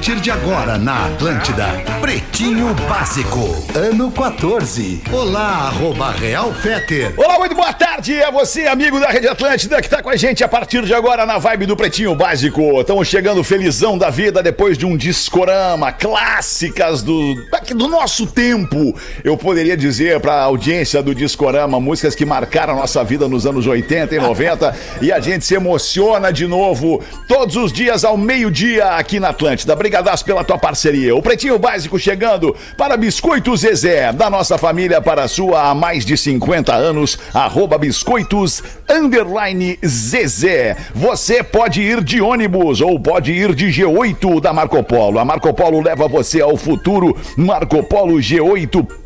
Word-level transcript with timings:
Partir 0.00 0.18
de 0.18 0.30
agora 0.30 0.78
na 0.78 1.08
Atlântida, 1.08 1.66
Pretinho 2.00 2.72
Básico, 2.88 3.54
ano 3.76 4.10
14. 4.10 5.02
Olá, 5.12 5.66
arroba 5.68 6.10
Real 6.12 6.54
Feter. 6.54 7.12
Olá, 7.18 7.38
muito 7.38 7.54
boa 7.54 7.70
tarde 7.74 7.89
a 8.00 8.30
você, 8.30 8.66
amigo 8.66 8.98
da 8.98 9.08
Rede 9.08 9.28
Atlântida, 9.28 9.82
que 9.82 9.88
tá 9.88 10.02
com 10.02 10.08
a 10.08 10.16
gente 10.16 10.42
a 10.42 10.48
partir 10.48 10.82
de 10.86 10.94
agora 10.94 11.26
na 11.26 11.36
vibe 11.36 11.66
do 11.66 11.76
Pretinho 11.76 12.14
Básico. 12.14 12.80
Estamos 12.80 13.06
chegando 13.06 13.44
felizão 13.44 13.98
da 13.98 14.08
vida 14.08 14.42
depois 14.42 14.78
de 14.78 14.86
um 14.86 14.96
discorama, 14.96 15.92
clássicas 15.92 17.02
do, 17.02 17.34
do 17.74 17.88
nosso 17.88 18.26
tempo. 18.26 18.98
Eu 19.22 19.36
poderia 19.36 19.76
dizer 19.76 20.18
pra 20.18 20.40
audiência 20.40 21.02
do 21.02 21.14
discorama, 21.14 21.78
músicas 21.78 22.14
que 22.14 22.24
marcaram 22.24 22.72
a 22.72 22.76
nossa 22.76 23.04
vida 23.04 23.28
nos 23.28 23.44
anos 23.44 23.66
80 23.66 24.14
e 24.14 24.18
90 24.18 24.74
e 25.02 25.12
a 25.12 25.20
gente 25.20 25.44
se 25.44 25.54
emociona 25.54 26.32
de 26.32 26.46
novo 26.46 27.04
todos 27.28 27.54
os 27.54 27.70
dias 27.70 28.02
ao 28.02 28.16
meio-dia 28.16 28.92
aqui 28.92 29.20
na 29.20 29.28
Atlântida. 29.28 29.76
Brigadaço 29.76 30.24
pela 30.24 30.42
tua 30.42 30.56
parceria. 30.56 31.14
O 31.14 31.20
Pretinho 31.20 31.58
Básico 31.58 31.98
chegando 31.98 32.56
para 32.78 32.96
Biscoito 32.96 33.54
Zezé, 33.54 34.10
da 34.10 34.30
nossa 34.30 34.56
família 34.56 35.02
para 35.02 35.24
a 35.24 35.28
sua 35.28 35.68
há 35.68 35.74
mais 35.74 36.02
de 36.02 36.16
50 36.16 36.74
anos, 36.74 37.18
arroba 37.34 37.76
biscoitos, 37.90 38.62
underline 38.88 39.76
Zezé. 39.84 40.76
Você 40.94 41.42
pode 41.42 41.82
ir 41.82 42.04
de 42.04 42.22
ônibus 42.22 42.80
ou 42.80 43.00
pode 43.00 43.32
ir 43.32 43.52
de 43.52 43.66
G8 43.66 44.40
da 44.40 44.52
Marco 44.52 44.80
Polo. 44.84 45.18
A 45.18 45.24
Marco 45.24 45.52
Polo 45.52 45.82
leva 45.82 46.06
você 46.06 46.40
ao 46.40 46.56
futuro, 46.56 47.16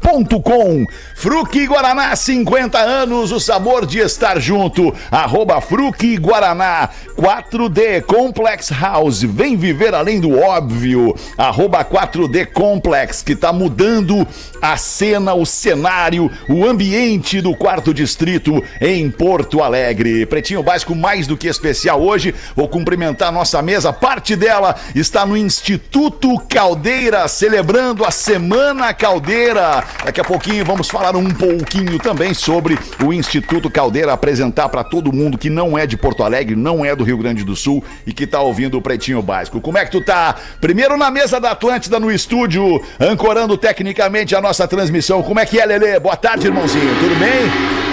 marcopolog8.com. 0.04 0.86
Fruque 1.14 1.66
Guaraná, 1.66 2.14
50 2.14 2.78
anos, 2.78 3.32
o 3.32 3.40
sabor 3.40 3.86
de 3.86 3.98
estar 3.98 4.38
junto, 4.38 4.94
arroba 5.10 5.60
Fruque 5.60 6.16
Guaraná, 6.16 6.90
4D 7.16 8.02
Complex 8.02 8.68
House, 8.70 9.22
vem 9.22 9.56
viver 9.56 9.94
além 9.94 10.20
do 10.20 10.38
óbvio, 10.38 11.14
arroba 11.38 11.84
4D 11.84 12.46
Complex, 12.52 13.22
que 13.22 13.34
tá 13.34 13.52
mudando 13.52 14.26
a 14.60 14.76
cena, 14.76 15.34
o 15.34 15.46
cenário, 15.46 16.30
o 16.48 16.66
ambiente 16.66 17.40
do 17.40 17.54
quarto 17.54 17.94
distrito 17.94 18.62
em 18.80 19.10
Porto 19.10 19.62
Alegre. 19.62 20.26
Pretinho 20.26 20.62
Básico 20.62 20.94
mais 20.94 21.26
do 21.26 21.36
que 21.36 21.46
especial 21.46 22.02
hoje. 22.02 22.34
Vou 22.56 22.68
cumprimentar 22.68 23.32
nossa 23.32 23.62
mesa. 23.62 23.92
Parte 23.92 24.36
dela 24.36 24.76
está 24.94 25.24
no 25.24 25.36
Instituto 25.36 26.38
Caldeira, 26.48 27.28
celebrando 27.28 28.04
a 28.04 28.10
Semana 28.10 28.92
Caldeira. 28.92 29.84
Daqui 30.02 30.20
a 30.20 30.24
pouquinho 30.24 30.64
vamos 30.64 30.88
falar 30.88 31.14
um 31.16 31.30
pouquinho 31.30 31.98
também 31.98 32.34
sobre 32.34 32.78
o 33.04 33.12
Instituto 33.12 33.70
Caldeira, 33.70 34.12
apresentar 34.12 34.68
para 34.68 34.84
todo 34.84 35.12
mundo 35.12 35.38
que 35.38 35.48
não 35.50 35.78
é 35.78 35.86
de 35.86 35.96
Porto 35.96 36.22
Alegre, 36.22 36.54
não 36.56 36.84
é 36.84 36.94
do 36.94 37.04
Rio 37.04 37.18
Grande 37.18 37.42
do 37.44 37.56
Sul 37.56 37.82
e 38.06 38.12
que 38.12 38.26
tá 38.26 38.40
ouvindo 38.40 38.76
o 38.76 38.82
Pretinho 38.82 39.22
Básico. 39.22 39.60
Como 39.60 39.78
é 39.78 39.84
que 39.84 39.90
tu 39.90 40.00
tá? 40.02 40.34
Primeiro 40.60 40.96
na 40.96 41.10
mesa 41.10 41.40
da 41.40 41.52
Atlântida 41.52 41.98
no 41.98 42.10
estúdio, 42.10 42.82
ancorando 43.00 43.56
tecnicamente 43.56 44.34
a 44.36 44.40
nossa 44.40 44.68
transmissão. 44.68 45.22
Como 45.22 45.40
é 45.40 45.46
que 45.46 45.58
é, 45.58 45.64
Lelê? 45.66 45.98
Boa 45.98 46.16
tarde, 46.16 46.46
irmãozinho. 46.46 46.94
Tudo 47.00 47.14
bem? 47.18 47.84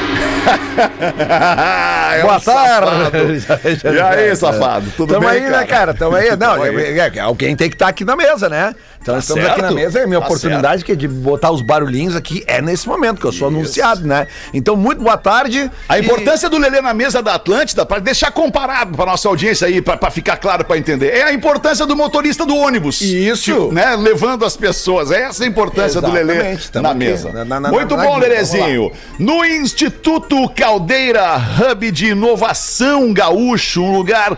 É 2.14 2.24
um 2.24 2.28
Boa 2.28 2.40
tarde. 2.40 3.40
safado. 3.42 3.72
E 3.96 4.02
aí, 4.02 4.36
safado? 4.36 4.92
Tudo 4.98 5.14
Tamo 5.14 5.28
bem, 5.30 5.44
aí, 5.44 5.50
né, 5.50 5.66
cara? 5.66 5.94
Tamo 5.94 6.16
aí. 6.16 6.30
Não, 6.36 6.38
Tamo 6.38 6.64
aí. 6.64 7.00
é- 7.00 7.12
é- 7.16 7.20
alguém 7.20 7.56
tem 7.56 7.70
que 7.70 7.76
estar 7.76 7.88
aqui 7.88 8.04
na 8.04 8.16
mesa, 8.16 8.50
né? 8.50 8.76
Então 9.02 9.16
Tá 9.16 9.20
estamos 9.20 9.44
certo. 9.44 9.54
aqui 9.54 9.62
na 9.64 9.72
mesa. 9.72 10.00
É 10.00 10.04
a 10.04 10.08
minha 10.08 10.20
Tá 10.20 10.26
oportunidade 10.28 10.86
que 10.86 10.92
é 10.92 10.96
de 10.96 11.08
botar 11.08 11.50
os 11.52 11.62
barulhinhos 11.62 12.16
aqui 12.16 12.44
é 12.46 12.62
nesse 12.62 12.88
momento, 12.88 13.20
que 13.20 13.26
eu 13.26 13.32
sou 13.32 13.48
anunciado, 13.48 14.06
né? 14.06 14.28
Então, 14.54 14.76
muito 14.76 15.02
boa 15.02 15.18
tarde. 15.18 15.72
A 15.90 15.98
E- 15.98 16.04
importância 16.04 16.48
do 16.50 16.58
Lelê 16.60 16.82
na 16.82 16.94
mesa 16.94 17.22
da 17.22 17.34
Atlântida, 17.36 17.84
para 17.86 18.00
deixar 18.00 18.32
comparado 18.32 18.96
para 18.96 19.08
nossa 19.08 19.28
audiência 19.28 19.66
aí, 19.68 19.82
para 19.82 20.12
ficar 20.12 20.38
claro 20.38 20.64
para 20.66 20.78
entender, 20.78 21.08
é 21.08 21.24
a 21.24 21.34
importância 21.34 21.86
do 21.86 21.96
motorista 21.96 22.46
do 22.46 22.56
ônibus. 22.56 23.02
Isso. 23.02 23.72
Né? 23.72 23.96
Levando 23.96 24.46
as 24.46 24.56
pessoas. 24.56 25.10
É 25.12 25.24
essa 25.24 25.44
a 25.44 25.48
importância 25.48 26.00
do 26.00 26.12
Lelê 26.12 26.34
Exatamente, 26.52 26.72
na 26.76 26.90
aqui, 26.90 26.98
mesa. 27.00 27.44
na- 27.46 27.60
na- 27.60 27.72
Muito 27.72 27.98
na- 27.98 28.04
bom, 28.06 28.18
Lelezinho. 28.18 28.92
No 29.18 29.44
Instituto 29.44 30.48
Caldeira, 30.50 31.38
hub 31.72 31.90
de 31.92 32.08
inovação 32.10 33.12
gaúcho, 33.14 33.82
um 33.82 33.96
lugar 33.98 34.38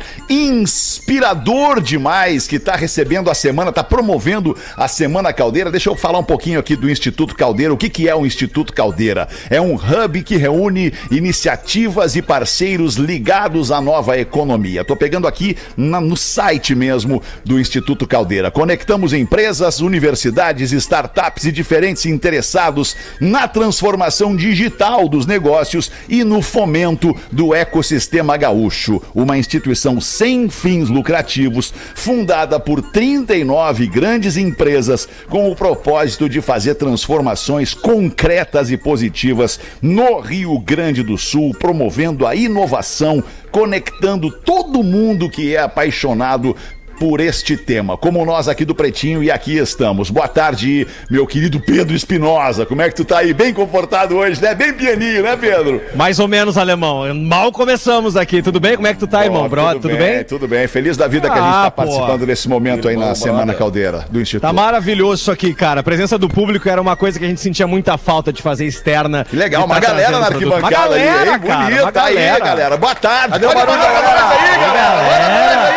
inspirador 0.73 1.81
demais 1.81 2.47
que 2.47 2.55
está 2.55 2.75
recebendo 2.75 3.29
a 3.29 3.33
semana, 3.33 3.69
está 3.69 3.83
promovendo 3.83 4.52
a 4.77 4.87
Semana 4.87 5.31
Caldeira. 5.33 5.71
Deixa 5.71 5.89
eu 5.89 5.95
falar 5.95 6.19
um 6.19 6.23
pouquinho 6.23 6.59
aqui 6.59 6.75
do 6.75 6.89
Instituto 6.89 7.35
Caldeira. 7.35 7.73
O 7.73 7.77
que, 7.77 7.89
que 7.89 8.07
é 8.09 8.15
o 8.15 8.25
Instituto 8.25 8.73
Caldeira? 8.73 9.27
É 9.49 9.59
um 9.59 9.75
hub 9.75 10.21
que 10.23 10.35
reúne 10.37 10.93
iniciativas 11.11 12.15
e 12.15 12.21
parceiros 12.21 12.95
ligados 12.95 13.71
à 13.71 13.81
nova 13.81 14.17
economia. 14.17 14.81
Estou 14.81 14.95
pegando 14.95 15.27
aqui 15.27 15.57
na- 15.75 15.99
no 16.01 16.15
site 16.15 16.75
mesmo 16.75 17.21
do 17.43 17.59
Instituto 17.59 18.07
Caldeira. 18.07 18.51
Conectamos 18.51 19.13
empresas, 19.13 19.79
universidades, 19.81 20.71
startups 20.71 21.45
e 21.45 21.51
diferentes 21.51 22.05
interessados 22.05 22.95
na 23.19 23.47
transformação 23.47 24.35
digital 24.35 25.07
dos 25.09 25.25
negócios 25.25 25.91
e 26.07 26.23
no 26.23 26.41
fomento 26.41 27.15
do 27.31 27.53
ecossistema 27.53 28.37
gaúcho. 28.37 29.01
Uma 29.13 29.37
instituição 29.37 29.99
sem 29.99 30.49
fins 30.49 30.89
lucrativos, 30.89 31.73
fundada 31.95 32.59
por 32.59 32.81
39 32.81 33.87
grandes 33.87 34.37
empresas 34.37 34.42
com 35.29 35.49
o 35.49 35.55
propósito 35.55 36.27
de 36.27 36.41
fazer 36.41 36.75
transformações 36.75 37.73
concretas 37.73 38.71
e 38.71 38.77
positivas 38.77 39.59
no 39.81 40.19
Rio 40.19 40.57
Grande 40.59 41.03
do 41.03 41.17
Sul, 41.17 41.51
promovendo 41.57 42.25
a 42.25 42.35
inovação, 42.35 43.23
conectando 43.51 44.31
todo 44.31 44.83
mundo 44.83 45.29
que 45.29 45.55
é 45.55 45.59
apaixonado 45.59 46.55
por 47.03 47.19
este 47.19 47.57
tema, 47.57 47.97
como 47.97 48.23
nós 48.23 48.47
aqui 48.47 48.63
do 48.63 48.73
Pretinho 48.73 49.21
e 49.21 49.29
aqui 49.29 49.57
estamos. 49.57 50.09
Boa 50.09 50.25
tarde, 50.25 50.87
meu 51.09 51.27
querido 51.27 51.59
Pedro 51.59 51.93
Espinosa. 51.93 52.65
Como 52.65 52.81
é 52.81 52.87
que 52.87 52.95
tu 52.95 53.03
tá 53.03 53.17
aí? 53.17 53.33
Bem 53.33 53.53
comportado 53.53 54.15
hoje, 54.15 54.41
né? 54.41 54.55
Bem 54.55 54.71
pianinho, 54.71 55.21
né, 55.21 55.35
Pedro? 55.35 55.81
Mais 55.95 56.17
ou 56.17 56.29
menos, 56.29 56.57
alemão. 56.57 57.13
Mal 57.13 57.51
começamos 57.51 58.15
aqui. 58.15 58.41
Tudo 58.41 58.57
bem? 58.57 58.77
Como 58.77 58.87
é 58.87 58.93
que 58.93 58.99
tu 59.01 59.05
tá, 59.07 59.25
irmão? 59.25 59.43
Ó, 59.43 59.49
Brother, 59.49 59.81
tudo, 59.81 59.97
bem? 59.97 60.23
Tudo 60.23 60.47
bem. 60.47 60.65
Feliz 60.65 60.95
da 60.95 61.05
vida 61.05 61.29
que 61.29 61.37
a 61.37 61.41
gente 61.41 61.53
Ah, 61.53 61.63
tá 61.65 61.71
pô. 61.71 61.81
participando 61.81 62.25
desse 62.25 62.47
momento 62.47 62.87
aí 62.87 62.95
na 62.95 63.01
Irmão, 63.01 63.15
Semana 63.15 63.37
brother. 63.47 63.57
Caldeira 63.59 64.05
do 64.09 64.21
Instituto. 64.21 64.47
Tá 64.47 64.53
maravilhoso 64.53 65.23
isso 65.23 65.31
aqui, 65.31 65.53
cara. 65.53 65.81
A 65.81 65.83
presença 65.83 66.17
do 66.17 66.29
público 66.29 66.69
era 66.69 66.81
uma 66.81 66.95
coisa 66.95 67.19
que 67.19 67.25
a 67.25 67.27
gente 67.27 67.41
sentia 67.41 67.67
muita 67.67 67.97
falta 67.97 68.31
de 68.31 68.41
fazer 68.41 68.65
externa. 68.65 69.25
Que 69.29 69.35
legal, 69.35 69.65
uma 69.65 69.75
tá 69.75 69.87
galera 69.87 70.19
na 70.19 70.27
arquibancada 70.27 70.61
uma 70.67 70.71
galera, 70.71 71.31
hein? 71.33 71.39
cara, 71.45 71.63
Bonita 71.65 71.81
uma 71.99 72.05
aí, 72.05 72.15
galera. 72.15 72.45
galera. 72.45 72.77
Boa 72.77 72.95
tarde. 72.95 73.33
Cadê 73.33 73.45
o 73.45 73.53
barulho 73.53 73.77
da 73.77 73.91
galera? 73.91 74.29
aí, 74.29 74.59
galera. 74.73 75.72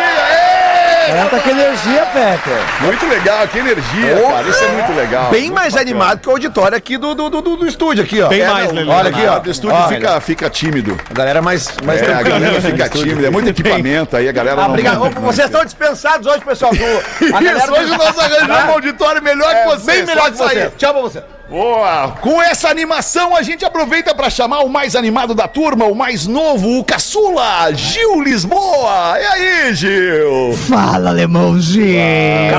A 1.07 1.13
galera 1.13 1.13
aí, 1.13 1.13
aê! 1.13 1.19
Ela 1.19 1.29
tá 1.29 1.39
com 1.39 1.49
energia, 1.49 2.05
Peter. 2.13 2.81
Muito 2.81 3.05
legal, 3.07 3.47
que 3.47 3.59
energia, 3.59 4.21
cara. 4.21 4.47
Isso 4.47 4.63
é 4.63 4.67
muito 4.69 4.93
legal. 4.93 5.29
Bem 5.31 5.41
Muito 5.41 5.53
mais 5.55 5.73
bacana. 5.73 5.89
animado 5.91 6.19
que 6.19 6.27
o 6.29 6.31
auditório 6.31 6.77
aqui 6.77 6.97
do, 6.97 7.15
do, 7.15 7.29
do, 7.29 7.41
do- 7.41 7.55
do 7.57 7.67
estúdio 7.67 8.03
aqui, 8.03 8.21
ó. 8.21 8.27
Bem 8.29 8.41
É, 8.41 8.47
mais, 8.49 8.67
não, 8.67 8.75
Lelê. 8.75 8.91
Olha 8.91 9.09
aqui, 9.09 9.25
ó. 9.25 9.41
O 9.47 9.51
estúdio 9.51 9.75
Olha, 9.77 9.87
fica, 9.95 10.21
fica 10.21 10.49
tímido. 10.49 10.97
A 11.09 11.13
galera 11.13 11.41
mais, 11.41 11.69
mais 11.83 12.01
É, 12.01 12.13
a 12.13 12.21
galera 12.23 12.61
fica 12.61 12.89
tímida. 12.89 13.27
É 13.27 13.29
muito 13.29 13.49
equipamento 13.49 14.15
aí, 14.17 14.27
a 14.27 14.31
galera 14.31 14.57
Ah, 14.61 14.63
não... 14.63 14.69
obrigado. 14.69 15.01
Ô, 15.03 15.09
Vocês 15.21 15.47
estão 15.47 15.63
dispensados 15.63 16.27
hoje, 16.27 16.41
pessoal. 16.43 16.71
do- 16.73 17.35
A 17.35 17.39
galera 17.41 17.57
Isso, 17.65 17.73
hoje 17.73 17.97
nós 17.97 18.17
arranjamos 18.19 18.65
um 18.65 18.71
auditório 18.73 19.21
melhor 19.21 19.49
que 19.49 19.55
É, 19.55 19.65
vocês. 19.65 19.85
bem 19.97 20.05
melhor 20.05 20.31
que 20.31 20.37
só 20.37 20.45
isso 20.45 20.53
aí. 20.57 20.63
você. 20.63 20.71
Tchau 20.77 20.93
pra 20.93 21.01
você. 21.01 21.23
Boa! 21.49 22.09
Com 22.19 22.41
essa 22.41 22.67
animação, 22.67 23.33
a 23.33 23.41
gente 23.41 23.63
aproveita 23.63 24.13
para 24.13 24.29
chamar 24.29 24.59
o 24.59 24.69
mais 24.69 24.97
animado 24.97 25.33
da 25.33 25.47
turma, 25.47 25.85
o 25.85 25.95
mais 25.95 26.27
novo, 26.27 26.77
o 26.77 26.83
caçula, 26.83 27.71
Gil 27.73 28.21
Lisboa. 28.21 29.15
E 29.17 29.25
aí, 29.25 29.73
Gil? 29.73 30.53
Fala, 30.67 31.09
alemãozinho. 31.11 31.95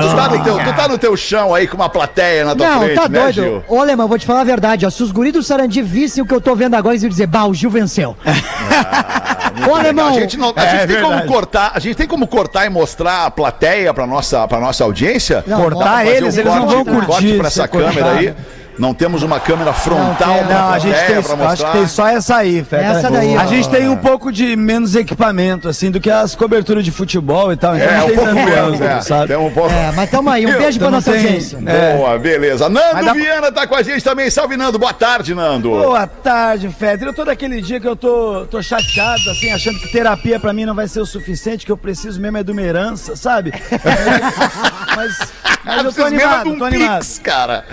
Tu 0.01 0.15
tá, 0.15 0.27
no 0.29 0.43
teu, 0.43 0.57
tu 0.57 0.73
tá 0.75 0.87
no 0.87 0.97
teu 0.97 1.15
chão 1.15 1.53
aí 1.53 1.67
com 1.67 1.75
uma 1.75 1.87
plateia 1.87 2.43
na 2.43 2.55
tua 2.55 2.67
Não, 2.67 2.79
frente, 2.81 2.95
tá 2.95 3.07
né, 3.07 3.19
doido. 3.19 3.33
Gil? 3.33 3.63
Ô, 3.67 3.79
Alemão, 3.79 4.07
vou 4.07 4.17
te 4.17 4.25
falar 4.25 4.41
a 4.41 4.45
verdade, 4.45 4.87
ó. 4.87 4.89
Se 4.89 5.03
os 5.03 5.11
guris 5.11 5.33
do 5.33 5.43
Sarandi 5.43 5.83
vissem 5.83 6.23
o 6.23 6.25
que 6.25 6.33
eu 6.33 6.41
tô 6.41 6.55
vendo 6.55 6.73
agora, 6.73 6.95
eles 6.95 7.03
iam 7.03 7.09
dizer, 7.11 7.27
bah, 7.27 7.45
o 7.45 7.53
Gil 7.53 7.69
venceu. 7.69 8.17
Ô, 9.69 9.75
Alemão, 9.75 10.07
A 10.07 10.13
gente, 10.13 10.35
não, 10.37 10.51
a 10.55 10.65
gente 10.65 10.87
tem 10.87 11.01
como 11.01 11.25
cortar, 11.27 11.71
a 11.75 11.79
gente 11.79 11.95
tem 11.95 12.07
como 12.07 12.25
cortar 12.25 12.65
e 12.65 12.69
mostrar 12.69 13.25
a 13.25 13.31
plateia 13.31 13.93
para 13.93 14.07
nossa, 14.07 14.47
pra 14.47 14.59
nossa 14.59 14.83
audiência? 14.83 15.43
Não, 15.45 15.61
pra 15.61 15.71
cortar 15.75 16.07
eles, 16.07 16.35
um 16.35 16.39
eles 16.39 16.53
não 16.53 16.61
corte- 16.65 16.73
vão 16.73 16.81
um 16.81 16.85
corte 16.85 17.05
curtir 17.11 17.37
pra 17.37 17.47
essa 17.47 17.67
cortado. 17.67 17.93
câmera 17.95 18.17
aí. 18.17 18.33
Não 18.79 18.93
temos 18.93 19.21
uma 19.23 19.39
câmera 19.39 19.73
frontal 19.73 20.35
tem, 20.35 20.43
pra 20.45 20.55
Não, 20.55 20.69
a 20.69 20.79
gente 20.79 20.95
tem, 21.05 21.17
acho 21.17 21.65
que 21.65 21.71
tem 21.73 21.87
só 21.87 22.07
essa 22.07 22.37
aí, 22.37 22.63
Feta. 22.63 22.83
Essa 22.83 23.11
daí, 23.11 23.35
A 23.37 23.45
gente 23.45 23.69
tem 23.69 23.89
um 23.89 23.97
pouco 23.97 24.31
de 24.31 24.55
menos 24.55 24.95
equipamento, 24.95 25.67
assim, 25.67 25.91
do 25.91 25.99
que 25.99 26.09
as 26.09 26.33
coberturas 26.33 26.83
de 26.85 26.89
futebol 26.91 27.51
e 27.51 27.57
tal. 27.57 27.75
Então 27.75 27.87
É, 27.89 27.97
não 27.97 28.03
um 28.05 28.07
tem 28.07 28.15
pouco 28.15 28.31
tanto 28.33 28.49
menos, 28.49 28.81
é. 28.81 29.01
sabe? 29.01 29.27
Tem 29.27 29.37
um 29.37 29.51
pouco... 29.51 29.69
É, 29.73 29.91
mas 29.93 30.09
tamo 30.09 30.29
aí. 30.29 30.45
Um 30.45 30.49
Meu, 30.49 30.59
beijo 30.59 30.79
pra 30.79 30.87
não 30.89 30.97
nossa 30.97 31.11
tem- 31.11 31.21
audiência. 31.21 31.59
É. 31.65 31.97
Boa, 31.97 32.17
beleza. 32.17 32.69
Nando 32.69 33.05
dá- 33.05 33.13
Viana 33.13 33.51
tá 33.51 33.67
com 33.67 33.75
a 33.75 33.83
gente 33.83 34.03
também. 34.03 34.29
Salve, 34.29 34.55
Nando. 34.55 34.79
Boa 34.79 34.93
tarde, 34.93 35.35
Nando. 35.35 35.69
Boa 35.69 36.07
tarde, 36.07 36.69
Feder. 36.69 37.07
Eu 37.07 37.13
tô 37.13 37.25
daquele 37.25 37.61
dia 37.61 37.79
que 37.79 37.87
eu 37.87 37.95
tô, 37.97 38.45
tô 38.49 38.61
chateado, 38.63 39.29
assim, 39.29 39.51
achando 39.51 39.77
que 39.79 39.91
terapia 39.91 40.39
pra 40.39 40.53
mim 40.53 40.65
não 40.65 40.73
vai 40.73 40.87
ser 40.87 41.01
o 41.01 41.05
suficiente, 41.05 41.65
que 41.65 41.71
eu 41.71 41.77
preciso 41.77 42.19
mesmo 42.21 42.37
é 42.37 42.43
de 42.43 42.51
uma 42.51 42.61
herança, 42.61 43.15
sabe? 43.15 43.51
mas, 44.95 45.17
mas 45.63 45.85
eu 45.85 45.93
tô 45.93 46.01
é 46.01 46.07
animado, 46.07 46.49
um 46.49 46.57
tô 46.57 46.65
animado. 46.65 46.99
Pix, 46.99 47.19
cara. 47.19 47.65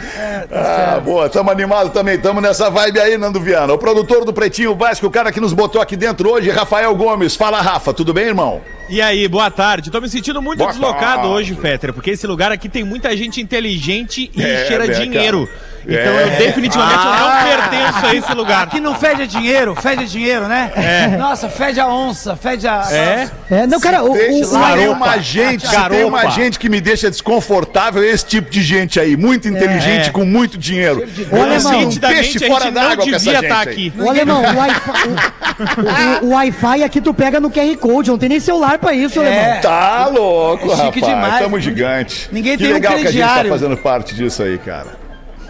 tá 0.48 0.94
ah, 0.96 1.00
boa, 1.00 1.28
tamo 1.28 1.50
animado 1.50 1.90
também, 1.90 2.18
tamo 2.18 2.40
nessa 2.40 2.70
vibe 2.70 3.00
aí, 3.00 3.16
Nando 3.18 3.40
Viana. 3.40 3.72
O 3.72 3.78
produtor 3.78 4.24
do 4.24 4.32
Pretinho 4.32 4.74
Básico, 4.74 5.06
o 5.06 5.10
cara 5.10 5.32
que 5.32 5.40
nos 5.40 5.52
botou 5.52 5.80
aqui 5.80 5.96
dentro 5.96 6.30
hoje, 6.30 6.50
Rafael 6.50 6.94
Gomes. 6.94 7.34
Fala, 7.36 7.60
Rafa, 7.60 7.92
tudo 7.92 8.12
bem, 8.14 8.26
irmão? 8.26 8.60
E 8.88 9.02
aí, 9.02 9.26
boa 9.26 9.50
tarde. 9.50 9.90
Tô 9.90 10.00
me 10.00 10.08
sentindo 10.08 10.40
muito 10.40 10.58
Boa 10.58 10.70
deslocado 10.70 11.22
tarde. 11.22 11.28
hoje, 11.28 11.54
Fetter, 11.56 11.92
porque 11.92 12.10
esse 12.10 12.26
lugar 12.26 12.52
aqui 12.52 12.68
tem 12.68 12.84
muita 12.84 13.16
gente 13.16 13.40
inteligente 13.40 14.30
e 14.34 14.42
É, 14.42 14.66
cheira 14.66 14.86
né, 14.86 14.94
dinheiro. 14.94 15.46
cara? 15.46 15.75
Então 15.88 15.98
É. 16.18 16.22
eu 16.24 16.30
definitivamente 16.46 17.04
eu 17.04 17.12
não 17.12 17.42
pertenço 17.44 18.06
a 18.06 18.14
esse 18.16 18.32
lugar. 18.34 18.64
Aqui 18.64 18.80
não 18.80 18.94
fede 18.96 19.22
a 19.22 19.26
dinheiro, 19.26 19.74
fede 19.76 20.02
a 20.02 20.06
dinheiro, 20.06 20.48
né? 20.48 20.72
Nossa, 21.18 21.48
fede 21.48 21.78
a 21.78 21.86
onça, 21.86 22.34
fede 22.34 22.66
a. 22.66 22.82
É? 22.90 23.28
É, 23.50 23.66
não, 23.66 23.78
cara, 23.78 24.02
o, 24.02 24.10
o, 24.10 24.14
Deixa, 24.14 24.58
o- 24.58 24.74
tem 24.76 24.88
uma 24.88 25.18
gente, 25.18 25.66
se 25.66 25.88
tem 25.88 26.04
uma 26.04 26.28
gente 26.30 26.58
que 26.58 26.68
me 26.68 26.80
deixa 26.80 27.08
desconfortável, 27.08 28.02
é 28.02 28.06
esse 28.06 28.24
tipo 28.26 28.50
de 28.50 28.62
gente 28.62 28.98
aí, 28.98 29.16
muito 29.16 29.46
inteligente, 29.48 30.08
É. 30.08 30.12
com 30.12 30.24
muito 30.24 30.58
dinheiro. 30.58 31.06
Eu 31.30 31.42
alemão, 31.42 31.78
um 31.88 31.96
peixe 31.96 32.44
a 32.44 32.48
fora 32.48 32.64
gente 32.64 32.74
não 32.74 32.82
d'água 32.82 32.96
com 32.96 33.02
essa 33.14 33.18
devia 33.18 33.32
gente 33.34 33.44
estar 33.44 33.60
aí. 33.60 33.68
aqui. 33.72 33.92
o 33.96 34.08
alemão, 34.10 34.42
o 34.42 34.56
Wi-Fi, 34.58 34.90
o, 35.08 36.24
o- 36.26 36.26
o 36.26 36.34
Wi-Fi 36.34 36.82
aqui 36.82 37.00
tu 37.00 37.14
pega 37.14 37.38
no 37.38 37.50
QR 37.50 37.76
Code, 37.76 38.10
não 38.10 38.18
tem 38.18 38.28
nem 38.28 38.40
celular 38.40 38.78
pra 38.78 38.92
isso, 38.92 39.20
É. 39.22 39.26
alemão. 39.26 39.60
Tá 39.60 40.06
louco, 40.08 40.66
É 40.72 40.76
chique 40.76 41.00
rapaz. 41.00 41.06
demais. 41.14 41.38
Tamo 41.42 41.60
gigante. 41.60 42.28
Ninguém 42.32 42.56
que 42.56 42.64
tem 42.64 42.72
um 42.72 42.74
legal 42.74 42.92
que 42.94 42.98
a 43.06 43.10
gente 43.10 43.20
tá 43.20 43.26
crediário. 43.28 43.50
fazendo 43.50 43.76
parte 43.76 44.14
disso 44.14 44.42
aí, 44.42 44.58
cara. 44.58 45.05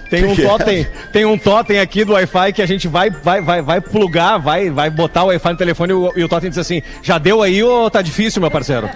Tem 0.09 0.25
um 0.25 0.37
totem, 0.37 0.87
tem 1.13 1.25
um 1.25 1.39
totem 1.39 1.81
aqui 1.81 2.05
do 2.05 2.13
Wi-Fi 2.13 2.53
que 2.53 2.63
a 2.63 2.67
gente 2.67 2.87
vai, 2.87 3.11
vai, 3.11 3.41
vai, 3.41 3.63
vai 3.63 3.81
plugar, 3.81 4.39
vai, 4.39 4.71
vai 4.71 4.89
botar 4.89 5.25
o 5.25 5.27
Wi-Fi 5.27 5.51
no 5.51 5.57
telefone 5.57 5.93
e 5.93 5.95
o, 5.95 6.13
e 6.17 6.25
o 6.25 6.29
totem 6.29 6.49
diz 6.49 6.59
assim: 6.59 6.83
já 7.03 7.19
deu 7.19 7.43
aí 7.43 7.63
ou 7.63 7.91
tá 7.91 8.03
difícil, 8.03 8.41
meu 8.41 8.51
parceiro? 8.51 8.89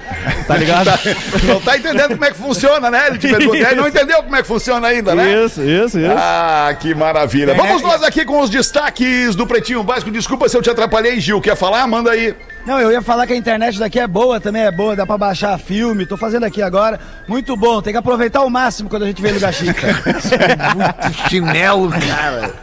Tá 0.46 0.56
ligado? 0.56 0.90
Não 1.44 1.60
tá 1.60 1.76
entendendo 1.76 2.10
como 2.10 2.24
é 2.24 2.30
que 2.30 2.36
funciona, 2.36 2.90
né? 2.90 3.08
Ele 3.08 3.18
te 3.18 3.28
perguntou. 3.30 3.54
Ele 3.56 3.74
não 3.74 3.88
entendeu 3.88 4.22
como 4.22 4.36
é 4.36 4.42
que 4.42 4.48
funciona 4.48 4.88
ainda, 4.88 5.14
né? 5.14 5.44
Isso, 5.44 5.62
isso, 5.62 5.98
isso. 5.98 6.14
Ah, 6.16 6.74
que 6.78 6.94
maravilha. 6.94 7.54
Vamos 7.54 7.82
nós 7.82 8.02
aqui 8.02 8.24
com 8.24 8.40
os 8.40 8.50
destaques 8.50 9.34
do 9.34 9.46
Pretinho 9.46 9.82
Básico. 9.82 10.10
Desculpa 10.10 10.48
se 10.48 10.56
eu 10.56 10.62
te 10.62 10.70
atrapalhei, 10.70 11.20
Gil. 11.20 11.40
Quer 11.40 11.56
falar? 11.56 11.86
Manda 11.86 12.10
aí. 12.10 12.34
Não, 12.66 12.78
eu 12.78 12.92
ia 12.92 13.00
falar 13.00 13.26
que 13.26 13.32
a 13.32 13.36
internet 13.36 13.78
daqui 13.78 13.98
é 13.98 14.06
boa, 14.06 14.38
também 14.38 14.62
é 14.62 14.70
boa, 14.70 14.94
dá 14.94 15.06
pra 15.06 15.16
baixar 15.16 15.58
filme, 15.58 16.04
tô 16.04 16.16
fazendo 16.16 16.44
aqui 16.44 16.60
agora. 16.62 17.00
Muito 17.26 17.56
bom, 17.56 17.80
tem 17.80 17.92
que 17.92 17.98
aproveitar 17.98 18.40
ao 18.40 18.50
máximo 18.50 18.88
quando 18.88 19.04
a 19.04 19.06
gente 19.06 19.22
vem 19.22 19.32
no 19.32 19.40
Gachica. 19.40 19.88
Chinelo, 21.28 21.90
cara. 21.90 22.54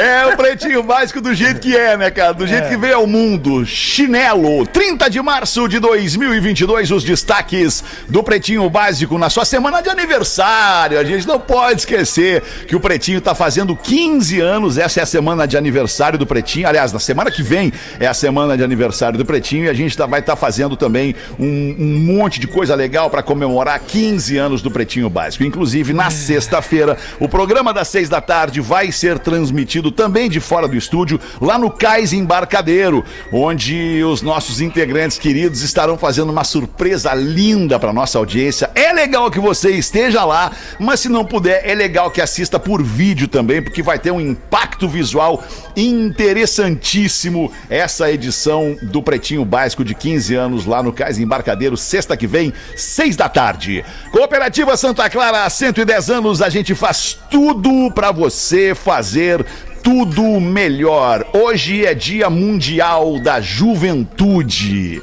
É 0.00 0.26
o 0.26 0.36
Pretinho 0.36 0.82
Básico 0.82 1.20
do 1.20 1.34
jeito 1.34 1.60
que 1.60 1.76
é, 1.76 1.96
né, 1.96 2.10
cara? 2.10 2.32
Do 2.32 2.46
jeito 2.46 2.68
que 2.68 2.76
veio 2.76 2.96
ao 2.96 3.06
mundo. 3.06 3.66
Chinelo. 3.66 4.64
30 4.66 5.10
de 5.10 5.20
março 5.20 5.68
de 5.68 5.80
2022, 5.80 6.90
os 6.92 7.02
destaques 7.02 7.82
do 8.08 8.22
Pretinho 8.22 8.68
Básico 8.70 9.18
na 9.18 9.28
sua 9.28 9.44
semana 9.44 9.82
de 9.82 9.90
aniversário. 9.90 10.98
A 10.98 11.04
gente 11.04 11.26
não 11.26 11.40
pode 11.40 11.80
esquecer 11.80 12.42
que 12.66 12.76
o 12.76 12.80
Pretinho 12.80 13.20
tá 13.20 13.34
fazendo 13.34 13.74
15 13.74 14.40
anos. 14.40 14.78
Essa 14.78 15.00
é 15.00 15.02
a 15.02 15.06
semana 15.06 15.46
de 15.48 15.56
aniversário 15.56 16.18
do 16.18 16.26
Pretinho. 16.26 16.68
Aliás, 16.68 16.92
na 16.92 17.00
semana 17.00 17.30
que 17.30 17.42
vem 17.42 17.72
é 17.98 18.06
a 18.06 18.14
semana 18.14 18.56
de 18.56 18.62
aniversário 18.62 19.18
do 19.18 19.25
Pretinho 19.26 19.64
e 19.64 19.68
a 19.68 19.74
gente 19.74 19.96
tá- 19.96 20.06
vai 20.06 20.20
estar 20.20 20.36
fazendo 20.36 20.76
também 20.76 21.14
um, 21.38 21.74
um 21.78 21.98
monte 21.98 22.40
de 22.40 22.46
coisa 22.46 22.74
legal 22.74 23.10
para 23.10 23.22
comemorar 23.22 23.78
15 23.80 24.36
anos 24.38 24.62
do 24.62 24.70
Pretinho 24.70 25.10
Básico. 25.10 25.44
Inclusive, 25.44 25.92
na 25.92 26.10
sexta-feira, 26.10 26.96
o 27.20 27.28
programa 27.28 27.74
das 27.74 27.88
seis 27.88 28.08
da 28.08 28.20
tarde 28.20 28.60
vai 28.60 28.90
ser 28.92 29.18
transmitido 29.18 29.90
também 29.90 30.30
de 30.30 30.40
fora 30.40 30.66
do 30.68 30.76
estúdio, 30.76 31.20
lá 31.40 31.58
no 31.58 31.70
Cais 31.70 32.12
Embarcadeiro, 32.12 33.04
onde 33.32 34.02
os 34.04 34.22
nossos 34.22 34.60
integrantes 34.60 35.18
queridos 35.18 35.62
estarão 35.62 35.98
fazendo 35.98 36.30
uma 36.30 36.44
surpresa 36.44 37.12
linda 37.14 37.78
para 37.78 37.92
nossa 37.92 38.18
audiência. 38.18 38.70
É 38.74 38.92
legal 38.92 39.30
que 39.30 39.40
você 39.40 39.70
esteja 39.72 40.24
lá, 40.24 40.52
mas 40.78 41.00
se 41.00 41.08
não 41.08 41.24
puder, 41.24 41.62
é 41.68 41.74
legal 41.74 42.10
que 42.10 42.20
assista 42.20 42.58
por 42.58 42.82
vídeo 42.82 43.26
também, 43.26 43.60
porque 43.60 43.82
vai 43.82 43.98
ter 43.98 44.10
um 44.10 44.20
impacto 44.20 44.88
visual 44.88 45.42
interessantíssimo 45.76 47.50
essa 47.68 48.10
edição 48.10 48.76
do 48.82 49.02
Pretinho 49.06 49.44
Básico 49.44 49.84
de 49.84 49.94
15 49.94 50.34
anos 50.34 50.66
lá 50.66 50.82
no 50.82 50.92
Cais 50.92 51.16
Embarcadeiro, 51.16 51.76
sexta 51.76 52.16
que 52.16 52.26
vem, 52.26 52.52
seis 52.74 53.14
da 53.14 53.28
tarde. 53.28 53.84
Cooperativa 54.10 54.76
Santa 54.76 55.08
Clara, 55.08 55.44
há 55.44 55.48
110 55.48 56.10
anos, 56.10 56.42
a 56.42 56.48
gente 56.48 56.74
faz 56.74 57.16
tudo 57.30 57.88
para 57.94 58.10
você 58.10 58.74
fazer 58.74 59.46
tudo 59.90 60.40
melhor. 60.40 61.24
Hoje 61.32 61.86
é 61.86 61.94
Dia 61.94 62.28
Mundial 62.28 63.20
da 63.20 63.40
Juventude. 63.40 65.00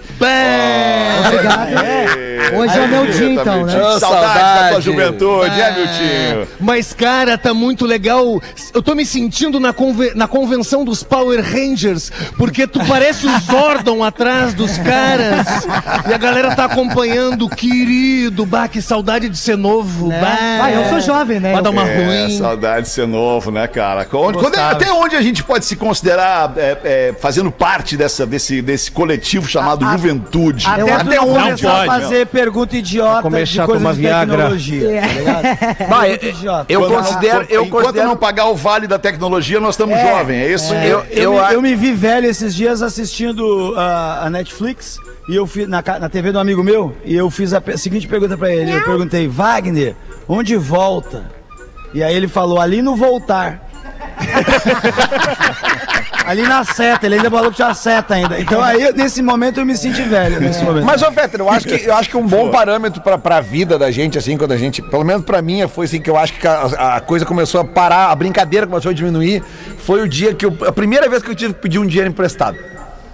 Obrigado. 1.25 1.73
Hoje 2.55 2.77
é 2.77 2.81
o 2.81 2.87
meu 2.89 3.05
dia, 3.07 3.29
então, 3.31 3.65
né? 3.65 3.81
Ô, 3.81 3.97
Saudade, 3.99 4.33
da 4.33 4.43
tua 4.43 4.59
saudade. 4.59 4.81
juventude, 4.83 5.61
é, 5.61 5.71
Miltinho? 5.71 6.47
Mas, 6.59 6.93
cara, 6.93 7.37
tá 7.37 7.53
muito 7.53 7.85
legal. 7.85 8.41
Eu 8.73 8.81
tô 8.81 8.93
me 8.93 9.05
sentindo 9.05 9.57
na, 9.57 9.71
conve- 9.71 10.11
na 10.15 10.27
convenção 10.27 10.83
dos 10.83 11.01
Power 11.01 11.41
Rangers, 11.41 12.11
porque 12.37 12.67
tu 12.67 12.83
parece 12.85 13.25
o 13.25 13.39
Zordon 13.39 14.03
atrás 14.03 14.53
dos 14.53 14.77
caras. 14.79 15.47
E 16.09 16.13
a 16.13 16.17
galera 16.17 16.53
tá 16.55 16.65
acompanhando, 16.65 17.47
querido. 17.47 18.45
Bah, 18.45 18.67
que 18.67 18.81
saudade 18.81 19.29
de 19.29 19.37
ser 19.37 19.55
novo. 19.57 20.09
Bah. 20.09 20.59
Ah, 20.63 20.71
eu 20.71 20.89
sou 20.89 20.99
jovem, 20.99 21.39
né? 21.39 21.53
Vai 21.53 21.61
dar 21.63 21.69
uma 21.69 21.87
É, 21.87 22.25
ruim. 22.25 22.37
saudade 22.37 22.81
de 22.87 22.89
ser 22.89 23.07
novo, 23.07 23.49
né, 23.49 23.65
cara? 23.67 24.05
Onde- 24.11 24.37
quando- 24.39 24.72
até 24.73 24.91
onde 24.91 25.15
a 25.15 25.21
gente 25.21 25.43
pode 25.43 25.65
se 25.65 25.75
considerar 25.75 26.53
é, 26.57 26.77
é, 26.83 27.15
fazendo 27.19 27.51
parte 27.51 27.95
dessa, 27.97 28.25
desse, 28.25 28.61
desse 28.61 28.91
coletivo 28.91 29.47
chamado 29.47 29.85
Juventude? 29.89 30.65
Até, 30.67 30.81
Eu- 30.81 30.93
até 30.93 31.15
não 31.15 31.29
onde? 31.29 31.43
começar 31.63 31.81
a 31.83 31.85
fazer 31.85 32.27
pergunta 32.27 32.75
idiota 32.77 33.21
começar 33.23 33.65
de 33.65 33.71
uma 33.73 33.93
de 33.93 33.99
Viagra. 34.01 34.35
tecnologia, 34.37 35.01
tá 35.01 35.07
ligado? 35.07 35.43
Vai, 35.89 36.19
eu 36.69 36.81
Quando- 36.81 36.93
considero, 36.95 37.45
eu 37.49 37.63
enquanto 37.65 37.83
considero, 37.85 38.07
não 38.09 38.17
pagar 38.17 38.45
o 38.47 38.55
vale 38.55 38.87
da 38.87 38.99
tecnologia, 38.99 39.59
nós 39.59 39.75
estamos 39.75 39.95
É, 39.97 40.11
jovens, 40.17 40.37
é 40.41 40.53
isso? 40.53 40.73
Eu, 40.73 40.99
eu, 41.09 41.23
eu 41.23 41.31
me, 41.33 41.39
a- 41.39 41.53
eu 41.53 41.61
me 41.61 41.75
vi 41.75 41.91
velho 41.93 42.27
esses 42.27 42.53
dias 42.53 42.81
assistindo 42.81 43.73
ah, 43.77 44.23
a 44.25 44.29
Netflix 44.29 44.97
e 45.29 45.35
eu 45.35 45.45
fiz 45.47 45.67
na, 45.67 45.81
na 45.99 46.09
TV 46.09 46.31
do 46.31 46.39
amigo 46.39 46.63
meu 46.63 46.95
e 47.05 47.15
eu 47.15 47.29
fiz 47.29 47.53
a 47.53 47.61
seguinte 47.77 48.07
pergunta 48.07 48.37
pra 48.37 48.53
ele. 48.53 48.71
Eu 48.71 48.83
perguntei, 48.83 49.27
Wagner, 49.27 49.95
onde 50.27 50.55
volta? 50.55 51.23
E 51.93 52.01
aí 52.03 52.15
ele 52.15 52.27
falou, 52.27 52.59
ali 52.59 52.81
no 52.81 52.95
voltar. 52.95 53.69
ali 56.25 56.43
na 56.43 56.63
seta, 56.63 57.05
ele 57.05 57.15
ainda 57.15 57.29
falou 57.29 57.49
que 57.49 57.57
tinha 57.57 57.73
seta 57.73 58.15
ainda. 58.15 58.39
Então 58.39 58.61
aí, 58.61 58.91
nesse 58.93 59.21
momento, 59.21 59.59
eu 59.59 59.65
me 59.65 59.75
senti 59.75 60.01
velho. 60.03 60.39
Nesse 60.39 60.63
momento. 60.63 60.85
Mas, 60.85 61.01
ô 61.01 61.11
Fetter, 61.11 61.41
eu 61.41 61.49
acho 61.49 61.67
que, 61.67 61.85
eu 61.85 61.95
acho 61.95 62.09
que 62.09 62.17
um 62.17 62.25
bom 62.25 62.49
parâmetro 62.49 63.01
pra, 63.01 63.17
pra 63.17 63.41
vida 63.41 63.77
da 63.77 63.91
gente, 63.91 64.17
assim, 64.17 64.37
quando 64.37 64.51
a 64.53 64.57
gente. 64.57 64.81
Pelo 64.81 65.03
menos 65.03 65.25
pra 65.25 65.41
mim, 65.41 65.67
foi 65.67 65.85
assim 65.85 66.01
que 66.01 66.09
eu 66.09 66.17
acho 66.17 66.33
que 66.33 66.47
a, 66.47 66.95
a 66.95 67.01
coisa 67.01 67.25
começou 67.25 67.61
a 67.61 67.65
parar, 67.65 68.09
a 68.09 68.15
brincadeira 68.15 68.65
começou 68.67 68.91
a 68.91 68.93
diminuir. 68.93 69.43
Foi 69.79 70.01
o 70.01 70.07
dia 70.07 70.33
que 70.33 70.45
eu. 70.45 70.55
A 70.67 70.71
primeira 70.71 71.09
vez 71.09 71.21
que 71.21 71.29
eu 71.29 71.35
tive 71.35 71.53
que 71.53 71.61
pedir 71.61 71.79
um 71.79 71.85
dinheiro 71.85 72.09
emprestado. 72.09 72.57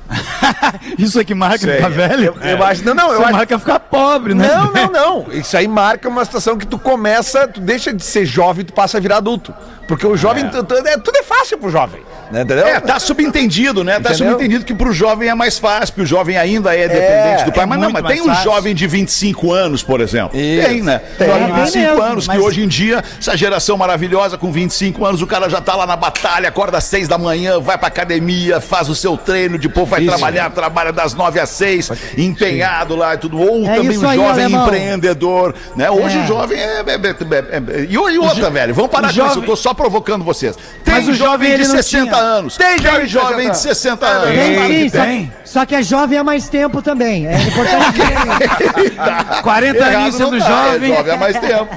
Isso 0.98 1.20
aqui 1.20 1.34
marca 1.34 1.60
Sei. 1.60 1.76
ficar 1.76 1.90
velho? 1.90 2.36
Eu, 2.42 2.50
eu 2.50 2.64
acho. 2.64 2.84
Não, 2.84 2.94
não, 2.94 3.10
eu 3.10 3.14
Isso 3.14 3.24
acho. 3.24 3.34
marca 3.34 3.60
ficar 3.60 3.80
pobre, 3.80 4.34
né? 4.34 4.48
Não, 4.48 4.72
não, 4.72 4.92
não. 4.92 5.32
Isso 5.32 5.56
aí 5.56 5.68
marca 5.68 6.10
uma 6.10 6.26
situação 6.26 6.58
que 6.58 6.66
tu 6.66 6.80
começa, 6.80 7.48
tu 7.48 7.62
deixa 7.62 7.94
de 7.94 8.04
ser 8.04 8.26
jovem 8.26 8.62
e 8.62 8.66
tu 8.66 8.74
passa 8.74 8.98
a 8.98 9.02
virar 9.02 9.18
adulto. 9.18 9.54
Porque 9.90 10.08
o 10.08 10.16
jovem, 10.16 10.48
tu- 10.50 10.64
tu- 10.64 10.76
é, 10.76 10.98
tudo 10.98 11.18
é 11.18 11.24
fácil 11.24 11.58
pro 11.58 11.70
jovem. 11.70 12.02
Né, 12.32 12.44
entendeu? 12.44 12.68
É, 12.68 12.80
tá 12.80 13.00
subentendido, 13.00 13.84
né? 13.84 13.94
Tá 14.00 14.12
Entendeu? 14.12 14.34
subentendido 14.34 14.64
que 14.64 14.76
pro 14.76 14.94
jovem 14.94 15.30
é 15.30 15.34
mais 15.34 15.58
fácil, 15.58 15.88
porque 15.88 16.04
o 16.04 16.06
jovem 16.06 16.38
ainda 16.38 16.76
é 16.76 16.88
dependente 16.88 17.46
do 17.46 17.52
pai. 17.52 17.64
é 17.64 17.66
mas 17.66 17.80
não, 17.80 17.90
mas 17.90 18.06
tem 18.06 18.22
um 18.22 18.26
fácil. 18.28 18.44
jovem 18.44 18.76
de 18.76 18.86
25 18.86 19.52
anos, 19.52 19.82
por 19.82 20.00
exemplo. 20.00 20.40
Isso. 20.40 20.68
Tem, 20.68 20.82
né? 20.84 21.02
Tem. 21.18 21.28
Jovem 21.28 21.46
de 21.48 21.52
Tem 21.54 21.62
25 21.64 21.88
mesmo, 21.90 22.04
anos, 22.04 22.28
que 22.28 22.36
mas- 22.36 22.44
hoje 22.46 22.64
em 22.64 22.68
dia, 22.68 23.04
essa 23.20 23.36
geração 23.36 23.76
maravilhosa 23.78 24.38
com 24.38 24.52
25 24.52 25.04
anos, 25.08 25.24
o 25.24 25.28
cara 25.28 25.50
já 25.50 25.60
tá 25.60 25.76
lá 25.76 25.88
na 25.88 25.96
batalha, 25.96 26.48
acorda 26.50 26.78
às 26.78 26.84
6 26.84 27.08
da 27.08 27.18
manhã, 27.18 27.60
vai 27.60 27.80
pra 27.80 27.88
academia, 27.88 28.62
faz 28.62 28.90
o 28.90 28.96
seu 28.96 29.18
treino, 29.18 29.58
depois 29.58 29.90
vai 29.90 30.00
vai 30.06 30.10
trabalhar, 30.16 30.52
trabalha 30.52 30.92
das 30.94 31.16
9 31.16 31.40
às 31.40 31.50
6, 31.50 31.90
empenhado 32.16 32.96
lá 32.96 33.16
e 33.16 33.18
tudo. 33.18 33.40
Ou 33.42 33.66
É 33.68 33.76
também 33.78 33.92
isso 33.92 34.06
o 34.06 34.08
aí, 34.08 34.18
jovem 34.18 34.44
alemão. 34.46 34.66
empreendedor, 34.68 35.56
né? 35.76 35.90
Hoje 35.90 36.18
É. 36.20 36.22
o 36.22 36.28
jovem 36.28 36.60
é... 36.60 36.64
é- 36.64 36.84
é- 36.86 36.86
é- 36.86 37.82
é- 37.82 37.88
E, 37.90 37.98
outra, 37.98 38.52
velho, 38.52 38.74
vamos 38.76 38.92
parar 38.92 39.12
com 39.12 39.26
isso, 39.26 39.40
eu 39.40 39.44
tô 39.44 39.56
só 39.56 39.74
provocando 39.80 40.26
vocês. 40.26 40.58
Tem 40.84 40.94
Mas 40.96 41.08
o 41.08 41.14
jovem, 41.14 41.48
de 41.48 41.54
ele 41.56 41.68
não 41.68 41.76
60 41.78 42.04
tinha. 42.12 42.16
anos. 42.18 42.58
Tem 42.58 42.78
jovem 42.82 43.06
de 43.06 43.12
jovem 43.14 43.46
60 43.48 43.52
de 43.52 43.58
60 43.58 44.06
anos. 44.06 44.36
Tem 44.36 44.68
sim, 44.68 44.90
só, 44.90 45.04
tem. 45.06 45.34
só 45.46 45.66
que 45.66 45.76
é 45.76 45.82
jovem 45.84 46.18
há 46.20 46.24
mais 46.24 46.50
tempo 46.50 46.82
também. 46.82 47.28
É 47.28 47.42
importante 47.42 47.94
que 47.94 49.42
40 49.42 49.78
Errado 49.78 49.96
anos 50.04 50.16
sendo 50.16 50.38
tá, 50.40 50.48
jovem. 50.72 50.92
É 50.92 50.96
jovem 50.98 51.14
há 51.14 51.18
mais 51.18 51.40
tempo. 51.40 51.68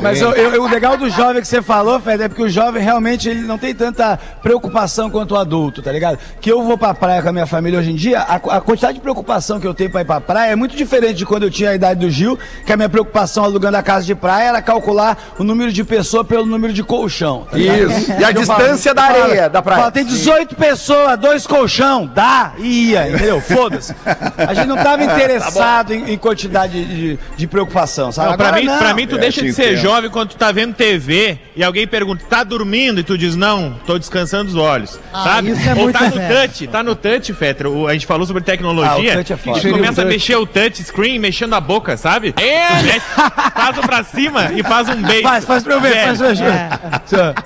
Mas 0.00 0.20
eu- 0.20 0.32
eu- 0.32 0.62
o 0.62 0.68
legal 0.68 0.96
do 0.96 1.08
jovem 1.10 1.42
que 1.42 1.46
você 1.48 1.60
falou, 1.62 2.00
Fred, 2.00 2.22
é 2.22 2.28
porque 2.28 2.42
o 2.42 2.48
jovem 2.48 2.82
realmente 2.82 3.28
ele 3.28 3.42
não 3.42 3.58
tem 3.58 3.74
tanta 3.74 4.18
preocupação 4.42 5.10
quanto 5.10 5.34
o 5.34 5.36
adulto, 5.36 5.82
tá 5.82 5.92
ligado? 5.92 6.18
Que 6.40 6.50
eu 6.50 6.62
vou 6.62 6.78
pra 6.78 6.94
praia 6.94 7.22
com 7.22 7.28
a 7.28 7.32
minha 7.32 7.46
família 7.46 7.78
hoje 7.78 7.90
em 7.90 7.94
dia, 7.96 8.20
a, 8.20 8.36
a 8.36 8.60
quantidade 8.60 8.94
de 8.94 9.00
preocupação 9.00 9.60
que 9.60 9.66
eu 9.66 9.74
tenho 9.74 9.90
pra 9.90 10.00
ir 10.00 10.04
pra 10.04 10.20
praia 10.20 10.52
é 10.52 10.56
muito 10.56 10.74
diferente 10.76 11.14
de 11.18 11.26
quando 11.26 11.42
eu 11.44 11.50
tinha 11.50 11.70
a 11.70 11.74
idade 11.74 12.00
do 12.00 12.10
Gil, 12.10 12.38
que 12.66 12.72
a 12.72 12.76
minha 12.76 12.88
preocupação 12.88 13.44
alugando 13.44 13.76
a 13.76 13.82
casa 13.82 14.04
de 14.06 14.14
praia 14.14 14.48
era 14.48 14.62
calcular 14.62 15.16
o 15.38 15.44
número 15.44 15.72
de 15.72 15.84
pessoas 15.84 16.26
pelo 16.26 16.46
número 16.46 16.72
de 16.72 16.82
colchão. 16.82 17.41
Tá? 17.50 17.58
Isso. 17.58 18.12
E 18.18 18.24
a 18.24 18.30
Eu 18.30 18.34
distância 18.34 18.94
da 18.94 19.02
areia, 19.02 19.48
da 19.48 19.62
praia. 19.62 19.80
falo, 19.80 19.92
tem 19.92 20.04
18 20.04 20.54
pessoas, 20.56 21.18
dois 21.18 21.46
colchão, 21.46 22.06
dá, 22.06 22.52
ia, 22.58 23.08
entendeu? 23.08 23.40
Foda-se. 23.40 23.94
A 24.36 24.54
gente 24.54 24.66
não 24.66 24.76
tava 24.76 25.02
interessado 25.04 25.92
em, 25.94 26.12
em 26.12 26.18
quantidade 26.18 26.84
de, 26.84 27.18
de 27.36 27.46
preocupação, 27.46 28.10
sabe? 28.12 28.30
Não, 28.30 28.36
pra, 28.36 28.46
Agora 28.48 28.60
mim, 28.60 28.66
não. 28.66 28.78
pra 28.78 28.94
mim, 28.94 29.06
tu 29.06 29.16
É, 29.16 29.18
deixa 29.18 29.42
de 29.42 29.52
ser 29.52 29.72
entendo. 29.72 29.82
jovem 29.82 30.10
quando 30.10 30.30
tu 30.30 30.36
tá 30.36 30.50
vendo 30.52 30.74
TV 30.74 31.38
e 31.56 31.62
alguém 31.64 31.86
pergunta, 31.86 32.24
tá 32.28 32.42
dormindo? 32.44 33.00
E 33.00 33.02
tu 33.04 33.16
diz, 33.18 33.34
não, 33.36 33.74
tô 33.86 33.98
descansando 33.98 34.48
os 34.50 34.56
olhos. 34.56 34.98
Ah, 35.12 35.24
sabe? 35.24 35.50
isso 35.50 35.68
é 35.68 35.72
Ou 35.74 35.82
muito 35.82 35.98
tá 35.98 36.04
no 36.06 36.10
velho. 36.16 36.34
touch, 36.48 36.66
tá 36.68 36.82
no 36.82 36.94
touch, 36.94 37.32
Fetra. 37.34 37.68
A 37.88 37.92
gente 37.92 38.06
falou 38.06 38.26
sobre 38.26 38.42
tecnologia. 38.42 38.92
Ah, 38.92 39.14
o 39.14 39.16
touch 39.18 39.32
é 39.32 39.36
foda. 39.36 39.58
E 39.58 39.62
tu 39.62 39.70
começa 39.70 40.02
a 40.02 40.04
mexer 40.04 40.36
o 40.36 40.46
touch 40.46 40.82
screen, 40.82 41.18
mexendo 41.18 41.54
a 41.54 41.60
boca, 41.60 41.96
sabe? 41.96 42.34
É! 42.38 43.00
Faz 43.54 43.78
um 43.78 43.82
pra 43.82 44.02
cima 44.04 44.50
e 44.54 44.62
faz 44.62 44.88
um 44.88 44.96
beijo. 45.02 45.22
Faz, 45.22 45.44
faz 45.44 45.62
pra 45.62 45.74
eu 45.74 45.80
ver, 45.80 46.04
faz 46.04 46.18
pra 46.18 46.28
eu 46.28 46.34
ver. 46.36 46.52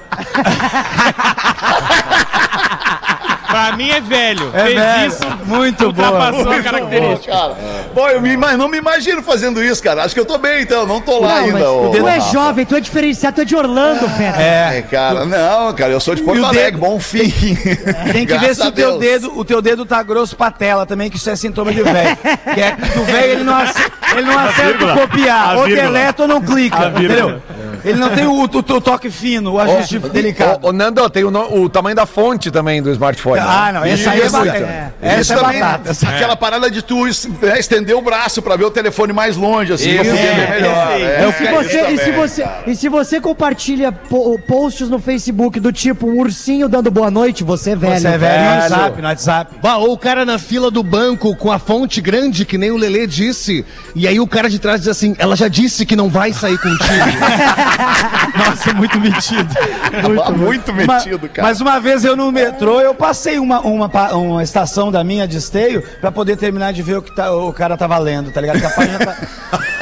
Pra 3.49 3.73
mim 3.76 3.88
é 3.88 4.00
velho. 4.00 4.50
É 4.52 4.64
Fez 4.64 4.75
velho. 4.75 5.09
isso, 5.09 5.21
Muito 5.47 5.92
boa. 5.92 6.09
ultrapassou 6.11 6.52
a 6.52 6.62
característica. 6.62 7.33
Cara, 7.33 7.54
bom, 7.95 8.09
eu 8.09 8.21
me, 8.21 8.37
mas 8.37 8.59
não 8.59 8.68
me 8.68 8.76
imagino 8.76 9.23
fazendo 9.23 9.62
isso, 9.62 9.83
cara. 9.83 10.02
Acho 10.04 10.12
que 10.14 10.21
eu 10.21 10.26
tô 10.26 10.37
bem, 10.37 10.62
então. 10.62 10.85
Não 10.87 11.00
tô 11.00 11.21
lá 11.21 11.28
Não, 11.28 11.45
ainda. 11.45 11.52
mas 11.61 11.62
ô, 11.68 11.88
tu 11.90 12.06
é 12.09 12.16
Rafa. 12.18 12.33
jovem, 12.33 12.66
tu 12.66 12.75
é 12.76 12.80
diferenciado, 12.80 13.37
tu 13.37 13.40
é 13.42 13.45
de 13.47 13.56
Orlando, 13.56 14.09
Feta. 14.11 14.42
É, 14.42 14.83
cara, 14.83 15.25
não, 15.25 15.73
cara, 15.73 15.92
eu 15.92 16.00
sou 16.00 16.14
de 16.14 16.23
Porto 16.23 16.40
o 16.42 16.45
Alegre, 16.45 16.73
dedo- 16.73 16.78
bom 16.80 16.99
fim. 17.00 17.30
Tem 18.12 18.26
que 18.26 18.37
ver 18.37 18.54
se 18.54 18.66
o 18.66 18.73
teu 18.73 18.99
dedo, 18.99 19.33
o 19.38 19.45
teu 19.45 19.62
dedo 19.62 19.87
tá 19.87 20.02
grosso 20.02 20.37
pra 20.37 20.50
tela 20.50 20.85
também, 20.85 21.09
que 21.09 21.16
isso 21.16 21.30
é 21.30 21.37
sintoma 21.37 21.73
de 21.73 21.83
velho. 21.83 22.16
Que 22.52 22.61
é 22.61 22.73
que 22.73 22.99
o 22.99 23.04
velho 23.04 23.33
ele 23.33 23.45
não 23.45 23.56
acerta, 23.56 23.92
ele 24.18 24.23
não 24.26 24.38
acerta 24.38 24.87
copiar, 24.92 25.56
ou 25.59 25.66
deleta 25.66 26.23
ou 26.23 26.28
não 26.28 26.42
clica, 26.42 26.88
entendeu? 26.88 27.40
Ele 27.87 27.99
não 27.99 28.11
tem 28.11 28.26
o, 28.26 28.33
o- 28.33 28.45
o 28.45 28.81
toque 28.81 29.11
fino, 29.11 29.52
o 29.52 29.61
ajuste 29.61 29.99
delicado. 29.99 30.64
Ô, 30.66 30.69
ô, 30.71 30.73
Nando, 30.73 31.09
tem 31.11 31.25
o, 31.25 31.28
o 31.62 31.69
tamanho 31.69 31.95
da 31.97 32.07
fonte 32.07 32.50
também 32.50 32.83
do 32.83 32.90
smartphone. 32.90 33.40
Ah, 33.40 33.71
não, 33.73 33.85
essa 33.85 34.11
aí 34.11 34.21
é, 34.21 34.26
Isso, 34.26 34.33
batata. 34.37 34.59
é. 34.59 34.90
Essa 35.02 35.21
Isso 35.21 35.33
é 35.33 35.37
também, 35.37 35.61
batata. 35.61 36.09
Aquela 36.09 36.37
parada 36.37 36.71
de 36.71 36.83
tu 36.83 37.07
es- 37.07 37.28
é, 37.43 37.59
estender 37.59 37.97
o 37.97 38.02
braço 38.02 38.43
pra 38.43 38.57
ver 38.57 38.64
o 38.64 38.71
telefone 38.71 39.12
mais 39.12 39.37
longe, 39.37 39.73
assim, 39.73 39.95
pra 39.95 40.05
poder 40.05 40.35
ver 40.35 40.50
melhor. 40.50 40.88
E 40.97 41.33
se, 41.33 41.47
é 41.47 41.52
você, 41.52 41.81
isso 41.81 41.93
e, 41.93 41.99
se 41.99 42.05
também, 42.05 42.12
você, 42.21 42.43
cara. 42.43 42.62
e 42.66 42.76
se 42.76 42.88
você 42.88 43.21
compartilha 43.21 43.93
po- 43.93 44.38
posts 44.47 44.88
no 44.88 44.99
Facebook 44.99 45.61
do 45.61 45.73
tipo 45.73 46.07
um 46.09 46.19
ursinho 46.21 46.69
dando 46.69 46.90
boa 46.90 47.11
noite, 47.11 47.45
você 47.45 47.71
é 47.71 47.76
velho. 47.76 48.00
Você 48.00 48.09
é 48.09 48.19
velho 48.19 48.43
no. 48.45 48.50
WhatsApp, 48.57 49.02
no 49.02 49.09
WhatsApp. 49.09 49.55
Bah, 49.62 49.76
ou 49.76 49.93
o 49.93 49.99
cara 49.99 50.25
na 50.25 50.38
fila 50.38 50.71
do 50.71 50.83
banco 50.83 51.35
com 51.37 51.50
a 51.52 51.59
fonte 51.59 52.00
grande, 52.00 52.45
que 52.45 52.59
nem 52.59 52.71
o 52.71 52.76
Lelê 52.76 53.07
disse. 53.07 53.64
E 53.95 54.07
aí 54.09 54.19
o 54.21 54.26
cara 54.26 54.49
de 54.50 54.59
trás 54.59 54.81
diz 54.81 54.88
assim: 54.88 55.14
ela 55.19 55.37
já 55.37 55.49
disse 55.49 55.85
que 55.87 55.95
não 55.97 56.09
vai 56.09 56.33
sair 56.33 56.59
contigo. 56.59 56.76
Nossa, 58.37 58.75
muito 58.75 58.99
metido. 59.00 59.54
Muito, 60.02 60.33
muito 60.37 60.73
metido, 60.73 61.28
cara. 61.28 61.49
Mas 61.49 61.61
uma 61.61 61.78
vez 61.80 62.04
eu 62.04 62.16
no 62.16 62.30
metrô, 62.33 62.80
eu 62.80 62.95
passei 62.95 63.38
uma, 63.38 63.61
uma, 63.61 63.87
uma 64.14 64.42
estação 64.42 64.90
da 64.90 65.02
minha 65.04 65.26
de 65.26 65.37
esteio 65.38 65.83
pra 66.00 66.11
poder 66.11 66.37
terminar 66.37 66.73
de 66.73 66.83
ver 66.83 66.99
o 66.99 67.02
que 67.02 67.14
tá- 67.14 67.33
o 67.33 67.52
cara 67.52 67.76
tava 67.76 67.97
lendo, 67.99 68.30
tá 68.30 68.40
ligado? 68.40 68.59
Que 68.61 68.66
a 68.66 68.71
página, 68.71 68.99
tá- 68.99 69.16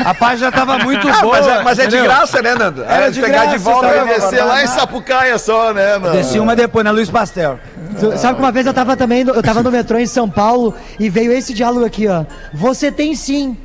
a 0.04 0.14
página 0.14 0.52
tava 0.52 0.78
muito 0.78 1.08
Ah, 1.14 1.20
boa. 1.20 1.36
mas, 1.38 1.46
é, 1.48 1.62
mas 1.62 1.78
é 1.78 1.86
de 1.86 2.00
graça, 2.00 2.42
né, 2.42 2.54
Nando? 2.54 2.84
Era 2.84 3.06
É 3.06 3.10
de 3.10 3.20
pegar 3.20 3.44
de 3.46 3.50
graça, 3.50 3.58
volta. 3.58 3.88
tá? 3.88 3.94
Vai 3.94 4.04
né, 4.04 4.14
descer 4.14 4.44
lá 4.44 4.62
em 4.62 4.66
Sapucaia 4.66 5.38
só, 5.38 5.72
né? 5.72 5.98
mano? 5.98 6.14
Desci 6.16 6.38
uma 6.38 6.56
depois, 6.56 6.84
na 6.84 6.90
Luiz 6.90 7.10
Pastel. 7.10 7.58
Tu- 8.00 8.18
Sabe 8.18 8.34
que 8.34 8.40
uma 8.40 8.52
vez 8.52 8.66
eu 8.66 8.74
tava 8.74 8.96
também, 8.96 9.24
no- 9.24 9.32
eu 9.32 9.42
tava 9.42 9.62
no 9.62 9.70
metrô 9.70 9.98
em 9.98 10.06
São 10.06 10.28
Paulo 10.28 10.74
e 10.98 11.08
veio 11.08 11.32
esse 11.32 11.54
diálogo 11.54 11.84
aqui, 11.84 12.08
ó. 12.08 12.24
Você 12.52 12.90
tem 12.90 13.14
sim. 13.14 13.56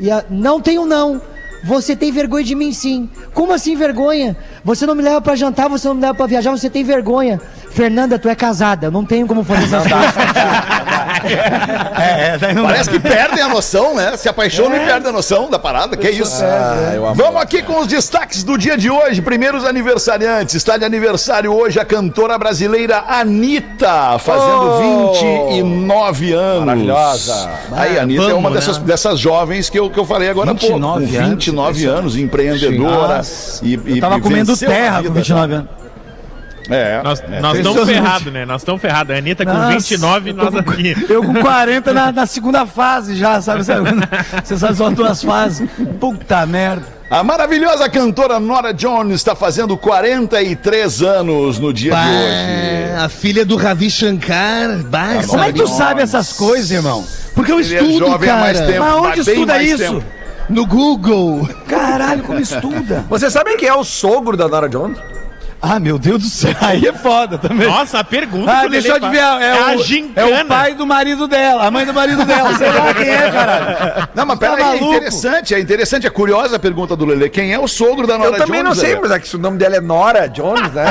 E 0.00 0.10
a, 0.10 0.22
não 0.30 0.60
tenho 0.60 0.84
não. 0.86 1.20
Você 1.64 1.96
tem 1.96 2.12
vergonha 2.12 2.44
de 2.44 2.54
mim 2.54 2.72
sim. 2.72 3.08
Como 3.34 3.52
assim 3.52 3.76
vergonha? 3.76 4.36
Você 4.64 4.86
não 4.86 4.94
me 4.94 5.02
leva 5.02 5.20
pra 5.20 5.36
jantar, 5.36 5.68
você 5.68 5.88
não 5.88 5.94
me 5.94 6.00
leva 6.00 6.14
pra 6.14 6.26
viajar, 6.26 6.50
você 6.50 6.70
tem 6.70 6.84
vergonha. 6.84 7.40
Fernanda, 7.70 8.18
tu 8.18 8.28
é 8.28 8.34
casada, 8.34 8.90
não 8.90 9.04
tenho 9.04 9.26
como 9.26 9.44
fazer 9.44 9.64
essas 9.76 9.82
coisas. 9.82 10.14
É, 11.98 12.54
não 12.54 12.64
Parece 12.64 12.90
que 12.90 13.00
perdem 13.00 13.42
a 13.42 13.48
noção, 13.48 13.94
né? 13.94 14.16
Se 14.16 14.28
apaixonam 14.28 14.76
e 14.76 14.80
perdem 14.86 15.10
a 15.10 15.12
noção 15.12 15.50
da 15.50 15.58
parada. 15.58 15.96
Que 15.96 16.08
isso? 16.08 16.42
Vamos 17.14 17.40
aqui 17.40 17.62
com 17.62 17.80
os 17.80 17.86
destaques 17.86 18.44
do 18.44 18.56
dia 18.56 18.76
de 18.76 18.90
hoje. 18.90 19.20
Primeiros 19.20 19.64
aniversariantes. 19.64 20.54
Está 20.54 20.76
de 20.76 20.84
aniversário 20.84 21.52
hoje 21.52 21.80
a 21.80 21.84
cantora 21.84 22.38
brasileira 22.38 23.04
Anitta, 23.08 24.18
fazendo 24.18 24.78
29 25.50 26.32
anos. 26.32 26.66
Maravilhosa. 26.66 27.50
Aí, 27.72 27.98
a 27.98 28.02
Anitta 28.02 28.22
é 28.22 28.26
vamos, 28.26 28.38
uma 28.38 28.50
né? 28.50 28.56
dessas, 28.56 28.78
dessas 28.78 29.18
jovens 29.18 29.68
que 29.68 29.78
eu, 29.78 29.90
que 29.90 29.98
eu 29.98 30.04
falei 30.04 30.28
agora 30.28 30.52
há 30.52 30.54
pouco. 30.54 30.74
29 30.74 31.06
Com 31.06 31.18
anos, 31.18 31.30
29 31.30 31.86
anos, 31.86 32.16
empreendedora. 32.16 33.16
Nossa, 33.16 33.64
E, 33.64 33.74
eu 33.74 34.00
tava 34.00 34.18
e 34.18 34.20
comendo 34.20 34.56
terra 34.56 34.98
vida, 34.98 35.08
com 35.08 35.14
29 35.14 35.54
anos. 35.54 35.87
É. 36.70 37.00
Nós 37.02 37.20
é, 37.20 37.40
nós 37.40 37.56
estamos 37.58 37.84
ferrados, 37.88 38.32
né? 38.32 38.44
Nós 38.44 38.60
estamos 38.62 38.80
ferrados. 38.80 39.14
A 39.14 39.18
Anitta 39.18 39.44
com 39.44 39.52
Nossa, 39.52 39.70
29 39.70 40.30
eu 40.30 40.34
tô 40.34 40.44
nós 40.44 40.52
com- 40.64 40.70
aqui. 40.70 41.06
Eu 41.08 41.22
com 41.24 41.34
40 41.34 41.92
na, 41.94 42.12
na 42.12 42.26
segunda 42.26 42.66
fase 42.66 43.14
já, 43.16 43.40
sabe? 43.40 43.62
Você 44.44 44.56
sabe 44.58 44.74
só 44.76 44.90
duas 44.90 45.22
fases. 45.22 45.68
Puta 45.98 46.44
merda. 46.46 46.98
A 47.10 47.24
maravilhosa 47.24 47.88
cantora 47.88 48.38
Nora 48.38 48.74
Jones 48.74 49.14
está 49.14 49.34
fazendo 49.34 49.78
43 49.78 51.02
anos 51.02 51.58
no 51.58 51.72
dia 51.72 51.90
Bah, 51.92 52.02
de 52.04 52.10
hoje. 52.10 52.92
a 53.02 53.08
filha 53.08 53.46
do 53.46 53.56
Ravi 53.56 53.90
Shankar. 53.90 54.78
Bah, 54.90 55.22
Como 55.26 55.42
é 55.42 55.46
que 55.46 55.54
tu 55.58 55.62
Nossa. 55.62 55.74
sabe 55.76 56.02
essas 56.02 56.34
coisas, 56.34 56.70
irmão? 56.70 57.02
Porque 57.34 57.50
eu 57.50 57.60
Ele 57.60 57.74
é 57.76 57.80
estudo, 57.82 57.98
jovem 58.10 58.28
há 58.28 58.32
cara. 58.34 58.40
mais 58.44 58.60
tempo. 58.60 58.80
Mas 58.80 58.94
onde 58.94 59.20
estuda 59.20 59.62
isso? 59.62 59.78
tempo. 59.78 60.04
No 60.50 60.66
Google. 60.66 61.48
Caralho, 61.66 62.22
como 62.24 62.40
estuda? 62.40 63.04
Vocês 63.08 63.32
sabem 63.32 63.56
quem 63.56 63.68
é 63.68 63.74
o 63.74 63.84
sogro 63.84 64.36
da 64.36 64.46
Nora 64.46 64.68
Jones? 64.68 64.98
Ah, 65.60 65.80
meu 65.80 65.98
Deus 65.98 66.22
do 66.22 66.28
céu. 66.28 66.54
Aí 66.60 66.86
é 66.86 66.92
foda 66.92 67.36
também. 67.36 67.68
Nossa, 67.68 67.98
a 67.98 68.04
pergunta 68.04 68.50
Ah, 68.50 68.68
deixa 68.68 68.88
eu 68.88 68.94
adivinhar. 68.96 69.42
É, 69.42 69.50
a 69.52 69.76
o, 69.76 69.82
é 70.14 70.42
o 70.42 70.46
pai 70.46 70.74
do 70.74 70.86
marido 70.86 71.26
dela, 71.26 71.66
a 71.66 71.70
mãe 71.70 71.84
do 71.84 71.92
marido 71.92 72.24
dela. 72.24 72.56
Sei 72.56 72.70
lá 72.70 72.94
quem 72.94 73.08
é, 73.08 73.30
caralho. 73.30 74.08
Não, 74.14 74.24
mas 74.26 74.38
Tá 74.38 74.50
peraí, 74.50 74.62
é 74.62 74.64
maluco? 74.80 74.94
interessante, 74.94 75.54
é 75.54 75.58
interessante, 75.60 76.06
é 76.06 76.10
curiosa 76.10 76.56
a 76.56 76.58
pergunta 76.60 76.94
do 76.94 77.04
Lelê. 77.04 77.28
Quem 77.28 77.52
é 77.52 77.58
o 77.58 77.66
sogro 77.66 78.06
da 78.06 78.16
Nora 78.16 78.30
Eu 78.30 78.36
também 78.36 78.62
não 78.62 78.70
Jones, 78.70 78.78
sei, 78.80 78.88
Lelê? 78.90 79.00
mas 79.02 79.10
é 79.10 79.18
que 79.18 79.34
o 79.34 79.38
nome 79.38 79.58
dela 79.58 79.76
é 79.76 79.80
Nora 79.80 80.28
Jones, 80.28 80.72
né? 80.72 80.84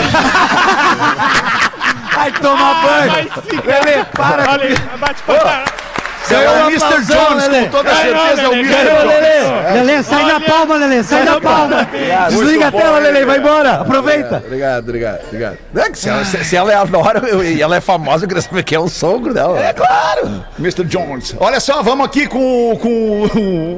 Vai 2.14 2.32
tomar 2.34 2.82
banho. 2.84 3.30
Lelê, 3.66 4.04
para 4.06 4.52
Olha 4.52 4.64
aí, 4.64 4.76
bate 5.00 5.24
palma. 5.24 5.42
É 5.52 5.87
Ganhou 6.30 6.54
o 6.54 6.58
uma 6.60 6.68
Mr. 6.72 7.06
Jones, 7.06 7.48
Lelê. 7.48 7.64
com 7.66 7.70
toda 7.70 7.96
certeza 7.96 8.42
é 8.42 8.48
o 8.50 8.54
Mr. 8.54 8.76
Jones. 8.76 9.04
Lelê. 9.06 9.74
Lelê, 9.74 10.04
sai 10.04 10.26
da 10.26 10.40
palma, 10.42 10.76
Lelê, 10.76 11.04
sai 11.04 11.24
da 11.26 11.40
palma. 11.42 11.88
Desliga 12.30 12.68
a 12.68 12.72
tela, 12.72 13.00
Lelê. 13.00 13.12
Lelê, 13.12 13.26
vai 13.26 13.38
embora. 13.40 13.72
Aproveita. 13.82 14.44
Obrigado, 14.46 14.80
obrigado, 14.84 15.20
obrigado. 15.28 15.58
Não 15.74 15.84
é 15.84 15.90
que 15.90 15.98
se, 16.00 16.10
ela, 16.10 16.26
se- 16.26 16.44
se 16.44 16.56
ela 16.56 16.72
é 16.72 16.76
a 16.76 16.86
Nora 16.86 17.22
e 17.44 17.62
ela 17.62 17.76
é 17.76 17.82
famosa, 17.82 18.26
eu 18.26 18.28
queria 18.28 18.42
saber 18.44 18.64
quem 18.64 18.76
é 18.76 18.80
o 18.80 18.88
sogro 18.90 19.34
dela. 19.34 19.60
É 19.60 19.74
claro. 19.74 20.44
Mr. 20.60 20.84
Jones. 20.86 21.36
Olha 21.40 21.60
só, 21.60 21.82
vamos 21.82 22.06
aqui 22.06 22.28
com, 22.28 22.78
com 22.82 22.90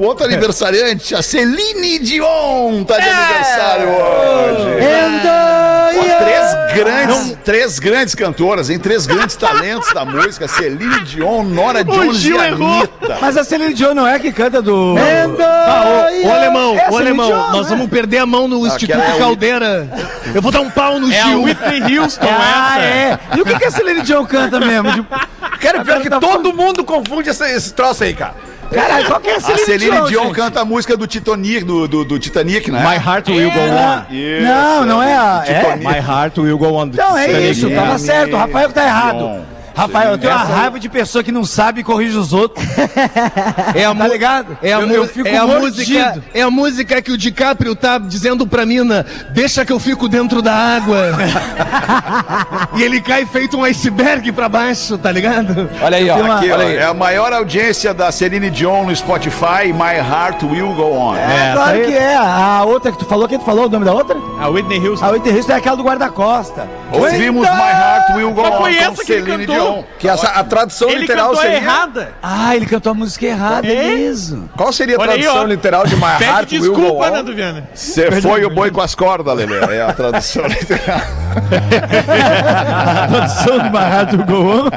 outro 0.04 0.24
aniversariante, 0.24 1.14
a 1.14 1.22
Celine 1.22 1.98
Dion 2.00 2.84
tá 2.84 2.98
de 2.98 3.08
aniversário 3.08 3.88
hoje. 3.88 4.80
Pô, 5.94 6.02
três 6.24 6.74
grandes, 6.74 7.38
três 7.44 7.78
grandes 7.78 8.14
cantoras, 8.14 8.70
hein? 8.70 8.78
Três 8.78 9.06
grandes 9.06 9.36
talentos 9.36 9.92
da 9.92 10.04
música, 10.04 10.46
Celine 10.48 11.00
Dion, 11.04 11.42
Nora 11.42 11.82
Jones 11.84 12.24
e 12.24 12.32
Errou. 12.46 12.88
Mas 13.20 13.36
a 13.36 13.44
Celine 13.44 13.74
Dion 13.74 13.94
não 13.94 14.06
é 14.06 14.18
que 14.18 14.32
canta 14.32 14.60
do... 14.62 14.94
Ah, 14.98 16.06
ô, 16.24 16.28
ô, 16.28 16.32
alemão, 16.32 16.74
É, 16.74 16.84
Celine 16.84 16.96
alemão, 17.00 17.26
Dion, 17.26 17.50
nós 17.52 17.70
né? 17.70 17.76
vamos 17.76 17.90
perder 17.90 18.18
a 18.18 18.26
mão 18.26 18.46
no 18.48 18.66
Instituto 18.66 18.98
é 18.98 19.14
o- 19.14 19.18
Caldeira. 19.18 19.88
Eu 20.34 20.42
vou 20.42 20.50
dar 20.52 20.60
um 20.60 20.70
pau 20.70 20.98
no 21.00 21.12
É 21.12 21.22
Gil. 21.22 21.42
Whitney 21.42 21.98
Houston 21.98 22.26
Ah, 22.28 22.76
essa. 22.78 22.84
é. 22.86 23.18
E 23.36 23.40
o 23.40 23.44
que, 23.44 23.58
que 23.58 23.64
a 23.64 23.70
Celine 23.70 24.02
Dion 24.02 24.24
canta 24.26 24.58
mesmo? 24.60 24.90
De- 24.92 25.04
Cara, 25.60 25.84
pior 25.84 26.00
que 26.00 26.08
todo 26.10 26.52
mundo 26.54 26.84
confunde 26.84 27.28
essa- 27.28 27.48
esse 27.50 27.72
troço 27.74 28.04
aí, 28.04 28.14
cara. 28.14 28.34
Caralho, 28.72 29.04
qual 29.06 29.18
que 29.20 29.28
é 29.28 29.34
a 29.34 29.36
A 29.38 29.40
Celine, 29.40 29.64
Celine 29.64 30.08
Dion, 30.08 30.24
gente? 30.26 30.34
canta 30.36 30.60
a 30.60 30.64
música 30.64 30.96
do 30.96 31.04
Titanic, 31.06 31.64
do, 31.64 31.88
do, 31.88 32.04
do 32.04 32.18
Titanic, 32.20 32.70
né? 32.70 32.78
My 32.80 32.94
heart 33.04 33.28
will 33.28 33.50
go 33.50 33.58
on. 33.58 34.04
Não, 34.44 34.86
não 34.86 35.02
é 35.02 35.12
a... 35.16 35.42
É? 35.44 35.76
My 35.76 35.98
heart 35.98 36.38
will 36.38 36.56
go 36.56 36.74
on. 36.80 36.86
Não, 36.94 37.18
é 37.18 37.48
isso, 37.48 37.68
tava 37.70 37.98
certo, 37.98 38.34
o 38.34 38.38
Rafael 38.38 38.68
que 38.68 38.74
tá 38.74 38.84
errado. 38.84 39.40
Rafael, 39.74 40.12
eu 40.12 40.18
tenho 40.18 40.32
uma 40.32 40.44
raiva 40.44 40.78
de 40.80 40.88
pessoa 40.88 41.22
que 41.24 41.32
não 41.32 41.44
sabe 41.44 41.80
e 41.80 41.84
corrige 41.84 42.16
os 42.16 42.32
outros. 42.32 42.64
É 43.74 43.84
a, 43.84 43.94
Tá 43.94 44.08
ligado? 44.08 44.58
É 44.62 44.72
a, 44.72 44.80
Eu- 44.80 44.88
eu 44.88 45.06
fico 45.06 45.28
é 45.28 45.36
a 45.36 45.46
música, 45.46 46.22
é 46.34 46.42
a 46.42 46.50
música 46.50 47.00
que 47.02 47.12
o 47.12 47.16
DiCaprio 47.18 47.74
tá 47.74 47.98
dizendo 47.98 48.46
pra 48.46 48.64
mina, 48.66 49.04
deixa 49.30 49.64
que 49.64 49.72
eu 49.72 49.78
fico 49.78 50.08
dentro 50.08 50.42
da 50.42 50.52
água. 50.54 51.12
e 52.76 52.82
ele 52.82 53.00
cai 53.00 53.24
feito 53.26 53.56
um 53.56 53.64
iceberg 53.64 54.32
pra 54.32 54.48
baixo, 54.48 54.96
tá 54.98 55.10
ligado? 55.12 55.68
Olha 55.82 55.96
aí, 55.96 56.10
ó. 56.10 56.16
uma- 56.16 56.36
Aqui, 56.36 56.50
olha 56.50 56.64
aí. 56.66 56.76
é 56.76 56.84
a 56.84 56.94
maior 56.94 57.32
audiência 57.32 57.92
da 57.94 58.10
Celine 58.10 58.50
Dion 58.50 58.84
no 58.86 58.94
Spotify, 58.96 59.72
My 59.72 59.96
Heart 59.98 60.42
Will 60.44 60.72
Go 60.74 60.92
On. 60.92 61.14
É, 61.16 61.52
claro 61.54 61.80
que 61.84 61.92
é. 61.92 62.16
A 62.16 62.64
outra 62.64 62.90
que 62.92 62.98
tu 62.98 63.04
falou, 63.04 63.28
quem 63.28 63.38
tu 63.38 63.44
falou 63.44 63.66
o 63.66 63.68
nome 63.68 63.84
da 63.84 63.92
outra? 63.92 64.16
A 64.40 64.48
Whitney 64.48 64.78
Houston. 64.86 65.04
A 65.04 65.10
Whitney 65.10 65.36
Houston 65.36 65.52
é 65.52 65.56
aquela 65.56 65.76
do 65.76 65.82
guarda-costa. 65.82 66.68
Ouvimos 66.92 67.46
My 67.48 67.54
Heart 67.56 68.16
Will 68.16 68.32
Go 68.32 68.42
Mas 68.60 68.88
On 68.88 68.94
com 68.94 69.04
Celine 69.04 69.46
cantou. 69.46 69.59
Que 69.98 70.08
essa, 70.08 70.28
a 70.28 70.44
tradução 70.44 70.88
Ele 70.90 71.00
literal 71.00 71.34
seria. 71.36 71.56
errada. 71.56 72.12
Ah, 72.22 72.54
ele 72.56 72.66
cantou 72.66 72.92
a 72.92 72.94
música 72.94 73.26
errada, 73.26 73.66
é, 73.66 73.72
É? 73.74 73.94
mesmo. 73.96 74.48
Qual 74.56 74.72
seria 74.72 74.96
a 74.96 75.00
Olha 75.00 75.12
aí, 75.12 75.20
tradução 75.20 75.42
ó. 75.44 75.46
literal 75.46 75.86
de 75.86 75.96
My 75.96 76.02
Pede 76.18 76.24
Heart 76.30 76.52
Will 76.52 76.74
Go 76.74 76.80
desculpa, 76.80 77.06
On? 77.06 77.10
Nando 77.12 77.34
Viana. 77.34 77.68
Você 77.74 78.10
foi 78.20 78.44
o 78.44 78.50
boi 78.50 78.70
com 78.70 78.80
as 78.80 78.94
cordas, 78.94 79.34
Lelê. 79.36 79.76
É 79.76 79.82
a 79.82 79.92
tradução 79.92 80.46
literal. 80.48 81.00
A 82.94 83.06
tradução 83.08 83.58
do 83.58 83.70
barato 83.70 84.16
do 84.16 84.24
Goan. 84.24 84.70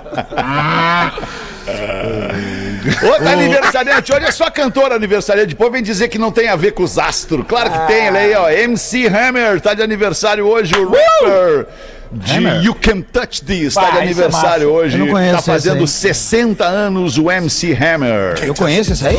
Outra 3.02 3.32
aniversariante, 3.32 4.12
olha 4.12 4.32
só 4.32 4.46
a 4.46 4.52
cantora 4.52 4.96
aniversariante. 4.96 5.50
Depois 5.50 5.72
vem 5.72 5.82
dizer 5.82 6.10
que 6.10 6.18
não 6.20 6.32
tem 6.32 6.50
a 6.50 6.56
ver 6.56 6.72
com 6.74 6.84
os 6.84 7.00
astros. 7.00 7.46
Claro 7.48 7.72
que 7.72 7.80
tem, 7.88 8.08
ele 8.08 8.18
aí, 8.18 8.36
ó. 8.36 8.50
MC 8.50 9.08
Hammer 9.08 9.62
tá 9.62 9.74
de 9.74 9.82
aniversário 9.82 10.46
hoje, 10.46 10.74
o 10.76 10.86
rapper. 10.90 11.68
De 12.14 12.66
You 12.66 12.76
Can 12.76 13.02
Touch 13.02 13.44
This, 13.44 13.74
tá 13.74 13.82
de 13.82 13.88
isso 13.90 13.98
é 13.98 14.02
aniversário 14.02 14.68
massa. 14.70 14.80
hoje. 14.84 14.98
Eu 14.98 15.06
não 15.06 15.12
conheço 15.12 15.36
tá 15.38 15.42
fazendo 15.42 15.84
esse 15.84 15.94
60 15.94 16.64
anos 16.66 17.18
o 17.18 17.32
MC 17.32 17.74
Hammer. 17.74 18.40
Eu 18.44 18.54
conheço 18.54 18.94
isso 18.94 19.06
aí? 19.08 19.18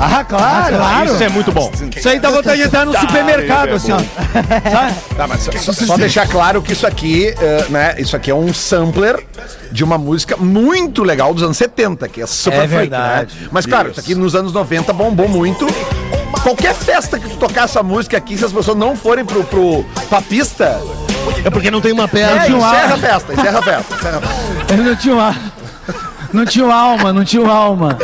Ah, 0.00 0.22
claro, 0.24 0.76
claro. 0.76 1.12
Isso 1.12 1.22
é 1.24 1.28
muito 1.28 1.50
bom. 1.50 1.72
Isso 1.96 2.08
aí 2.08 2.20
dá 2.20 2.30
vontade 2.30 2.58
de 2.60 2.68
entrar 2.68 2.86
no 2.86 2.96
supermercado, 2.96 3.70
assim, 3.74 3.90
ó. 3.90 3.98
Tá, 5.16 5.26
mas 5.26 5.40
só, 5.60 5.72
só 5.72 5.96
deixar 5.96 6.28
claro 6.28 6.62
que 6.62 6.72
isso 6.72 6.86
aqui, 6.86 7.34
eh, 7.36 7.66
né? 7.68 7.94
Isso 7.98 8.14
aqui 8.14 8.30
é 8.30 8.34
um 8.34 8.54
sampler 8.54 9.18
de 9.72 9.82
uma 9.82 9.98
música 9.98 10.36
muito 10.36 11.02
legal 11.02 11.34
dos 11.34 11.42
anos 11.42 11.56
70, 11.56 12.06
que 12.08 12.22
é 12.22 12.26
super 12.26 12.58
É 12.58 12.60
fake, 12.60 12.74
verdade. 12.76 13.34
né? 13.40 13.48
Mas 13.50 13.66
claro, 13.66 13.90
isso 13.90 13.98
aqui 13.98 14.14
nos 14.14 14.36
anos 14.36 14.52
90 14.52 14.92
bombou 14.92 15.28
muito. 15.28 15.66
Qualquer 16.44 16.74
festa 16.74 17.18
que 17.18 17.28
tu 17.28 17.36
tocar 17.36 17.64
essa 17.64 17.82
música 17.82 18.16
aqui, 18.16 18.38
se 18.38 18.44
as 18.44 18.52
pessoas 18.52 18.76
não 18.76 18.94
forem 18.94 19.24
pro, 19.24 19.42
pro, 19.42 19.84
pra 20.08 20.22
pista, 20.22 20.80
É 21.44 21.50
porque 21.50 21.70
não 21.70 21.80
tem 21.80 21.92
uma 21.92 22.04
é, 22.04 22.08
perna. 22.08 22.48
encerra 22.48 22.94
a 22.94 22.98
festa, 22.98 23.32
encerra 23.32 23.58
a 23.58 23.62
festa. 23.62 23.94
encerra 23.94 24.18
a 24.18 24.20
festa. 24.20 24.72
Ele 24.74 24.82
não 24.82 24.96
tinha 24.96 25.14
uma... 25.14 25.36
Não 26.30 26.44
tinha 26.44 26.74
alma, 26.74 27.12
não 27.12 27.24
tinha 27.24 27.48
alma. 27.48 27.96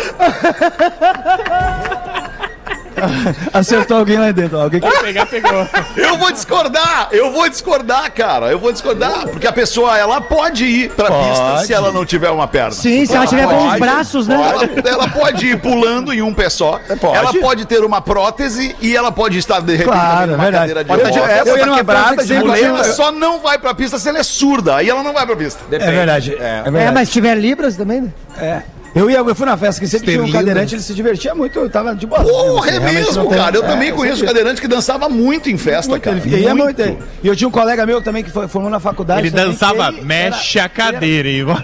Acertou 3.52 3.98
alguém 3.98 4.18
lá 4.18 4.30
dentro. 4.30 4.58
Alguém 4.60 4.80
que... 4.80 4.90
Pegar, 5.02 5.26
pegou. 5.26 5.68
Eu 5.96 6.16
vou 6.16 6.32
discordar, 6.32 7.08
eu 7.12 7.30
vou 7.32 7.48
discordar, 7.48 8.10
cara. 8.12 8.46
Eu 8.46 8.58
vou 8.58 8.72
discordar, 8.72 9.28
porque 9.28 9.46
a 9.46 9.52
pessoa, 9.52 9.98
ela 9.98 10.20
pode 10.20 10.64
ir 10.64 10.90
pra 10.92 11.06
pista 11.10 11.58
se 11.66 11.72
ela 11.72 11.92
não 11.92 12.04
tiver 12.04 12.30
uma 12.30 12.46
perna. 12.48 12.70
Sim, 12.72 13.04
se 13.06 13.14
ela 13.14 13.26
tiver 13.26 13.46
com 13.46 13.68
os 13.68 13.78
braços, 13.78 14.26
né? 14.28 14.34
Ela, 14.34 14.68
ela 14.88 15.08
pode 15.08 15.46
ir 15.46 15.60
pulando 15.60 16.12
em 16.12 16.22
um 16.22 16.32
pé 16.32 16.48
só. 16.48 16.80
Pode. 17.00 17.16
Ela 17.16 17.32
pode 17.34 17.64
ter 17.66 17.84
uma 17.84 18.00
prótese 18.00 18.74
e 18.80 18.96
ela 18.96 19.12
pode 19.12 19.38
estar 19.38 19.60
de 19.60 19.72
repente 19.76 19.92
Claro, 19.92 20.32
numa 20.32 20.42
verdade. 20.44 20.74
cadeira 20.74 20.84
de 20.84 20.88
Pode 20.88 21.18
rodas. 21.18 21.58
tá 21.68 21.74
quebrada, 21.76 22.24
que 22.24 22.32
Ela 22.32 22.44
muleta. 22.44 22.84
só 22.92 23.12
não 23.12 23.40
vai 23.40 23.58
pra 23.58 23.74
pista 23.74 23.98
se 23.98 24.08
ela 24.08 24.18
é 24.18 24.22
surda. 24.22 24.76
Aí 24.76 24.88
ela 24.88 25.02
não 25.02 25.12
vai 25.12 25.26
pra 25.26 25.36
pista. 25.36 25.60
É 25.70 25.78
verdade. 25.78 26.34
É, 26.38 26.62
É, 26.66 26.70
verdade. 26.70 26.92
mas 26.94 27.08
se 27.08 27.12
tiver 27.14 27.34
libras 27.34 27.76
também, 27.76 28.00
né? 28.02 28.10
É. 28.38 28.62
Eu, 28.94 29.10
ia, 29.10 29.16
eu 29.18 29.34
fui 29.34 29.44
na 29.44 29.56
festa 29.56 29.80
que 29.80 29.88
sempre 29.88 30.12
tinha 30.12 30.22
um 30.22 30.30
cadeirante, 30.30 30.76
ele 30.76 30.82
se 30.82 30.94
divertia 30.94 31.34
muito, 31.34 31.58
eu 31.58 31.68
tava 31.68 31.96
de 31.96 32.06
boa. 32.06 32.22
Porra, 32.22 32.70
é 32.70 32.78
mesmo, 32.78 33.26
tem- 33.28 33.36
cara. 33.38 33.56
Eu 33.56 33.64
é, 33.64 33.66
também 33.66 33.92
conheço 33.92 34.18
sempre- 34.18 34.32
cadeirante 34.34 34.60
que 34.60 34.68
dançava 34.68 35.08
muito 35.08 35.50
em 35.50 35.58
festa, 35.58 35.90
Muito, 35.90 36.02
cara. 36.04 36.16
ele 36.16 36.42
ia 36.42 36.54
Muito. 36.54 36.80
muito. 36.80 37.04
E 37.22 37.26
eu 37.26 37.34
tinha 37.34 37.48
um 37.48 37.50
colega 37.50 37.84
meu 37.84 38.00
também 38.00 38.22
que 38.22 38.30
foi, 38.30 38.46
formou 38.46 38.70
na 38.70 38.78
faculdade. 38.78 39.22
Ele 39.22 39.30
também, 39.32 39.46
dançava, 39.46 39.88
ele 39.88 40.02
mexe 40.02 40.60
a 40.60 40.68
cadeira. 40.68 41.28
E... 41.28 41.42
Ô, 41.42 41.48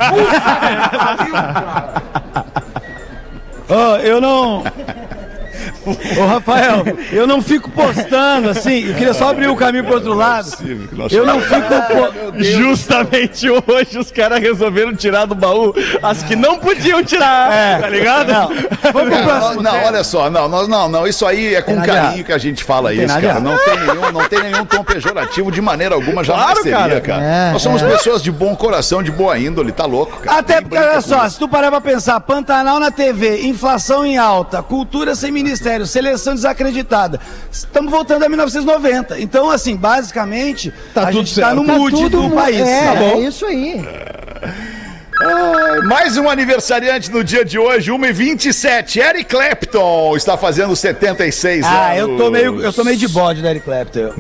eu 4.03 4.21
não. 4.21 4.65
Ô, 5.87 6.27
Rafael, 6.27 6.85
eu 7.13 7.27
não 7.27 7.41
fico 7.43 7.71
postando 7.71 8.51
assim. 8.51 8.87
Eu 8.89 8.95
queria 8.95 9.15
só 9.15 9.29
abrir 9.31 9.49
o 9.49 9.57
caminho 9.57 9.85
pro 9.85 9.95
outro 9.95 10.15
lado. 10.15 10.49
Eu 11.11 11.27
não 11.27 11.41
fico. 11.41 11.61
po- 11.61 12.43
Justamente 12.43 13.49
hoje 13.51 13.99
os 13.99 14.11
caras 14.11 14.41
resolveram 14.41 14.95
tirar 14.95 15.25
do 15.27 15.35
baú 15.35 15.75
as 16.03 16.23
que 16.23 16.37
não 16.37 16.59
podiam 16.59 17.03
tirar, 17.03 17.53
É. 17.53 17.79
tá 17.79 17.89
ligado? 17.89 18.33
Não, 18.33 18.49
vamos 18.93 19.09
pro 19.15 19.19
Não, 19.19 19.25
próximo. 19.25 19.63
não, 19.63 19.85
olha 19.85 20.05
só, 20.05 20.31
não, 20.31 20.49
não, 20.49 20.89
não, 20.89 21.07
isso 21.07 21.27
aí 21.27 21.55
é 21.55 21.63
com 21.63 21.81
carinho 21.81 22.25
que 22.25 22.33
a 22.33 22.39
gente 22.39 22.63
fala 22.65 22.93
isso, 22.93 23.07
cara. 23.21 23.41
Não 23.41 23.57
tem 23.59 23.79
nenhum, 23.81 24.13
não 24.13 24.29
tem 24.29 24.43
nenhum 24.43 24.65
tom 24.65 24.85
pejorativo 24.85 25.51
de 25.51 25.61
maneira 25.61 25.95
alguma, 25.95 26.23
jamais 26.25 26.45
Claro, 26.61 26.63
seria, 26.63 26.79
cara. 26.79 27.01
cara. 27.01 27.23
É, 27.23 27.53
nós 27.53 27.63
somos 27.63 27.83
é. 27.83 27.89
pessoas 27.89 28.23
de 28.23 28.31
bom 28.31 28.55
coração, 28.55 29.03
de 29.03 29.11
boa 29.11 29.39
índole, 29.39 29.73
tá 29.73 29.85
louco, 29.87 30.19
cara. 30.21 30.39
Até 30.39 30.61
porque, 30.61 30.77
olha 30.79 31.01
só, 31.01 31.25
isso. 31.25 31.35
se 31.35 31.39
tu 31.39 31.49
parar 31.49 31.71
pra 31.71 31.81
pensar, 31.81 32.19
Pantanal 32.21 32.79
na 32.81 32.91
TV, 32.91 33.43
inflação 33.43 34.05
em 34.05 34.17
alta, 34.19 34.63
cultura 34.63 35.15
sem 35.15 35.31
ministério, 35.43 35.87
seleção 35.87 36.35
desacreditada. 36.35 37.21
Estamos 37.51 37.91
voltando 37.91 38.25
a 38.25 38.29
1990. 38.29 39.19
Então, 39.21 39.51
assim, 39.51 39.77
basicamente, 39.77 40.73
Tá 40.95 41.09
a 41.09 41.13
gente 41.13 41.35
tá 41.39 41.55
no 41.55 41.65
mood 41.65 42.09
do 42.09 42.23
mu- 42.23 42.31
país. 42.37 42.61
É, 42.61 42.85
tá 42.87 42.95
bom? 42.95 43.17
é 43.17 43.21
isso 43.21 43.45
aí. 43.47 43.85
Mais 45.87 46.17
um 46.17 46.29
aniversariante 46.31 47.11
no 47.11 47.23
dia 47.23 47.45
de 47.45 47.59
hoje, 47.59 47.91
1h27. 47.91 48.97
Eric 49.01 49.25
Clapton 49.25 50.17
está 50.17 50.37
fazendo 50.37 50.75
76 50.75 51.65
anos. 51.65 51.79
Ah, 51.79 51.97
eu 51.97 52.17
tô 52.17 52.31
meio, 52.31 52.63
eu 52.63 52.73
tô 52.73 52.83
meio 52.85 52.97
de 52.97 53.07
bode 53.09 53.43
da 53.43 53.51
Eric 53.51 53.65
Clapton. 53.67 54.13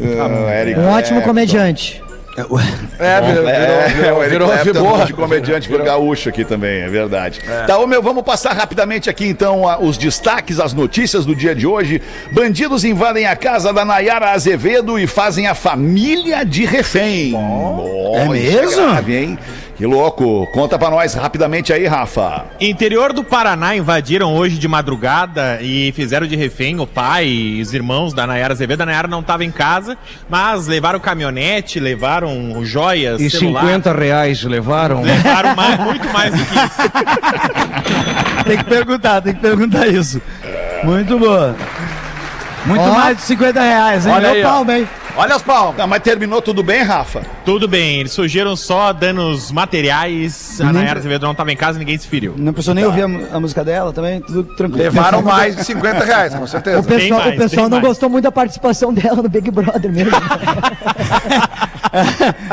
Ah, 0.49 0.55
Eric 0.61 0.79
Um 0.79 0.89
ótimo 0.89 1.21
Clapton. 1.23 1.23
comediante. 1.23 2.03
É, 2.37 3.21
virou, 3.21 3.49
É, 3.49 3.89
virou, 3.89 4.19
o 4.19 4.23
Eric 4.23 4.31
virou, 4.31 4.49
Clapton 4.49 4.65
virou, 4.73 4.87
é 4.87 5.03
um 5.03 5.05
de 5.05 5.13
comediante 5.15 5.69
virou 5.69 5.85
gaúcho 5.85 6.29
aqui 6.29 6.45
também, 6.45 6.83
é 6.83 6.89
verdade. 6.89 7.41
Tá, 7.67 7.77
ô 7.79 7.87
meu, 7.87 8.01
vamos 8.03 8.23
passar 8.23 8.53
rapidamente 8.53 9.11
aqui 9.11 9.27
então 9.27 9.67
a- 9.69 9.79
os 9.81 9.99
destaques, 9.99 10.61
as 10.61 10.73
notícias 10.73 11.27
do 11.27 11.35
dia 11.35 11.55
de 11.55 11.67
hoje. 11.67 12.01
Bandidos 12.33 12.85
invadem 12.85 13.27
a 13.27 13.35
casa 13.35 13.73
da 13.73 13.85
Nayara 13.85 14.31
Azevedo 14.31 14.99
e 14.99 15.07
fazem 15.07 15.47
a 15.49 15.55
família 15.55 16.45
de 16.45 16.65
refém. 16.65 17.35
Oh, 17.35 18.13
É 18.17 18.29
mesmo? 18.29 18.87
grave, 18.91 19.17
hein? 19.17 19.39
Que 19.81 19.87
louco. 19.87 20.47
Conta 20.53 20.79
pra 20.79 20.91
nós 20.91 21.15
rapidamente 21.15 21.73
aí, 21.73 21.87
Rafa. 21.87 22.45
Interior 22.61 23.15
do 23.15 23.25
Paraná 23.25 23.75
invadiram 23.75 24.35
hoje 24.35 24.59
de 24.59 24.69
madrugada 24.69 25.59
e 25.63 25.91
fizeram 25.93 26.27
de 26.27 26.37
refém 26.37 26.79
o 26.79 26.87
pai 26.87 27.27
e 27.27 27.63
os 27.63 27.73
irmãos 27.73 28.13
da 28.13 28.27
Nayara 28.27 28.53
Azevedo. 28.53 28.83
A 28.83 28.85
Nayara 28.87 29.09
não 29.09 29.21
estava 29.21 29.43
em 29.43 29.51
casa, 29.51 29.97
mas 30.29 30.67
levaram 30.67 31.01
caminhonete, 31.01 31.81
levaram 31.81 32.63
joias, 32.63 33.23
E 33.23 33.31
celular. 33.31 33.63
50 33.63 33.93
reais 33.95 34.43
levaram. 34.45 35.01
Levaram 35.01 35.55
mais- 35.57 35.81
muito 35.81 36.13
mais 36.13 36.35
do 36.35 36.45
que 36.45 36.55
isso. 36.59 36.91
Tem 38.45 38.59
que 38.59 38.65
perguntar, 38.65 39.23
tem 39.23 39.33
que 39.35 39.41
perguntar 39.41 39.87
isso. 39.87 40.21
Muito 40.85 41.19
boa. 41.19 41.57
Muito 42.67 42.83
Ó. 42.85 42.93
mais 42.95 43.17
de 43.17 43.23
50 43.23 43.61
reais, 43.63 44.05
hein? 44.07 44.13
Olha 44.13 44.29
Meu 44.29 44.33
aí, 44.33 44.45
ó. 44.45 44.49
palma, 44.51 44.79
hein? 44.79 44.89
Olha 45.21 45.35
as 45.35 45.43
palmas. 45.43 45.77
Não, 45.77 45.87
mas 45.87 46.03
terminou 46.03 46.41
tudo 46.41 46.63
bem, 46.63 46.83
Rafa? 46.83 47.21
Tudo 47.45 47.69
bem, 47.69 48.01
eles 48.01 48.11
surgiram 48.11 48.57
só 48.57 48.91
danos 48.91 49.53
materiais. 49.53 50.59
A 50.63 50.73
Nayara 50.73 50.99
Azevedo 50.99 51.25
não 51.25 51.33
estava 51.33 51.53
em 51.53 51.57
casa, 51.57 51.79
ninguém 51.79 51.99
se 51.99 52.09
feriu. 52.09 52.33
Não 52.39 52.55
precisou 52.55 52.75
nem 52.75 52.87
ouvir 52.87 53.03
a, 53.03 53.37
a 53.37 53.39
música 53.39 53.63
dela 53.63 53.93
também, 53.93 54.23
tudo 54.23 54.45
tranquilo. 54.55 54.83
Levaram 54.83 55.21
mais 55.23 55.55
de 55.57 55.65
50 55.65 56.05
reais, 56.07 56.35
com 56.35 56.43
O 56.43 56.49
certeza. 56.49 56.83
pessoal, 56.83 57.21
mais, 57.21 57.35
o 57.35 57.39
pessoal 57.39 57.69
não 57.69 57.77
mais. 57.77 57.89
gostou 57.89 58.09
muito 58.09 58.25
da 58.25 58.33
participação 58.33 58.95
dela 58.95 59.17
no 59.23 59.29
Big 59.29 59.51
Brother 59.51 59.93
mesmo. 59.93 60.11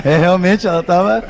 É, 0.04 0.18
realmente, 0.18 0.66
ela 0.66 0.82
tava. 0.82 1.24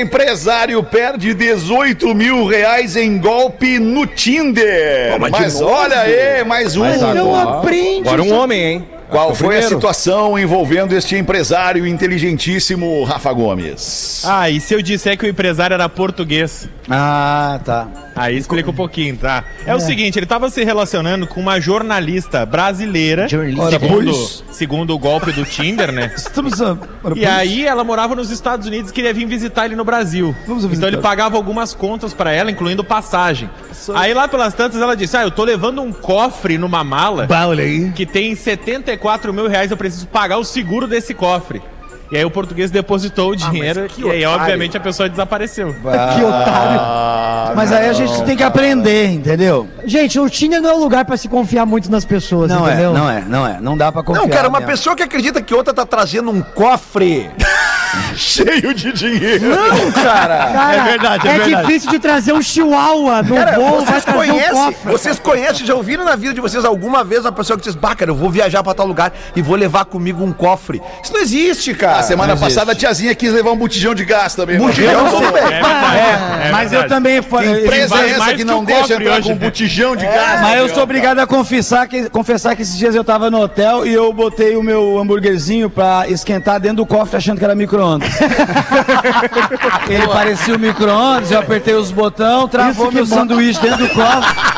Empresário 0.00 0.82
perde 0.82 1.34
18 1.34 2.14
mil 2.14 2.46
reais 2.46 2.96
em 2.96 3.18
golpe 3.18 3.78
no 3.78 4.06
Tinder. 4.06 5.18
mas 5.20 5.60
olha 5.60 6.00
aí, 6.00 6.42
mais 6.44 6.74
um. 6.74 6.84
Não 7.14 7.38
aprende. 7.38 8.08
Agora 8.08 8.22
um 8.22 8.32
homem, 8.32 8.62
hein? 8.64 8.88
Qual 9.10 9.34
foi 9.34 9.46
a 9.46 9.50
primeiro. 9.50 9.68
situação 9.76 10.38
envolvendo 10.38 10.92
este 10.94 11.16
empresário 11.16 11.86
inteligentíssimo 11.86 13.04
Rafa 13.04 13.32
Gomes? 13.32 14.22
Ah, 14.26 14.50
e 14.50 14.60
se 14.60 14.74
eu 14.74 14.82
disser 14.82 15.16
que 15.16 15.24
o 15.24 15.28
empresário 15.28 15.74
era 15.74 15.88
português? 15.88 16.68
Ah, 16.90 17.60
tá. 17.64 17.86
Aí 18.16 18.36
explica 18.36 18.70
um 18.70 18.74
pouquinho, 18.74 19.16
tá? 19.16 19.44
É, 19.64 19.74
o 19.74 19.80
seguinte, 19.80 20.18
ele 20.18 20.24
estava 20.24 20.50
se 20.50 20.64
relacionando 20.64 21.26
com 21.26 21.40
uma 21.40 21.60
jornalista 21.60 22.44
brasileira, 22.44 23.28
Jornalista. 23.28 23.70
segundo, 23.78 24.12
segundo 24.50 24.94
o 24.94 24.98
golpe 24.98 25.30
do 25.32 25.44
Tinder, 25.44 25.92
né? 25.92 26.12
Estamos. 26.16 26.60
a- 26.60 26.76
E 27.14 27.24
aí 27.24 27.64
ela 27.66 27.84
morava 27.84 28.14
nos 28.14 28.30
Estados 28.30 28.66
Unidos 28.66 28.90
e 28.90 28.94
queria 28.94 29.12
vir 29.14 29.26
visitar 29.26 29.66
ele 29.66 29.76
no 29.76 29.84
Brasil. 29.84 30.34
Vamos 30.46 30.64
então 30.64 30.70
visitar. 30.70 30.88
ele 30.88 30.96
pagava 30.98 31.36
algumas 31.36 31.72
contas 31.74 32.12
pra 32.12 32.32
ela, 32.32 32.50
incluindo 32.50 32.82
passagem. 32.82 33.48
Aí 33.94 34.12
lá 34.12 34.26
pelas 34.26 34.52
tantas 34.54 34.80
ela 34.80 34.96
disse: 34.96 35.16
Ah, 35.16 35.22
eu 35.22 35.30
tô 35.30 35.44
levando 35.44 35.80
um 35.82 35.92
cofre 35.92 36.58
numa 36.58 36.82
mala 36.82 37.26
Bah, 37.26 37.46
olha 37.46 37.62
aí. 37.64 37.90
que 37.92 38.04
tem 38.04 38.34
74 38.34 38.97
mil 39.32 39.48
reais, 39.48 39.70
eu 39.70 39.76
preciso 39.76 40.06
pagar 40.06 40.38
o 40.38 40.44
seguro 40.44 40.86
desse 40.86 41.14
cofre. 41.14 41.62
E 42.10 42.16
aí 42.16 42.24
o 42.24 42.30
português 42.30 42.70
depositou 42.70 43.32
o 43.32 43.36
dinheiro 43.36 43.86
e 43.98 44.10
aí, 44.10 44.24
obviamente, 44.24 44.76
a 44.78 44.80
pessoa 44.80 45.10
desapareceu. 45.10 45.74
Que 45.74 46.24
otário. 46.24 47.54
Mas 47.54 47.70
aí 47.70 47.88
a 47.88 47.92
gente 47.92 48.22
tem 48.24 48.34
que 48.34 48.42
aprender, 48.42 49.10
entendeu? 49.10 49.68
Gente, 49.84 50.18
o 50.18 50.28
Tinder 50.30 50.62
não 50.62 50.70
é 50.70 50.74
um 50.74 50.78
lugar 50.80 51.04
pra 51.04 51.18
se 51.18 51.28
confiar 51.28 51.66
muito 51.66 51.90
nas 51.90 52.06
pessoas, 52.06 52.50
Não 52.50 52.66
é, 52.66 52.72
entendeu? 52.72 52.94
não 52.94 53.10
é, 53.10 53.20
não 53.20 53.46
é. 53.46 53.60
Não 53.60 53.76
dá 53.76 53.92
pra 53.92 54.02
confiar. 54.02 54.22
Não, 54.22 54.28
cara, 54.30 54.48
uma 54.48 54.58
mesmo. 54.58 54.72
pessoa 54.72 54.96
que 54.96 55.02
acredita 55.02 55.42
que 55.42 55.54
outra 55.54 55.74
tá 55.74 55.84
trazendo 55.84 56.30
um 56.30 56.40
cofre. 56.40 57.30
Cheio 58.14 58.74
de 58.74 58.92
dinheiro. 58.92 59.48
Não, 59.48 59.92
cara. 59.92 60.48
Cara, 60.58 60.74
É 60.76 60.82
verdade, 60.84 61.28
é 61.28 61.30
é 61.30 61.38
verdade. 61.38 61.66
difícil 61.66 61.90
de 61.90 61.98
trazer 61.98 62.32
um 62.32 62.42
chihuahua 62.42 63.22
no 63.22 63.34
Cara, 63.36 63.52
voo, 63.52 63.80
vocês 63.84 64.04
um 64.08 64.12
conhecem, 64.12 64.52
cofre. 64.52 64.92
vocês 64.92 65.18
conhecem, 65.18 65.66
já 65.66 65.74
ouviram 65.74 66.04
na 66.04 66.16
vida 66.16 66.34
de 66.34 66.40
vocês 66.40 66.64
alguma 66.64 67.04
vez 67.04 67.22
uma 67.22 67.32
pessoa 67.32 67.56
que 67.58 67.64
diz, 67.64 67.74
bah, 67.74 67.94
cara, 67.94 68.10
eu 68.10 68.14
vou 68.14 68.30
viajar 68.30 68.62
pra 68.62 68.74
tal 68.74 68.86
lugar 68.86 69.12
e 69.34 69.42
vou 69.42 69.56
levar 69.56 69.84
comigo 69.84 70.24
um 70.24 70.32
cofre. 70.32 70.80
Isso 71.02 71.12
não 71.12 71.20
existe, 71.20 71.74
cara. 71.74 71.98
A 71.98 72.02
semana 72.02 72.36
passada 72.36 72.72
a 72.72 72.74
tiazinha 72.74 73.14
quis 73.14 73.32
levar 73.32 73.50
um 73.52 73.56
botijão 73.56 73.94
de 73.94 74.04
gás 74.04 74.34
também. 74.34 74.58
Botijão 74.58 75.04
Mas 75.04 75.12
também. 75.12 75.42
É, 75.42 76.50
mas 76.52 76.72
eu 76.72 76.88
também. 76.88 77.22
Que 77.22 77.44
empresa 77.46 77.96
é 78.04 78.10
essa 78.10 78.34
que 78.34 78.44
não 78.44 78.64
deixa 78.64 78.94
entrar 78.94 79.22
com 79.22 79.32
um 79.32 79.36
botijão 79.36 79.96
de 79.96 80.04
gás? 80.04 80.40
Mas 80.42 80.58
eu 80.58 80.68
sou 80.68 80.82
obrigado 80.82 81.18
a 81.18 81.26
confessar 81.26 81.86
que, 81.86 82.08
confessar 82.10 82.54
que 82.56 82.62
esses 82.62 82.76
dias 82.76 82.94
eu 82.94 83.04
tava 83.04 83.30
no 83.30 83.40
hotel 83.40 83.86
e 83.86 83.92
eu 83.92 84.12
botei 84.12 84.56
o 84.56 84.62
meu 84.62 84.98
hambúrguerzinho 84.98 85.68
pra 85.70 86.04
esquentar 86.08 86.60
dentro 86.60 86.78
do 86.78 86.86
cofre 86.86 87.16
achando 87.16 87.38
que 87.38 87.44
era 87.44 87.54
micro-ondas. 87.78 88.10
Ele 89.88 90.08
parecia 90.08 90.54
um 90.54 90.58
micro-ondas, 90.58 91.30
eu 91.30 91.38
apertei 91.38 91.74
os 91.74 91.90
botões, 91.90 92.50
travou 92.50 92.90
meu 92.90 93.06
sanduíche 93.06 93.60
dentro 93.60 93.86
do 93.86 93.88
cofre. 93.94 94.57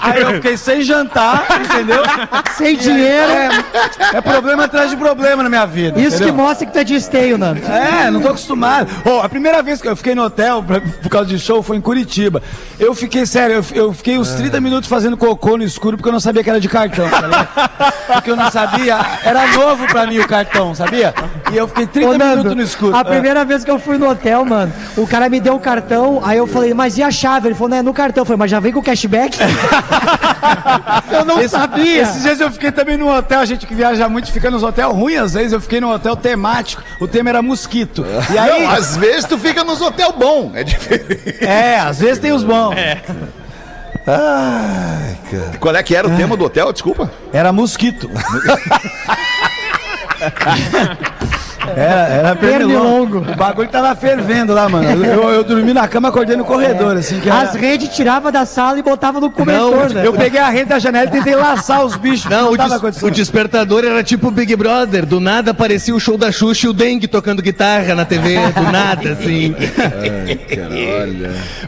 Aí 0.00 0.20
eu 0.22 0.34
fiquei 0.34 0.56
sem 0.56 0.82
jantar, 0.82 1.44
entendeu? 1.64 2.02
Sem 2.56 2.76
dinheiro. 2.76 3.30
É, 3.32 3.48
é 4.18 4.20
problema 4.20 4.64
atrás 4.64 4.90
de 4.90 4.96
problema 4.96 5.42
na 5.42 5.48
minha 5.48 5.66
vida. 5.66 5.98
Isso 6.00 6.16
que 6.18 6.24
entendeu? 6.24 6.34
mostra 6.34 6.66
que 6.66 6.72
tu 6.72 6.78
é 6.78 6.84
de 6.84 6.94
esteio, 6.94 7.36
Nando. 7.38 7.60
É, 7.66 8.10
não 8.10 8.20
tô 8.20 8.28
acostumado. 8.28 8.88
Ô, 9.04 9.20
a 9.20 9.28
primeira 9.28 9.62
vez 9.62 9.80
que 9.80 9.88
eu 9.88 9.96
fiquei 9.96 10.14
no 10.14 10.22
hotel 10.24 10.62
pra- 10.62 10.80
por 10.80 11.08
causa 11.08 11.28
de 11.28 11.38
show 11.38 11.62
foi 11.62 11.76
em 11.76 11.80
Curitiba. 11.80 12.42
Eu 12.78 12.94
fiquei, 12.94 13.26
sério, 13.26 13.56
eu, 13.56 13.64
eu 13.86 13.92
fiquei 13.92 14.18
uns 14.18 14.30
30 14.32 14.60
minutos 14.60 14.88
fazendo 14.88 15.16
cocô 15.16 15.56
no 15.56 15.64
escuro 15.64 15.96
porque 15.96 16.08
eu 16.08 16.12
não 16.12 16.20
sabia 16.20 16.42
que 16.44 16.50
era 16.50 16.60
de 16.60 16.68
cartão, 16.68 17.08
tá? 17.08 17.70
Porque 18.14 18.30
eu 18.30 18.36
não 18.36 18.50
sabia, 18.50 18.98
era 19.24 19.46
novo 19.48 19.86
pra 19.86 20.06
mim 20.06 20.18
o 20.18 20.26
cartão, 20.28 20.74
sabia? 20.74 21.14
E 21.52 21.56
eu 21.56 21.66
fiquei 21.68 21.86
30 21.86 22.08
Ô, 22.08 22.12
Nando, 22.18 22.30
minutos 22.38 22.56
no 22.56 22.62
escuro. 22.62 22.96
a 22.96 23.04
primeira 23.04 23.44
vez 23.44 23.64
que 23.64 23.70
eu 23.70 23.78
fui 23.78 23.98
no 23.98 24.08
hotel, 24.08 24.44
mano, 24.44 24.72
o 24.96 25.06
cara 25.06 25.28
me 25.28 25.40
deu 25.40 25.54
o 25.54 25.60
cartão, 25.60 26.20
aí 26.24 26.38
eu 26.38 26.46
falei, 26.46 26.72
mas 26.74 26.96
e 26.98 27.02
a 27.02 27.10
chave? 27.10 27.48
Ele 27.48 27.54
falou, 27.54 27.70
não, 27.70 27.76
é 27.78 27.82
no 27.82 27.92
cartão. 27.94 28.22
Eu 28.22 28.24
falei, 28.26 28.38
mas 28.38 28.50
já 28.50 28.60
vem 28.60 28.72
com 28.72 28.82
cashback? 28.82 29.36
eu 31.12 31.24
não 31.24 31.38
Esse- 31.40 31.48
sabia. 31.50 32.02
Esses 32.02 32.22
dias 32.22 32.40
eu 32.40 32.50
fiquei 32.50 32.70
também 32.72 32.96
num 32.96 33.08
hotel, 33.14 33.40
a 33.40 33.44
gente 33.44 33.66
que 33.66 33.74
viaja 33.74 34.08
muito 34.08 34.30
fica 34.32 34.50
nos 34.50 34.62
hotéis 34.62 34.88
ruins, 34.92 35.20
às 35.20 35.32
vezes 35.34 35.52
eu 35.52 35.60
fiquei 35.60 35.80
num 35.80 35.90
hotel 35.92 36.16
temático, 36.16 36.82
o 37.00 37.06
tema 37.08 37.28
era 37.30 37.42
mosquito. 37.42 38.04
E 38.32 38.38
aí, 38.38 38.62
Não, 38.64 38.70
às 38.70 38.96
vezes 38.96 39.24
tu 39.24 39.36
fica 39.38 39.62
nos 39.64 39.80
hotel 39.80 40.12
bom. 40.12 40.52
É 40.54 40.62
diferente. 40.64 41.44
é, 41.44 41.78
às 41.80 41.98
vezes 42.00 42.18
tem 42.18 42.32
os 42.32 42.42
bons. 42.44 42.74
Qual 45.60 45.74
é 45.76 45.82
que 45.82 45.94
era 45.94 46.08
o 46.08 46.16
tema 46.16 46.36
do 46.36 46.44
hotel? 46.44 46.72
Desculpa. 46.72 47.10
Era 47.32 47.52
mosquito. 47.52 48.10
Era, 51.76 52.08
era 52.08 52.36
Pernilongo. 52.36 53.18
O 53.18 53.36
bagulho 53.36 53.68
tava 53.68 53.94
fervendo 53.94 54.52
lá, 54.54 54.68
mano. 54.68 55.04
Eu, 55.04 55.28
eu 55.30 55.44
dormi 55.44 55.72
na 55.72 55.86
cama, 55.88 56.08
acordei 56.08 56.36
no 56.36 56.44
corredor, 56.44 56.96
assim. 56.96 57.20
Que 57.20 57.28
era- 57.28 57.40
As 57.42 57.54
redes 57.54 57.88
tirava 57.94 58.30
da 58.32 58.44
sala 58.46 58.78
e 58.78 58.82
botava 58.82 59.20
no 59.20 59.30
cobertor, 59.30 59.92
né? 59.92 60.06
Eu 60.06 60.12
peguei 60.12 60.40
a 60.40 60.48
rede 60.50 60.66
da 60.70 60.78
janela 60.78 61.06
e 61.06 61.10
tentei 61.10 61.34
laçar 61.34 61.84
os 61.84 61.96
bichos. 61.96 62.30
Não, 62.30 62.52
o, 62.52 62.56
des- 62.56 63.02
o 63.02 63.10
despertador 63.10 63.84
era 63.84 64.02
tipo 64.02 64.30
Big 64.30 64.54
Brother. 64.56 65.04
Do 65.06 65.20
nada 65.20 65.50
aparecia 65.52 65.94
o 65.94 66.00
show 66.00 66.16
da 66.18 66.30
Xuxa 66.32 66.66
e 66.66 66.70
o 66.70 66.72
Dengue 66.72 67.06
tocando 67.08 67.42
guitarra 67.42 67.94
na 67.94 68.04
TV. 68.04 68.36
Do 68.52 68.72
nada, 68.72 69.12
assim. 69.12 69.54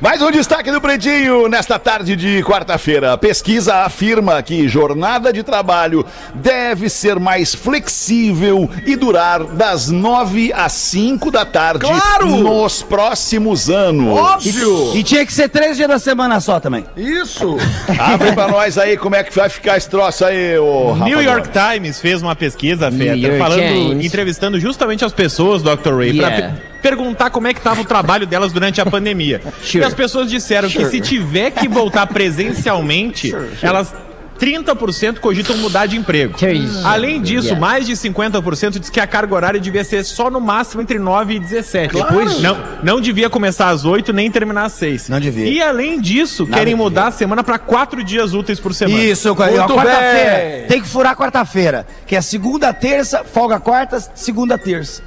Mais 0.00 0.20
um 0.22 0.30
destaque 0.30 0.70
do 0.70 0.80
Pretinho 0.80 1.48
nesta 1.48 1.78
tarde 1.78 2.16
de 2.16 2.42
quarta-feira. 2.42 3.16
Pesquisa 3.16 3.76
afirma 3.84 4.42
que 4.42 4.68
jornada 4.68 5.32
de 5.32 5.42
trabalho 5.42 6.04
deve 6.34 6.88
ser 6.88 7.18
mais 7.18 7.54
flexível 7.54 8.68
e 8.86 8.96
durar 8.96 9.44
das 9.44 9.88
nove 9.92 10.52
às 10.52 10.72
cinco 10.72 11.30
da 11.30 11.44
tarde 11.44 11.80
Claro! 11.86 12.26
nos 12.26 12.82
próximos 12.82 13.70
anos. 13.70 14.18
Óbvio. 14.18 14.92
E 14.96 15.02
tinha 15.02 15.24
que 15.24 15.32
ser 15.32 15.48
três 15.48 15.76
dias 15.76 15.88
da 15.88 15.98
semana 15.98 16.40
só 16.40 16.58
também. 16.58 16.84
Isso. 16.96 17.56
Abre 17.98 18.32
pra 18.32 18.48
nós 18.48 18.78
aí 18.78 18.96
como 18.96 19.14
é 19.14 19.22
que 19.22 19.34
vai 19.36 19.48
ficar 19.48 19.76
esse 19.76 19.88
troço 19.88 20.24
aí, 20.24 20.58
ô 20.58 20.92
Rafa 20.92 21.04
New 21.04 21.20
York 21.22 21.48
Gomes. 21.52 21.72
Times 21.74 22.00
fez 22.00 22.22
uma 22.22 22.34
pesquisa, 22.34 22.90
Feta, 22.90 23.38
falando, 23.38 23.60
Times. 23.60 24.04
entrevistando 24.06 24.58
justamente 24.58 25.04
as 25.04 25.12
pessoas, 25.12 25.62
Dr. 25.62 25.94
Ray, 25.96 26.16
pra 26.16 26.28
Yeah. 26.28 26.48
pe- 26.54 26.72
perguntar 26.82 27.30
como 27.30 27.46
é 27.46 27.52
que 27.54 27.60
estava 27.60 27.80
o 27.80 27.84
trabalho 27.84 28.26
delas 28.26 28.52
durante 28.52 28.80
a 28.80 28.86
pandemia. 28.86 29.40
Sure. 29.62 29.84
E 29.84 29.86
as 29.86 29.94
pessoas 29.94 30.28
disseram 30.30 30.68
que 30.68 30.84
se 30.86 31.00
tiver 31.00 31.50
que 31.52 31.68
voltar 31.68 32.06
presencialmente, 32.12 33.32
elas 33.62 33.94
30% 34.42 35.20
cogitam 35.20 35.56
mudar 35.58 35.86
de 35.86 35.96
emprego. 35.96 36.36
Sure. 36.36 36.60
Além 36.82 37.22
disso, 37.22 37.54
mais 37.54 37.86
de 37.86 37.92
50% 37.92 38.80
diz 38.80 38.90
que 38.90 38.98
a 38.98 39.06
carga 39.06 39.32
horária 39.32 39.60
devia 39.60 39.84
ser 39.84 40.02
só 40.04 40.28
no 40.28 40.40
máximo 40.40 40.82
entre 40.82 40.98
9 40.98 41.34
e 41.34 41.38
17. 41.38 41.94
Depois 41.94 42.40
não, 42.40 42.58
não 42.82 43.00
devia 43.00 43.30
começar 43.30 43.68
às 43.68 43.84
8 43.84 44.12
nem 44.12 44.28
terminar 44.30 44.64
às 44.64 44.72
6. 44.72 45.08
Não 45.08 45.20
devia. 45.20 45.46
E 45.46 45.62
além 45.62 46.00
disso, 46.00 46.44
querem 46.44 46.74
mudar 46.74 47.06
a 47.06 47.10
semana 47.12 47.44
para 47.44 47.56
4 47.56 48.02
dias 48.02 48.34
úteis 48.34 48.58
por 48.58 48.74
semana. 48.74 49.00
Isso, 49.00 49.32
quarta-feira. 49.36 50.66
Tem 50.66 50.80
que 50.80 50.88
furar 50.88 51.14
quarta-feira. 51.16 51.86
Que 52.04 52.16
é 52.16 52.20
segunda, 52.20 52.72
terça, 52.72 53.22
folga 53.24 53.60
quarta, 53.60 54.00
segunda, 54.14 54.58
terça. 54.58 55.02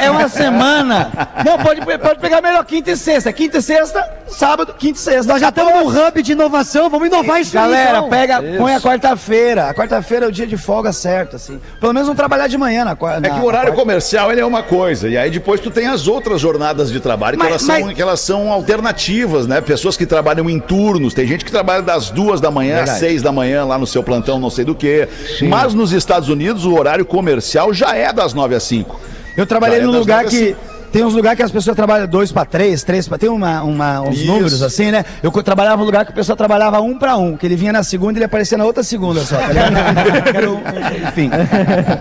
É, 0.00 0.06
é 0.06 0.10
uma 0.10 0.28
semana. 0.28 1.10
Não, 1.44 1.58
pode, 1.58 1.80
pode 1.98 2.18
pegar 2.20 2.40
melhor 2.42 2.64
quinta 2.64 2.90
e 2.90 2.96
sexta. 2.96 3.32
Quinta 3.32 3.58
e 3.58 3.62
sexta, 3.62 4.04
sábado, 4.28 4.74
quinta 4.78 4.98
e 4.98 5.00
sexta. 5.02 5.32
Nós 5.32 5.40
já 5.40 5.48
estamos 5.48 5.94
no 5.94 6.06
hub 6.06 6.22
de 6.22 6.32
inovação, 6.32 6.90
vamos 6.90 7.08
inovar 7.08 7.40
isso 7.40 7.56
aí, 7.58 7.64
Galera, 7.64 7.98
então. 7.98 8.08
pega, 8.08 8.42
põe 8.58 8.74
a 8.74 8.80
quarta-feira. 8.80 9.68
A 9.70 9.74
quarta-feira 9.74 10.26
é 10.26 10.28
o 10.28 10.32
dia 10.32 10.46
de 10.46 10.56
folga 10.56 10.92
certo, 10.92 11.36
assim. 11.36 11.60
Pelo 11.80 11.92
menos 11.92 12.08
não 12.08 12.14
trabalhar 12.14 12.46
de 12.48 12.58
manhã 12.58 12.84
na 12.84 12.96
quarta. 12.96 13.26
É 13.26 13.30
que 13.30 13.40
o 13.40 13.44
horário 13.44 13.72
comercial 13.74 14.30
ele 14.32 14.40
é 14.40 14.46
uma 14.46 14.62
coisa, 14.62 15.08
e 15.08 15.16
aí 15.16 15.30
depois 15.30 15.60
tu 15.60 15.70
tem 15.70 15.86
as 15.86 16.06
outras 16.08 16.40
jornadas 16.40 16.90
de 16.90 17.00
trabalho 17.00 17.36
que, 17.36 17.42
Mas- 17.42 17.50
elas, 17.50 17.62
mas- 17.62 17.84
são, 17.84 17.94
que 17.94 18.02
elas 18.02 18.20
são 18.20 18.52
alternativas, 18.52 19.46
né? 19.46 19.60
Pessoas 19.60 19.96
que 19.96 20.06
trabalham 20.06 20.48
em 20.50 20.58
turnos, 20.58 21.14
tem 21.14 21.26
gente 21.26 21.44
que 21.44 21.50
trabalha 21.50 21.82
das 21.82 22.10
duas 22.10 22.40
da 22.40 22.50
manhã 22.50 22.74
às 22.74 22.78
Verdade. 22.80 22.98
seis 23.00 23.22
da 23.22 23.32
manhã 23.32 23.64
lá 23.64 23.78
no 23.78 23.86
seu 23.86 24.02
plantão, 24.02 24.38
não 24.38 24.50
sei 24.50 24.64
do 24.64 24.74
que. 24.74 25.08
Mas 25.48 25.74
nos 25.74 25.92
Estados 25.92 26.28
Unidos 26.28 26.64
o 26.64 26.74
horário 26.74 27.04
comercial 27.04 27.67
já 27.72 27.94
é 27.94 28.12
das 28.12 28.34
nove 28.34 28.54
às 28.54 28.62
cinco. 28.62 29.00
Eu 29.36 29.46
trabalhei 29.46 29.78
Já 29.78 29.82
é 29.82 29.86
num 29.86 29.92
das 29.92 30.00
lugar 30.00 30.24
que. 30.24 30.56
Tem 30.90 31.04
uns 31.04 31.12
lugares 31.12 31.36
que 31.36 31.42
as 31.42 31.50
pessoas 31.50 31.76
trabalham 31.76 32.06
dois 32.06 32.32
pra 32.32 32.46
três, 32.46 32.82
três 32.82 33.06
pra. 33.06 33.18
Tem 33.18 33.28
uma, 33.28 33.62
uma- 33.62 34.00
uns 34.00 34.16
Isso. 34.20 34.26
números 34.26 34.62
assim, 34.62 34.90
né? 34.90 35.04
Eu 35.22 35.30
trabalhava 35.42 35.76
num 35.76 35.84
lugar 35.84 36.02
que 36.06 36.12
o 36.12 36.14
pessoal 36.14 36.34
trabalhava 36.34 36.80
um 36.80 36.98
pra 36.98 37.14
um, 37.18 37.36
que 37.36 37.44
ele 37.44 37.56
vinha 37.56 37.74
na 37.74 37.82
segunda 37.82 38.14
e 38.14 38.16
ele 38.18 38.24
aparecia 38.24 38.56
na 38.56 38.64
outra 38.64 38.82
segunda 38.82 39.20
só, 39.20 39.36
tá 39.36 39.42
um- 40.48 41.08
Enfim. 41.08 41.30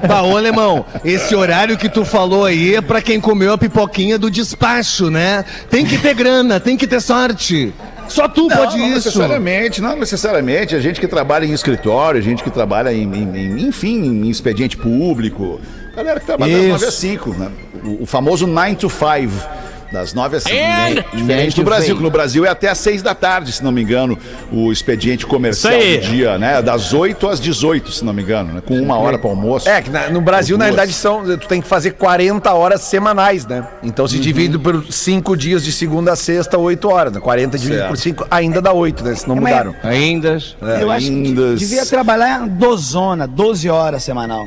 Bah, 0.07 0.21
ô 0.23 0.37
alemão, 0.37 0.85
esse 1.03 1.35
horário 1.35 1.75
que 1.77 1.89
tu 1.89 2.05
falou 2.05 2.45
aí 2.45 2.75
é 2.75 2.81
pra 2.81 3.01
quem 3.01 3.19
comeu 3.19 3.51
a 3.51 3.57
pipoquinha 3.57 4.17
do 4.17 4.31
despacho, 4.31 5.09
né? 5.09 5.43
Tem 5.69 5.85
que 5.85 5.97
ter 5.97 6.13
grana, 6.13 6.57
tem 6.57 6.77
que 6.77 6.87
ter 6.87 7.01
sorte. 7.01 7.73
Só 8.07 8.27
tu 8.27 8.47
pode 8.47 8.77
não 8.77 8.85
isso. 8.87 8.95
necessariamente, 8.95 9.81
não 9.81 9.95
necessariamente. 9.97 10.75
A 10.75 10.79
gente 10.79 10.99
que 10.99 11.07
trabalha 11.07 11.45
em 11.45 11.51
escritório, 11.53 12.19
a 12.19 12.23
gente 12.23 12.43
que 12.43 12.49
trabalha 12.49 12.93
em, 12.93 13.03
em- 13.03 13.67
enfim, 13.67 13.97
em 14.05 14.29
expediente 14.29 14.77
público. 14.77 15.59
Galera 15.95 16.19
que 16.19 16.25
trabalha 16.25 16.51
das 16.53 16.61
Isso. 16.61 16.69
9 16.73 16.85
às 16.85 16.93
5, 16.93 17.29
né? 17.33 17.51
O, 17.83 18.03
o 18.03 18.05
famoso 18.05 18.45
9 18.45 18.75
to 18.75 18.89
5. 18.89 19.66
Das 19.91 20.13
9 20.13 20.37
às 20.37 20.43
5. 20.43 20.55
And 20.55 20.93
Diferente 20.95 21.25
nine 21.25 21.47
do 21.49 21.55
to 21.55 21.63
Brasil, 21.63 21.95
que 21.95 22.03
no 22.03 22.09
Brasil 22.11 22.45
é 22.45 22.49
até 22.49 22.67
às 22.69 22.77
6 22.79 23.01
da 23.01 23.15
tarde, 23.15 23.51
se 23.53 23.63
não 23.63 23.71
me 23.71 23.81
engano, 23.81 24.17
o 24.51 24.71
expediente 24.71 25.25
comercial 25.25 25.73
do 25.79 25.97
dia, 26.01 26.37
né? 26.37 26.61
Das 26.61 26.93
8 26.93 27.27
às 27.29 27.39
18, 27.39 27.91
se 27.91 28.03
não 28.03 28.11
me 28.13 28.21
engano, 28.21 28.53
né? 28.53 28.61
Com 28.65 28.77
uma 28.81 28.97
hora 28.97 29.17
para 29.17 29.29
almoço. 29.29 29.69
É, 29.69 29.81
que 29.81 29.89
na- 29.89 30.09
no 30.09 30.19
Brasil, 30.19 30.57
na 30.57 30.65
realidade, 30.65 30.91
são, 30.93 31.23
tu 31.37 31.47
tem 31.47 31.61
que 31.61 31.67
fazer 31.67 31.91
40 31.91 32.53
horas 32.53 32.81
semanais, 32.81 33.45
né? 33.45 33.65
Então 33.81 34.03
Uhum. 34.03 34.09
se 34.09 34.19
divide 34.19 34.57
por 34.59 34.83
5 34.91 35.37
dias 35.37 35.63
de 35.63 35.71
segunda 35.71 36.11
a 36.11 36.15
sexta, 36.17 36.57
8 36.57 36.89
horas. 36.89 37.13
Né? 37.13 37.19
40 37.21 37.57
dividido 37.57 37.79
Certo. 37.79 37.89
por 37.89 37.97
5 37.97 38.27
ainda 38.29 38.61
dá 38.61 38.73
8, 38.73 39.03
né? 39.03 39.15
Se 39.15 39.27
não 39.27 39.37
É, 39.37 39.39
mudaram. 39.39 39.75
Ainda. 39.83 40.37
Eu 40.81 40.91
acho 40.91 41.07
que 41.07 41.13
Ainda- 41.13 41.55
devia 41.55 41.85
trabalhar 41.85 42.45
dozona, 42.47 43.25
12 43.25 43.69
horas 43.69 44.03
semanal. 44.03 44.45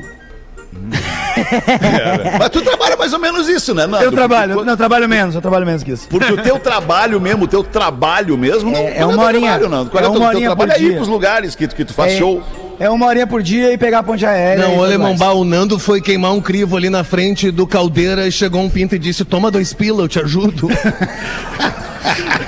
Mas 2.38 2.48
tu 2.50 2.60
trabalha 2.62 2.96
mais 2.96 3.12
ou 3.12 3.18
menos 3.18 3.48
isso, 3.48 3.74
né, 3.74 3.86
Nando? 3.86 4.04
Eu 4.04 4.12
trabalho, 4.12 4.52
Porque, 4.54 4.66
não, 4.66 4.72
eu 4.72 4.76
trabalho 4.76 5.08
menos, 5.08 5.34
eu 5.34 5.40
trabalho 5.40 5.66
menos 5.66 5.82
que 5.82 5.92
isso. 5.92 6.06
porque 6.08 6.32
o 6.32 6.36
teu 6.42 6.58
trabalho 6.60 7.20
mesmo, 7.20 7.44
o 7.44 7.48
teu 7.48 7.62
trabalho 7.62 8.36
mesmo, 8.38 8.70
não 8.70 8.78
É- 8.78 8.90
é 8.90 8.94
qual 8.98 9.10
uma 9.10 9.24
horinha. 9.24 9.48
trabalho, 9.50 9.68
Nando? 9.68 9.90
Qual 9.90 10.02
é, 10.02 10.06
É 10.06 10.08
o 10.08 10.12
teu, 10.12 10.20
uma 10.20 10.28
horinha 10.28 10.46
trabalho 10.46 10.70
por 10.72 10.76
é 10.76 10.82
ir 10.82 10.86
dia. 10.88 10.96
pros 10.96 11.08
lugares 11.08 11.54
que, 11.54 11.66
tu- 11.68 11.74
que 11.76 11.84
tu 11.84 11.92
faz 11.94 12.12
É- 12.12 12.18
show. 12.18 12.42
É 12.78 12.88
uma 12.88 13.04
horinha 13.06 13.26
por 13.26 13.42
dia 13.42 13.72
e 13.74 13.76
pegar 13.76 13.98
a 13.98 14.02
ponte 14.02 14.24
aérea. 14.24 14.64
Não, 14.66 14.78
o 14.78 14.82
alemão 14.84 15.14
o 15.36 15.44
Nando 15.44 15.78
foi 15.78 16.00
queimar 16.00 16.32
um 16.32 16.40
crivo 16.40 16.78
ali 16.78 16.88
na 16.88 17.04
frente 17.04 17.50
do 17.50 17.66
caldeira 17.66 18.26
e 18.26 18.32
chegou 18.32 18.62
um 18.62 18.70
pinto 18.70 18.94
e 18.94 18.98
disse: 18.98 19.22
Toma 19.22 19.50
dois 19.50 19.74
pila, 19.74 20.02
eu 20.04 20.08
te 20.08 20.18
ajudo. 20.18 20.68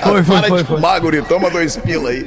Foi, 0.02 0.22
foi, 0.24 0.36
Para 0.38 0.48
foi, 0.48 0.58
de 0.58 0.64
foi. 0.64 0.76
fumar, 0.76 1.00
guri, 1.00 1.22
toma 1.22 1.48
dois 1.50 1.76
pila 1.76 2.08
aí. 2.10 2.26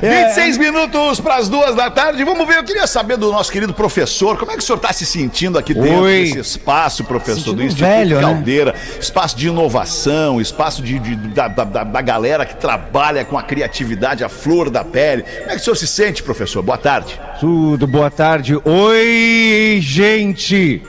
26 0.00 0.58
minutos 0.58 1.20
para 1.20 1.36
as 1.36 1.48
duas 1.48 1.74
da 1.74 1.90
tarde. 1.90 2.22
Vamos 2.24 2.46
ver, 2.46 2.58
eu 2.58 2.64
queria 2.64 2.86
saber 2.86 3.16
do 3.16 3.30
nosso 3.32 3.50
querido 3.50 3.74
professor, 3.74 4.36
como 4.36 4.50
é 4.52 4.54
que 4.54 4.60
o 4.60 4.62
senhor 4.64 4.76
está 4.76 4.92
se 4.92 5.04
sentindo 5.04 5.58
aqui 5.58 5.74
dentro 5.74 6.02
Oi. 6.02 6.24
desse 6.24 6.38
espaço, 6.38 7.04
professor, 7.04 7.52
do 7.54 7.62
Instituto 7.62 7.88
velho, 7.88 8.16
né? 8.16 8.22
Caldeira, 8.22 8.74
espaço 9.00 9.36
de 9.36 9.48
inovação, 9.48 10.40
espaço 10.40 10.82
de, 10.82 10.98
de- 10.98 11.16
da, 11.28 11.48
da- 11.48 11.64
da- 11.64 11.84
da 11.84 12.00
galera 12.00 12.46
que 12.46 12.56
trabalha 12.56 13.24
com 13.24 13.36
a 13.36 13.42
criatividade, 13.42 14.22
a 14.22 14.28
flor 14.28 14.70
da 14.70 14.84
pele. 14.84 15.22
Como 15.22 15.50
é 15.50 15.54
que 15.54 15.60
o 15.60 15.64
senhor 15.64 15.76
se 15.76 15.86
sente, 15.86 16.22
professor? 16.22 16.62
Boa 16.62 16.78
tarde. 16.78 17.18
Tudo, 17.40 17.86
boa 17.86 18.10
tarde. 18.10 18.56
Oi, 18.64 19.78
gente! 19.82 20.82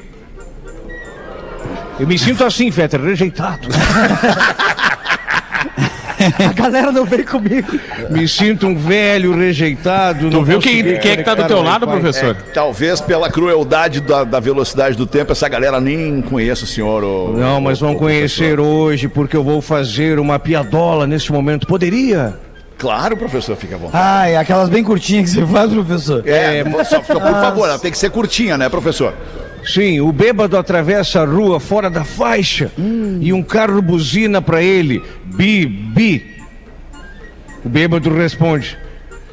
Eu 2.00 2.08
me 2.08 2.18
sinto 2.18 2.46
assim, 2.46 2.72
Fetter, 2.72 3.02
rejeitado. 3.02 3.68
A 6.50 6.54
galera 6.54 6.92
não 6.92 7.06
veio 7.06 7.26
comigo. 7.26 7.68
Me 8.10 8.28
sinto 8.28 8.68
um 8.68 8.76
velho 8.76 9.36
rejeitado. 9.36 10.30
Tu 10.30 10.44
viu 10.44 10.60
quem, 10.60 10.84
quem 11.00 11.12
é 11.12 11.18
que 11.18 11.24
tá 11.24 11.34
do 11.34 11.46
teu 11.46 11.62
lado, 11.62 11.88
professor? 11.88 12.36
Talvez 12.54 13.02
pela 13.02 13.30
crueldade 13.30 14.02
da, 14.02 14.24
da 14.24 14.40
velocidade 14.40 14.98
do 14.98 15.06
tempo, 15.06 15.32
essa 15.32 15.48
galera 15.48 15.80
nem 15.80 16.22
conhece 16.22 16.64
o 16.64 16.68
senhor. 16.68 17.04
Não, 17.38 17.62
mas 17.62 17.80
vão 17.80 17.96
conhecer 17.96 18.60
hoje, 18.60 19.08
porque 19.08 19.36
eu 19.36 19.44
vou 19.44 19.62
fazer 19.62 20.20
uma 20.20 20.38
piadola 20.38 21.08
neste 21.08 21.32
momento. 21.32 21.66
Poderia? 21.68 22.36
Claro, 22.78 23.18
professor, 23.18 23.58
fica 23.58 23.76
à 23.76 23.78
vontade. 23.78 24.04
Ai, 24.04 24.36
aquelas 24.38 24.70
bem 24.70 24.84
curtinhas 24.84 25.30
que 25.30 25.40
você 25.42 25.46
faz, 25.46 25.72
professor. 25.72 26.24
É, 26.26 26.64
só, 26.86 27.04
só 27.04 27.20
por 27.20 27.32
favor, 27.34 27.68
ela 27.68 27.78
tem 27.78 27.92
que 27.92 27.98
ser 27.98 28.10
curtinha, 28.10 28.58
né, 28.58 28.70
professor? 28.70 29.14
Sim, 29.64 30.00
o 30.00 30.12
bêbado 30.12 30.58
atravessa 30.58 31.22
a 31.22 31.26
rua 31.26 31.60
fora 31.60 31.90
da 31.90 32.04
faixa 32.04 32.72
e 33.22 33.34
um 33.34 33.44
carro 33.44 33.82
buzina 33.82 34.42
pra 34.42 34.62
ele. 34.62 35.02
Bi, 35.26 35.66
bi. 35.66 36.38
O 37.64 37.70
bêbado 37.70 38.14
responde: 38.14 38.78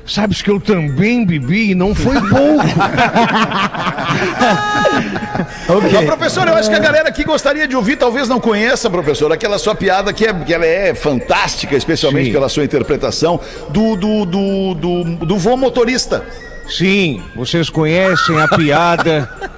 Sabes 0.06 0.40
que 0.40 0.48
eu 0.48 0.60
também 0.60 1.24
bebi 1.24 1.70
e 1.70 1.74
não 1.74 1.94
foi 1.94 2.14
pouco. 2.28 2.64
Mas, 5.92 6.04
professor, 6.04 6.46
eu 6.46 6.54
acho 6.54 6.70
que 6.70 6.76
a 6.76 6.80
galera 6.80 7.08
aqui 7.08 7.24
gostaria 7.24 7.66
de 7.66 7.74
ouvir, 7.74 7.96
talvez 7.96 8.28
não 8.28 8.38
conheça, 8.38 8.88
professor, 8.88 9.32
aquela 9.32 9.58
sua 9.58 9.74
piada 9.74 10.12
que, 10.12 10.24
é, 10.24 10.32
que 10.32 10.54
ela 10.54 10.64
é 10.64 10.94
fantástica, 10.94 11.74
especialmente 11.74 12.26
Sim. 12.26 12.32
pela 12.32 12.48
sua 12.48 12.64
interpretação 12.64 13.40
do, 13.70 13.96
do, 13.96 14.24
do, 14.24 14.74
do, 14.74 15.04
do 15.26 15.36
vô 15.36 15.56
motorista. 15.56 16.24
Sim, 16.68 17.22
vocês 17.34 17.70
conhecem 17.70 18.40
a 18.40 18.48
piada 18.48 19.28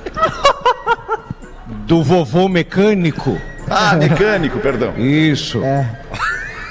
do 1.88 2.04
vovô 2.04 2.48
mecânico. 2.48 3.40
Ah, 3.68 3.96
mecânico, 3.96 4.60
perdão. 4.60 4.92
Isso. 4.98 5.60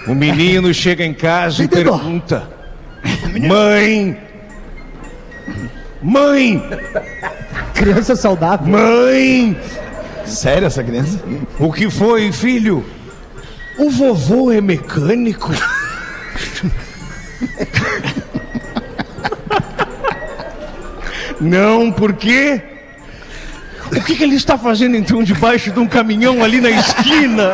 O 0.08 0.14
menino 0.14 0.72
chega 0.74 1.04
em 1.04 1.14
casa 1.14 1.64
e 1.64 1.68
pergunta: 1.68 2.48
Mãe! 3.48 4.18
Mãe! 6.02 6.64
Criança 7.74 8.16
saudável. 8.16 8.68
Mãe! 8.68 9.60
Sério 10.24 10.68
essa 10.68 10.84
criança? 10.84 11.20
O 11.60 11.74
que 11.74 11.90
foi, 11.90 12.32
filho? 12.32 12.86
O 13.80 13.90
vovô 13.90 14.52
é 14.52 14.62
mecânico? 14.62 15.52
Não, 21.42 21.92
por 21.92 22.14
quê? 22.14 22.77
O 23.92 24.02
que, 24.04 24.16
que 24.16 24.24
ele 24.24 24.36
está 24.36 24.58
fazendo 24.58 24.96
então 24.96 25.24
debaixo 25.24 25.72
de 25.72 25.80
um 25.80 25.88
caminhão 25.88 26.44
ali 26.44 26.60
na 26.62 26.70
esquina? 26.70 27.54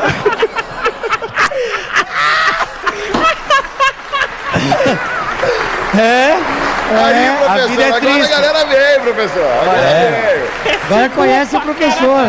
Aí, 6.92 7.38
professor, 7.38 7.70
vida 7.70 7.84
é 7.84 7.88
agora 7.88 8.02
triste. 8.14 8.34
a 8.34 8.42
galera 8.42 8.66
veio, 8.66 9.02
professor. 9.02 9.46
Agora 9.62 9.82
veio. 9.82 10.78
Agora 10.86 11.10
conhece 11.10 11.56
o 11.56 11.62
professor. 11.62 12.28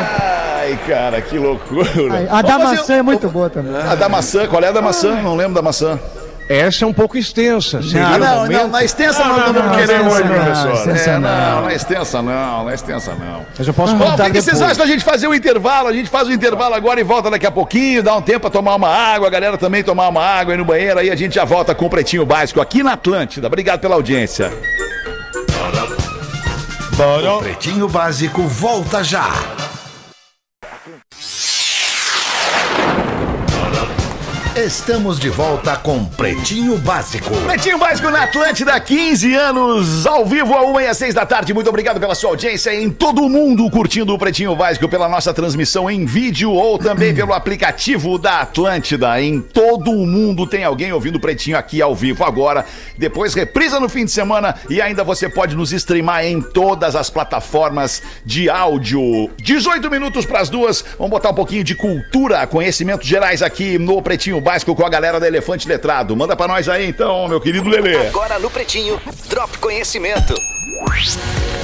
Ai, 0.60 0.78
cara, 0.86 1.20
que 1.20 1.38
loucura. 1.38 1.88
A 2.30 2.42
da 2.42 2.48
Vamos 2.52 2.64
fazer- 2.64 2.76
maçã 2.78 2.94
é 2.96 3.02
muito 3.02 3.28
boa 3.28 3.50
também. 3.50 3.74
A 3.76 3.94
da 3.94 4.08
maçã, 4.08 4.46
qual 4.46 4.62
é 4.62 4.68
a 4.68 4.72
da 4.72 4.80
maçã? 4.82 5.14
Não 5.22 5.36
lembro 5.36 5.54
da 5.54 5.62
maçã. 5.62 5.98
Essa 6.48 6.84
é 6.84 6.88
um 6.88 6.92
pouco 6.92 7.16
extensa. 7.16 7.78
Ah, 7.78 8.16
o 8.16 8.18
não, 8.18 8.36
momento? 8.36 8.52
não, 8.52 8.68
na 8.68 8.84
extensa 8.84 9.24
não, 9.24 9.38
não, 9.38 9.52
não, 9.52 9.72
hoje, 10.10 10.24
não, 10.24 10.34
professor. 10.34 10.72
extensa 10.74 11.10
É, 11.10 11.18
não. 11.18 11.20
não, 11.20 11.62
na 11.62 11.74
extensa 11.74 12.22
não, 12.22 12.64
na 12.64 12.74
extensa 12.74 13.14
não. 13.14 13.46
Mas 13.56 13.66
eu 13.66 13.72
posso 13.72 13.94
Bom, 13.94 14.04
o 14.04 14.10
contar 14.10 14.26
que, 14.26 14.32
que 14.32 14.42
vocês 14.42 14.60
acham 14.60 14.76
da 14.76 14.86
gente 14.86 15.02
fazer 15.02 15.26
o 15.26 15.34
intervalo? 15.34 15.88
A 15.88 15.92
gente 15.92 16.10
faz 16.10 16.28
o 16.28 16.32
intervalo 16.32 16.74
agora 16.74 17.00
e 17.00 17.02
volta 17.02 17.30
daqui 17.30 17.46
a 17.46 17.50
pouquinho, 17.50 18.02
dá 18.02 18.14
um 18.14 18.20
tempo 18.20 18.40
pra 18.40 18.50
tomar 18.50 18.74
uma 18.74 18.88
água, 18.88 19.28
a 19.28 19.30
galera 19.30 19.56
também 19.56 19.82
tomar 19.82 20.08
uma 20.08 20.22
água 20.22 20.52
aí 20.52 20.58
no 20.58 20.66
banheiro, 20.66 20.98
aí 20.98 21.10
a 21.10 21.16
gente 21.16 21.34
já 21.34 21.46
volta 21.46 21.74
com 21.74 21.86
o 21.86 21.90
Pretinho 21.90 22.26
Básico 22.26 22.60
aqui 22.60 22.82
na 22.82 22.92
Atlântida. 22.92 23.46
Obrigado 23.46 23.80
pela 23.80 23.94
audiência. 23.94 24.52
O 26.98 27.38
Pretinho 27.38 27.88
Básico 27.88 28.42
volta 28.42 29.02
já. 29.02 29.63
Estamos 34.56 35.18
de 35.18 35.28
volta 35.30 35.76
com 35.76 36.04
Pretinho 36.04 36.78
Básico. 36.78 37.28
Pretinho 37.38 37.76
Básico 37.76 38.08
na 38.08 38.22
Atlântida, 38.22 38.78
15 38.78 39.34
anos, 39.34 40.06
ao 40.06 40.24
vivo, 40.24 40.54
a 40.54 40.64
1 40.64 40.80
e 40.80 40.86
às 40.86 40.96
6 40.96 41.12
da 41.12 41.26
tarde. 41.26 41.52
Muito 41.52 41.68
obrigado 41.68 41.98
pela 41.98 42.14
sua 42.14 42.30
audiência 42.30 42.72
em 42.72 42.88
todo 42.88 43.20
o 43.22 43.28
mundo, 43.28 43.68
curtindo 43.68 44.14
o 44.14 44.18
Pretinho 44.18 44.54
Básico 44.54 44.88
pela 44.88 45.08
nossa 45.08 45.34
transmissão 45.34 45.90
em 45.90 46.04
vídeo 46.04 46.52
ou 46.52 46.78
também 46.78 47.12
pelo 47.16 47.32
aplicativo 47.32 48.16
da 48.16 48.42
Atlântida. 48.42 49.20
Em 49.20 49.40
todo 49.40 49.90
o 49.90 50.06
mundo 50.06 50.46
tem 50.46 50.62
alguém 50.62 50.92
ouvindo 50.92 51.16
o 51.16 51.20
Pretinho 51.20 51.58
aqui 51.58 51.82
ao 51.82 51.92
vivo 51.92 52.22
agora. 52.22 52.64
Depois 52.96 53.34
reprisa 53.34 53.80
no 53.80 53.88
fim 53.88 54.04
de 54.04 54.12
semana 54.12 54.54
e 54.70 54.80
ainda 54.80 55.02
você 55.02 55.28
pode 55.28 55.56
nos 55.56 55.72
streamar 55.72 56.24
em 56.26 56.40
todas 56.40 56.94
as 56.94 57.10
plataformas 57.10 58.04
de 58.24 58.48
áudio. 58.48 59.32
18 59.36 59.90
minutos 59.90 60.24
para 60.24 60.38
as 60.38 60.48
duas. 60.48 60.84
Vamos 60.96 61.10
botar 61.10 61.30
um 61.30 61.34
pouquinho 61.34 61.64
de 61.64 61.74
cultura, 61.74 62.46
conhecimentos 62.46 63.08
gerais 63.08 63.42
aqui 63.42 63.80
no 63.80 64.00
Pretinho 64.00 64.43
Básico 64.44 64.76
com 64.76 64.84
a 64.84 64.90
galera 64.90 65.18
da 65.18 65.26
Elefante 65.26 65.66
Letrado. 65.66 66.14
Manda 66.14 66.36
para 66.36 66.48
nós 66.48 66.68
aí 66.68 66.86
então, 66.86 67.26
meu 67.26 67.40
querido 67.40 67.68
Lelê. 67.68 68.08
Agora 68.08 68.38
no 68.38 68.50
Pretinho, 68.50 69.00
Drop 69.28 69.56
Conhecimento. 69.58 70.34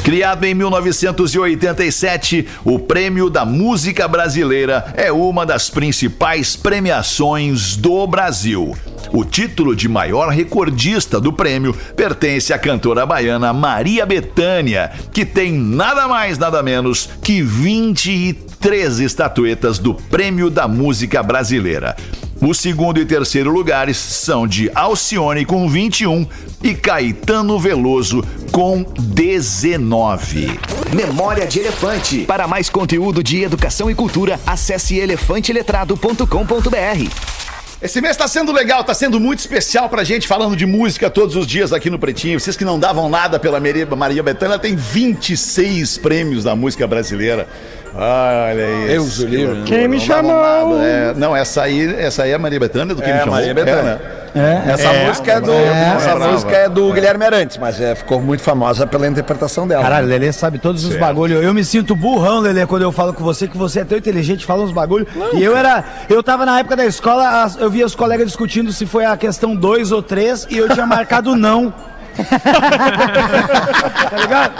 Criado 0.02 0.44
em 0.44 0.54
1987, 0.54 2.48
o 2.64 2.78
Prêmio 2.78 3.28
da 3.28 3.44
Música 3.44 4.08
Brasileira 4.08 4.92
é 4.96 5.12
uma 5.12 5.44
das 5.44 5.68
principais 5.68 6.56
premiações 6.56 7.76
do 7.76 8.06
Brasil. 8.06 8.74
O 9.12 9.24
título 9.24 9.76
de 9.76 9.88
maior 9.88 10.28
recordista 10.30 11.20
do 11.20 11.32
prêmio 11.32 11.74
pertence 11.96 12.52
à 12.52 12.58
cantora 12.58 13.04
baiana 13.04 13.52
Maria 13.52 14.06
Bethânia, 14.06 14.90
que 15.12 15.24
tem 15.24 15.52
nada 15.52 16.08
mais, 16.08 16.38
nada 16.38 16.62
menos 16.62 17.08
que 17.22 17.42
23 17.42 19.00
estatuetas 19.00 19.78
do 19.78 19.94
Prêmio 19.94 20.48
da 20.48 20.66
Música 20.66 21.22
Brasileira. 21.22 21.96
O 22.42 22.54
segundo 22.54 22.98
e 22.98 23.04
terceiro 23.04 23.50
lugares 23.50 23.98
são 23.98 24.46
de 24.46 24.70
Alcione 24.74 25.44
com 25.44 25.68
21 25.68 26.26
e 26.62 26.74
Caetano 26.74 27.58
Veloso 27.58 28.24
com 28.50 28.82
19. 28.98 30.58
Memória 30.94 31.46
de 31.46 31.60
Elefante. 31.60 32.24
Para 32.24 32.48
mais 32.48 32.70
conteúdo 32.70 33.22
de 33.22 33.42
educação 33.42 33.90
e 33.90 33.94
cultura, 33.94 34.40
acesse 34.46 34.96
elefanteletrado.com.br. 34.96 37.40
Esse 37.82 37.98
mês 38.02 38.14
tá 38.14 38.28
sendo 38.28 38.52
legal, 38.52 38.84
tá 38.84 38.92
sendo 38.92 39.18
muito 39.18 39.38
especial 39.38 39.88
pra 39.88 40.04
gente 40.04 40.28
falando 40.28 40.54
de 40.54 40.66
música 40.66 41.08
todos 41.08 41.34
os 41.34 41.46
dias 41.46 41.72
aqui 41.72 41.88
no 41.88 41.98
Pretinho. 41.98 42.38
Vocês 42.38 42.54
que 42.54 42.64
não 42.64 42.78
davam 42.78 43.08
nada 43.08 43.38
pela 43.38 43.58
Maria, 43.58 43.86
Maria 43.86 44.22
Bethânia, 44.22 44.54
ela 44.54 44.58
tem 44.58 44.76
26 44.76 45.96
prêmios 45.96 46.44
da 46.44 46.54
música 46.54 46.86
brasileira. 46.86 47.48
Olha 47.94 48.64
aí. 48.66 48.88
Deus 48.88 49.18
o 49.18 49.26
livre, 49.26 49.54
né? 49.56 49.64
Quem 49.66 49.88
me 49.88 49.98
chamou? 49.98 50.40
nada. 50.40 50.84
É, 50.84 51.14
não, 51.14 51.34
essa 51.36 51.62
aí, 51.62 51.94
essa 51.98 52.22
aí 52.22 52.30
é 52.30 52.34
a 52.34 52.38
Maria 52.38 52.60
Bethânia 52.60 52.94
do 52.94 53.02
que 53.02 53.08
É, 53.10 53.12
me 53.14 53.18
chamou. 53.20 53.34
Maria 53.34 53.54
Bethânia. 53.54 54.00
né? 54.32 54.64
Essa 54.68 54.92
música 54.92 55.32
é 55.32 55.40
do, 55.40 55.52
essa 55.52 56.14
música 56.14 56.56
é 56.56 56.68
do 56.68 56.92
Guilherme 56.92 57.24
Arantes, 57.24 57.56
mas 57.58 57.80
é, 57.80 57.96
ficou 57.96 58.20
muito 58.20 58.42
famosa 58.44 58.86
pela 58.86 59.08
interpretação 59.08 59.66
dela. 59.66 59.82
Caralho, 59.82 60.06
Lelê 60.06 60.30
sabe 60.32 60.58
todos 60.60 60.84
os 60.84 60.96
bagulhos. 60.96 61.42
Eu 61.42 61.52
me 61.52 61.64
sinto 61.64 61.96
burrão, 61.96 62.38
Lelê, 62.38 62.64
quando 62.64 62.82
eu 62.82 62.92
falo 62.92 63.12
com 63.12 63.24
você, 63.24 63.48
que 63.48 63.58
você 63.58 63.80
é 63.80 63.84
tão 63.84 63.98
inteligente, 63.98 64.46
fala 64.46 64.62
uns 64.62 64.70
bagulhos. 64.70 65.08
E 65.34 65.42
eu 65.42 65.56
era. 65.56 65.82
Eu 66.08 66.22
tava 66.22 66.46
na 66.46 66.60
época 66.60 66.76
da 66.76 66.86
escola, 66.86 67.50
eu 67.58 67.68
via 67.68 67.84
os 67.84 67.96
colegas 67.96 68.26
discutindo 68.28 68.72
se 68.72 68.86
foi 68.86 69.04
a 69.04 69.16
questão 69.16 69.56
2 69.56 69.90
ou 69.90 70.00
3 70.00 70.46
e 70.48 70.58
eu 70.58 70.68
tinha 70.68 70.86
marcado 70.86 71.34
não. 71.34 71.74
tá 72.24 74.16
ligado? 74.16 74.52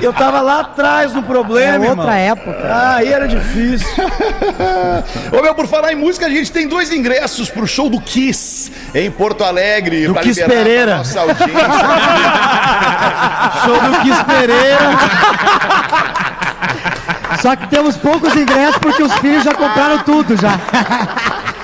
Eu 0.00 0.12
tava 0.12 0.40
lá 0.40 0.60
atrás 0.60 1.12
no 1.12 1.20
É 1.20 1.22
problema, 1.22 1.84
irmão. 1.84 1.98
outra 2.04 2.14
época. 2.16 2.58
Ah, 2.64 2.94
aí 2.96 3.12
era 3.12 3.26
difícil. 3.28 3.88
Ô 5.36 5.42
meu, 5.42 5.54
por 5.54 5.66
falar 5.66 5.92
em 5.92 5.96
música, 5.96 6.26
a 6.26 6.30
gente 6.30 6.50
tem 6.52 6.68
dois 6.68 6.90
ingressos 6.92 7.50
pro 7.50 7.66
show 7.66 7.88
do 7.88 8.00
Kiss 8.00 8.70
em 8.94 9.10
Porto 9.10 9.42
Alegre. 9.44 10.06
Do 10.06 10.14
Kiss 10.16 10.42
Pereira. 10.44 10.98
Nossa 10.98 11.20
audiência. 11.20 11.44
Show 13.64 13.80
do 13.80 14.00
Kiss 14.02 14.24
Pereira. 14.24 14.90
Só 17.40 17.56
que 17.56 17.66
temos 17.68 17.96
poucos 17.96 18.34
ingressos 18.36 18.76
porque 18.78 19.02
os 19.02 19.12
filhos 19.14 19.42
já 19.44 19.54
compraram 19.54 19.98
tudo 20.00 20.36
já. 20.36 20.58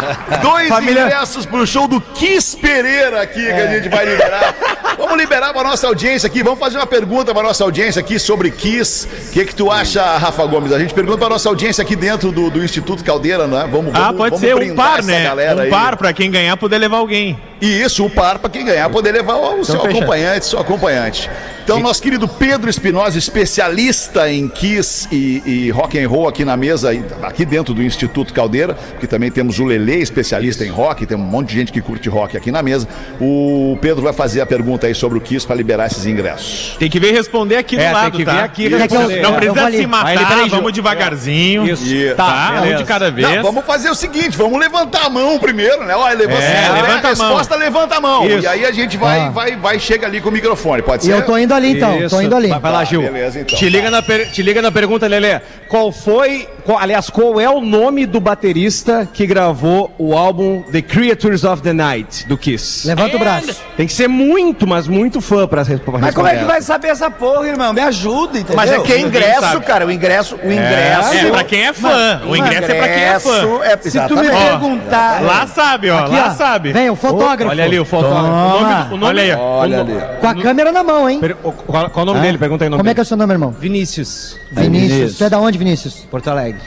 Dois 0.43 0.69
Família- 0.69 1.03
ingressos 1.05 1.47
pro 1.47 1.67
show 1.67 1.87
do 1.89 2.01
Kiss 2.01 2.57
Pereira 2.57 3.23
aqui 3.23 3.45
que 3.45 3.51
a 3.51 3.59
É. 3.59 3.75
gente 3.75 3.89
vai 3.89 4.05
liberar. 4.07 4.55
Vamos 4.97 5.17
liberar 5.17 5.53
pra 5.53 5.63
nossa 5.63 5.87
audiência 5.87 6.27
aqui. 6.27 6.43
Vamos 6.43 6.59
fazer 6.59 6.77
uma 6.77 6.87
pergunta 6.87 7.33
pra 7.33 7.43
nossa 7.43 7.65
audiência 7.65 8.01
aqui 8.01 8.19
sobre 8.19 8.51
Kiss. 8.51 9.07
O 9.29 9.31
que, 9.33 9.45
que 9.47 9.55
tu 9.55 9.71
acha, 9.71 10.03
Rafa 10.19 10.45
Gomes? 10.47 10.73
A 10.73 10.79
gente 10.79 10.93
pergunta 10.95 11.19
pra 11.19 11.29
nossa 11.29 11.49
audiência 11.49 11.83
aqui 11.83 11.97
dentro 11.97 12.31
do, 12.33 12.51
do 12.51 12.63
Instituto 12.65 13.05
Caldeira, 13.05 13.47
né? 13.47 13.69
Vamos, 13.71 13.95
Ah, 13.95 13.99
vamos- 14.07 14.17
pode 14.17 14.31
vamos 14.37 14.41
ser 14.41 14.55
um 14.57 14.75
par, 14.75 15.03
né? 15.03 15.33
Um 15.55 15.59
aí. 15.61 15.71
par 15.71 15.97
pra 15.97 16.13
quem 16.13 16.31
ganhar 16.31 16.57
poder 16.57 16.79
levar 16.79 16.99
alguém. 16.99 17.39
E 17.61 17.83
isso, 17.83 18.05
o 18.05 18.11
par 18.11 18.39
para 18.39 18.49
quem 18.51 18.65
ganhar 18.65 18.89
poder 18.89 19.13
levar 19.13 19.37
o 19.37 19.65
seu 19.65 19.81
fecha. 19.81 19.97
acompanhante, 19.99 20.47
seu 20.47 20.59
acompanhante. 20.59 21.31
Então, 21.63 21.79
nosso 21.79 22.03
querido 22.03 22.27
Pedro 22.27 22.69
Espinosa, 22.69 23.17
especialista 23.19 24.29
em 24.31 24.49
Kiss 24.49 25.07
e, 25.13 25.43
e 25.47 25.71
rock 25.71 25.99
and 26.03 26.09
roll 26.09 26.27
aqui 26.27 26.45
na 26.45 26.57
mesa, 26.57 26.93
e 26.93 27.05
aqui 27.23 27.45
dentro 27.45 27.73
do 27.75 27.83
Instituto 27.83 28.33
Caldeira, 28.35 28.77
que 28.99 29.07
também 29.07 29.31
temos 29.31 29.59
o 29.59 29.65
Lele, 29.65 29.97
especialista 30.01 30.65
em 30.65 30.69
rock, 30.69 31.07
tem 31.07 31.17
um 31.17 31.21
monte 31.21 31.49
de 31.51 31.55
gente 31.57 31.71
que 31.73 31.81
curte 31.81 32.09
rock 32.09 32.37
aqui 32.37 32.51
na 32.51 32.63
mesa. 32.63 32.89
O 33.21 33.79
Pedro 33.81 34.03
vai 34.03 34.13
fazer 34.13 34.41
a 34.41 34.47
pergunta 34.47 34.87
aí 34.87 34.95
sobre 34.95 35.19
o 35.19 35.21
Kiss 35.21 35.47
para 35.47 35.55
liberar 35.55 35.87
esses 35.87 36.07
ingressos. 36.07 36.77
Tem 36.79 36.89
que 36.91 36.99
vir 36.99 37.13
responder 37.13 37.57
aqui 37.57 37.77
do 37.77 37.83
É, 37.83 37.87
tem 37.87 37.95
lado, 37.95 38.17
que 38.17 38.25
tá? 38.25 38.33
vir 38.33 38.41
aqui 38.43 38.67
Isso. 38.67 38.77
responder. 38.77 39.21
Não 39.23 39.35
precisa 39.35 39.71
se 39.71 39.87
matar, 39.87 40.07
Aí 40.09 40.17
ele, 40.17 40.27
peraí, 40.27 40.49
vamos 40.49 40.73
devagarzinho. 40.73 41.69
Isso. 41.69 41.85
E- 41.85 42.15
Tá, 42.15 42.55
um 42.57 42.61
beleza. 42.63 42.79
de 42.79 42.85
cada 42.85 43.11
vez. 43.11 43.29
Não, 43.29 43.43
vamos 43.43 43.65
fazer 43.65 43.91
o 43.91 43.95
seguinte, 43.95 44.37
vamos 44.37 44.59
levantar 44.59 45.07
a 45.07 45.11
mão 45.11 45.39
primeiro, 45.39 45.85
né? 45.85 45.95
Olha, 45.95 46.17
levanta, 46.17 46.43
É, 46.43 46.67
a 46.67 46.73
levanta 46.73 47.09
a 47.09 47.15
mão. 47.17 47.29
Levanta 47.57 47.97
a 47.97 48.01
mão. 48.01 48.27
Isso. 48.27 48.41
E 48.41 48.47
aí 48.47 48.65
a 48.67 48.73
gente 48.73 48.97
vai, 48.97 49.21
Ah. 49.21 49.31
vai, 49.31 49.57
vai, 49.57 49.79
chega 49.79 50.07
ali 50.07 50.21
com 50.21 50.29
o 50.29 50.33
microfone, 50.33 50.83
pode 50.83 51.03
E 51.03 51.07
ser? 51.07 51.13
eu 51.15 51.25
tô 51.25 51.37
indo 51.39 51.53
ali 51.55 51.73
então, 51.73 51.99
Isso. 51.99 52.15
tô 52.15 52.21
indo 52.23 52.35
ali. 52.37 52.49
Vai, 52.49 52.59
vai 52.61 52.73
lá, 52.73 52.79
Tá, 52.81 52.85
Gil. 52.85 53.03
beleza, 53.03 53.41
então. 53.41 53.59
Te 53.59 53.69
liga 53.69 53.91
na, 53.91 54.03
per- 54.03 54.31
te 54.31 54.43
liga 54.43 54.61
na 54.63 54.71
pergunta, 54.73 55.07
Lelê. 55.07 55.41
Qual 55.69 55.91
foi, 55.93 56.49
aliás, 56.79 57.11
qual 57.11 57.41
é 57.41 57.49
o 57.49 57.61
nome 57.61 58.07
do 58.07 58.21
baterista 58.21 59.09
que 59.13 59.27
gravou 59.27 59.91
o 59.99 60.17
álbum 60.17 60.63
The 60.63 60.83
Creatures 60.83 61.45
of 61.45 61.63
the 61.63 61.73
Night, 61.73 62.27
do 62.27 62.37
Kiss? 62.37 62.87
Levanta 62.87 63.17
o 63.17 63.19
braço. 63.19 63.57
Tem 63.77 63.87
que 63.87 63.93
ser 63.93 64.09
muito, 64.09 64.67
mas 64.67 64.87
muito 64.89 65.21
fã 65.21 65.47
pra, 65.47 65.63
res- 65.63 65.81
pra 65.81 65.99
Mas 65.99 66.15
como 66.15 66.27
é 66.27 66.31
que 66.31 66.37
responder 66.39 66.53
vai 66.53 66.63
saber 66.63 66.89
essa 66.89 67.11
porra, 67.11 67.47
irmão? 67.49 67.73
Me 67.73 67.81
ajuda, 67.81 68.39
entendeu? 68.39 68.57
Mas 68.57 68.71
é 68.71 68.79
que 68.81 68.93
é 68.93 69.01
ingresso, 69.01 69.61
cara. 69.61 69.87
O 69.87 69.91
ingresso, 69.93 70.37
o 70.37 70.53
ingresso. 70.53 71.15
É, 71.15 71.31
pra 71.31 71.45
quem 71.45 71.67
é 71.67 71.73
fã. 71.73 72.23
O 72.27 72.37
ingresso 72.37 72.71
é 72.71 72.75
pra 72.75 72.89
quem 72.89 73.03
é 73.03 73.19
fã. 73.19 73.61
é- 73.65 73.77
Se 73.91 74.01
tu 74.09 74.17
me 74.17 74.29
perguntar... 74.29 75.23
Lá 75.23 75.47
sabe, 75.47 75.91
ó. 75.91 76.01
Aqui, 76.01 76.11
lá 76.13 76.29
ó. 76.29 76.35
sabe. 76.35 76.73
Vem, 76.73 76.91
o 76.91 76.97
fotógrafo. 76.97 77.51
Olha 77.51 77.65
ali 77.65 77.79
o 77.79 77.85
fotógrafo. 77.85 78.21
Toma. 78.27 78.57
O 78.57 78.61
nome, 78.61 78.75
o 78.95 78.97
nome, 78.97 79.05
Olha 79.07 79.23
aí. 79.23 79.33
Olha 79.35 79.81
ali. 79.81 79.95
Com 80.21 80.27
a 80.29 80.35
câmera 80.35 80.73
na 80.73 80.83
mão, 80.83 81.09
hein? 81.09 81.21
Qual, 81.67 81.91
qual 81.91 82.01
é 82.01 82.03
o 82.03 82.05
nome 82.05 82.21
dele? 82.21 82.39
Pergunta 82.39 82.65
aí 82.65 82.69
o 82.69 82.71
nome 82.71 82.81
Como 82.81 82.91
é 82.91 82.95
que 82.95 83.01
é 83.01 83.03
dele. 83.03 83.07
o 83.07 83.09
seu 83.09 83.17
nome, 83.17 83.33
irmão? 83.33 83.51
Vinícius. 83.51 84.39
Vinícius. 84.51 84.89
Vinícius. 84.91 85.19
Tu 85.19 85.25
é 85.25 85.31
da 85.31 85.39
onde, 85.39 85.59
Vinícius? 85.59 85.95
Porto 86.11 86.29
Alegre. 86.29 86.60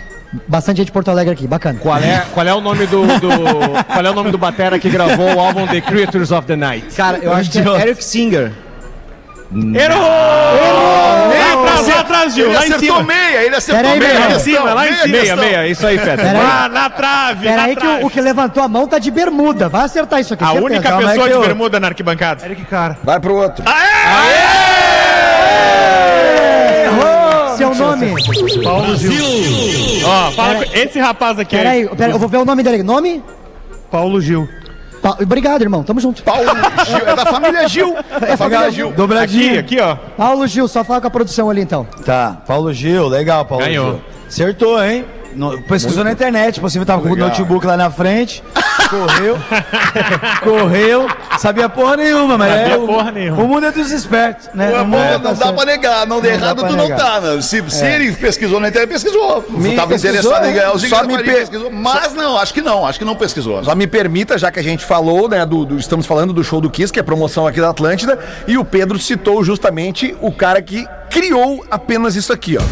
Bastante 0.48 0.78
gente 0.78 0.88
de 0.88 0.92
Porto 0.92 1.10
Alegre 1.12 1.34
aqui, 1.34 1.46
bacana. 1.48 1.80
Qual 1.80 1.98
é, 1.98 2.24
qual 2.34 2.48
é 2.48 2.54
o 2.54 2.62
nome 2.62 2.86
do, 2.88 3.06
do- 3.06 3.84
qual 3.94 4.06
é 4.06 4.10
o 4.10 4.14
nome 4.14 4.32
do 4.32 4.38
batera 4.38 4.80
que 4.80 4.90
gravou 4.90 5.36
o 5.36 5.40
álbum 5.40 5.68
The 5.68 5.82
Creatures 5.82 6.32
of 6.32 6.48
the 6.48 6.56
Night? 6.56 6.88
Cara, 6.96 7.20
eu 7.22 7.32
acho 7.34 7.52
que 7.52 7.60
é 7.60 7.82
Eric 7.82 8.04
Singer. 8.04 8.52
Errou! 9.56 10.02
Lá 10.02 11.54
atrás, 11.54 11.88
lá 11.88 12.00
atrás, 12.00 12.34
Gil. 12.34 12.46
Ele 12.48 12.56
Lá 12.56 12.62
em 12.62 12.74
acertou 12.74 12.98
cima. 12.98 13.04
meia, 13.04 13.44
ele 13.44 13.56
acertou 13.56 13.84
Pera 13.84 13.94
aí, 13.94 14.00
meia. 14.00 14.20
Lá 14.20 14.32
em 14.36 14.40
cima, 14.40 14.74
lá 14.74 14.88
em 14.90 14.94
cima. 14.96 15.08
Meia, 15.08 15.36
meia, 15.36 15.68
isso 15.68 15.86
aí, 15.86 15.98
Feta. 16.00 16.24
Pera 16.24 16.40
aí. 16.40 16.44
Lá 16.44 16.70
na 16.70 16.90
trave, 16.90 17.46
Pera 17.48 17.58
na 17.58 17.64
aí 17.64 17.76
que 17.76 17.86
o, 17.86 18.06
o 18.08 18.10
que 18.10 18.20
levantou 18.22 18.64
a 18.64 18.68
mão 18.68 18.88
tá 18.88 18.98
de 18.98 19.12
bermuda. 19.12 19.70
Vai 19.70 19.84
acertar 19.86 20.20
isso 20.20 20.34
aqui. 20.34 20.44
A 20.44 20.48
certeza. 20.48 20.66
única 20.66 20.98
pessoa 20.98 21.28
de 21.28 21.34
eu- 21.36 21.42
bermuda 21.42 21.80
na 21.80 21.88
arquibancada. 21.90 22.44
Eric 22.46 22.66
Cara. 22.66 22.98
Vai 23.04 23.20
pro 23.20 23.36
outro. 23.36 23.64
Seu 27.58 27.76
nome. 27.76 28.14
Paulo 28.64 28.96
Gil. 28.98 29.14
Ó, 30.06 30.32
fala 30.32 30.56
com 30.66 30.78
esse 30.78 31.00
rapaz 31.00 31.40
aqui. 31.40 31.56
Pera 31.56 31.70
aí, 31.72 31.88
pera, 31.90 32.12
eu 32.14 32.20
vou 32.20 32.30
ver 32.30 32.38
o 32.38 32.46
nome 32.46 32.64
dele. 32.64 32.84
Nome? 32.84 33.24
Paulo 33.92 34.20
Gil. 34.22 34.48
Pa- 35.02 35.18
Obrigado, 35.22 35.62
irmão. 35.62 35.84
Tamo 35.84 36.00
junto. 36.00 36.24
Paulo 36.24 36.46
Gil, 36.86 37.08
é 37.08 37.16
da 37.16 37.26
família 37.26 37.68
Gil. 37.68 37.94
Da 38.22 38.38
família 38.38 38.72
Gil. 38.72 38.90
Aqui, 39.22 39.58
aqui, 39.58 39.80
ó. 39.80 39.96
Paulo 40.18 40.48
Gil, 40.48 40.68
só 40.68 40.84
fala 40.84 41.02
com 41.02 41.08
a 41.08 41.12
produção 41.12 41.50
ali 41.50 41.62
então. 41.62 41.86
Tá, 42.06 42.42
Paulo 42.48 42.72
Gil, 42.74 43.08
legal, 43.08 43.44
Paulo 43.46 43.64
Ganhou. 43.66 43.92
Gil. 43.92 44.02
Acertou, 44.28 44.82
hein? 44.84 45.06
No- 45.36 45.62
pesquisou 45.62 46.04
na 46.04 46.12
internet, 46.12 46.60
possível 46.60 46.86
tava 46.86 47.02
com 47.02 47.10
o 47.10 47.16
notebook 47.16 47.66
lá 47.66 47.76
na 47.78 47.90
frente, 47.92 48.44
correu, 48.90 49.38
correu, 50.44 51.08
sabia 51.40 51.68
porra 51.70 51.98
nenhuma, 51.98 52.38
mas 52.38 52.52
Sabia 52.54 52.74
é 52.74 52.78
o, 52.78 52.86
porra 52.88 53.12
nenhuma. 53.12 53.42
o 53.44 53.48
mundo 53.48 53.66
é 53.66 53.72
dos 53.72 53.92
espertos, 53.92 54.50
né? 54.54 54.72
Não, 54.72 54.84
O 54.84 54.88
mundo 54.88 54.98
é 55.04 55.12
não 55.18 55.20
dá 55.20 55.36
certo. 55.36 55.56
pra 55.56 55.66
negar, 55.66 56.08
não, 56.08 56.22
de 56.22 56.30
Não 56.30 56.38
dá 56.40 56.44
errado 56.46 56.60
pra 56.60 56.68
tu 56.70 56.76
não 56.76 56.84
negar. 56.84 57.00
tá, 57.00 57.22
né? 57.22 57.42
Se, 57.42 57.64
se 57.70 57.86
ele 57.86 58.12
pesquisou 58.14 58.60
na 58.60 58.70
internet, 58.70 58.90
pesquisou. 58.92 59.46
Me 59.50 59.76
Tava 59.76 59.90
pesquisou, 59.90 60.12
interessado 60.20 60.44
em 60.46 60.48
né? 60.48 60.54
ganhar 60.54 60.74
os 60.76 60.88
Só 60.90 61.04
me 61.04 61.24
pesquisou. 61.24 61.72
Mas 61.72 62.14
não, 62.14 62.38
acho 62.38 62.54
que 62.54 62.62
não, 62.62 62.86
acho 62.86 63.00
que 63.00 63.06
não 63.06 63.16
pesquisou. 63.16 63.64
Só 63.64 63.76
me 63.76 63.88
permita, 63.88 64.38
já 64.38 64.52
que 64.52 64.60
a 64.60 64.64
gente 64.64 64.84
falou, 64.86 65.28
né, 65.28 65.46
do, 65.46 65.66
do- 65.66 65.78
estamos 65.78 66.06
falando 66.06 66.34
do 66.34 66.44
show 66.44 66.62
do 66.62 66.70
Kiss, 66.70 66.92
que 66.92 67.00
é 67.00 67.02
a 67.02 67.04
promoção 67.04 67.48
aqui 67.48 67.60
da 67.60 67.70
Atlântida, 67.70 68.20
e 68.48 68.58
o 68.58 68.66
Pedro 68.66 69.00
citou 69.00 69.44
justamente 69.44 70.16
o 70.22 70.32
cara 70.32 70.62
que 70.62 70.86
criou 71.10 71.64
apenas 71.70 72.16
isso 72.16 72.32
aqui, 72.34 72.58
ó. 72.58 72.64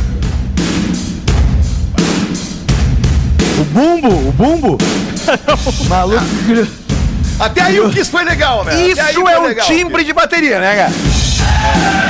Bumbo, 3.71 4.29
o 4.29 4.31
bumbo. 4.31 4.77
Maluco. 5.87 6.23
Até 7.39 7.61
aí 7.61 7.79
o 7.79 7.89
Kiss 7.89 8.09
foi 8.11 8.23
legal, 8.23 8.63
né? 8.63 8.75
Isso 8.87 9.01
é 9.01 9.39
um 9.39 9.43
legal. 9.47 9.65
timbre 9.65 10.03
de 10.03 10.13
bateria, 10.13 10.59
né, 10.59 10.75
cara? 10.75 10.91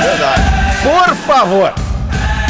Verdade. 0.02 0.42
Por 0.82 1.16
favor. 1.26 1.72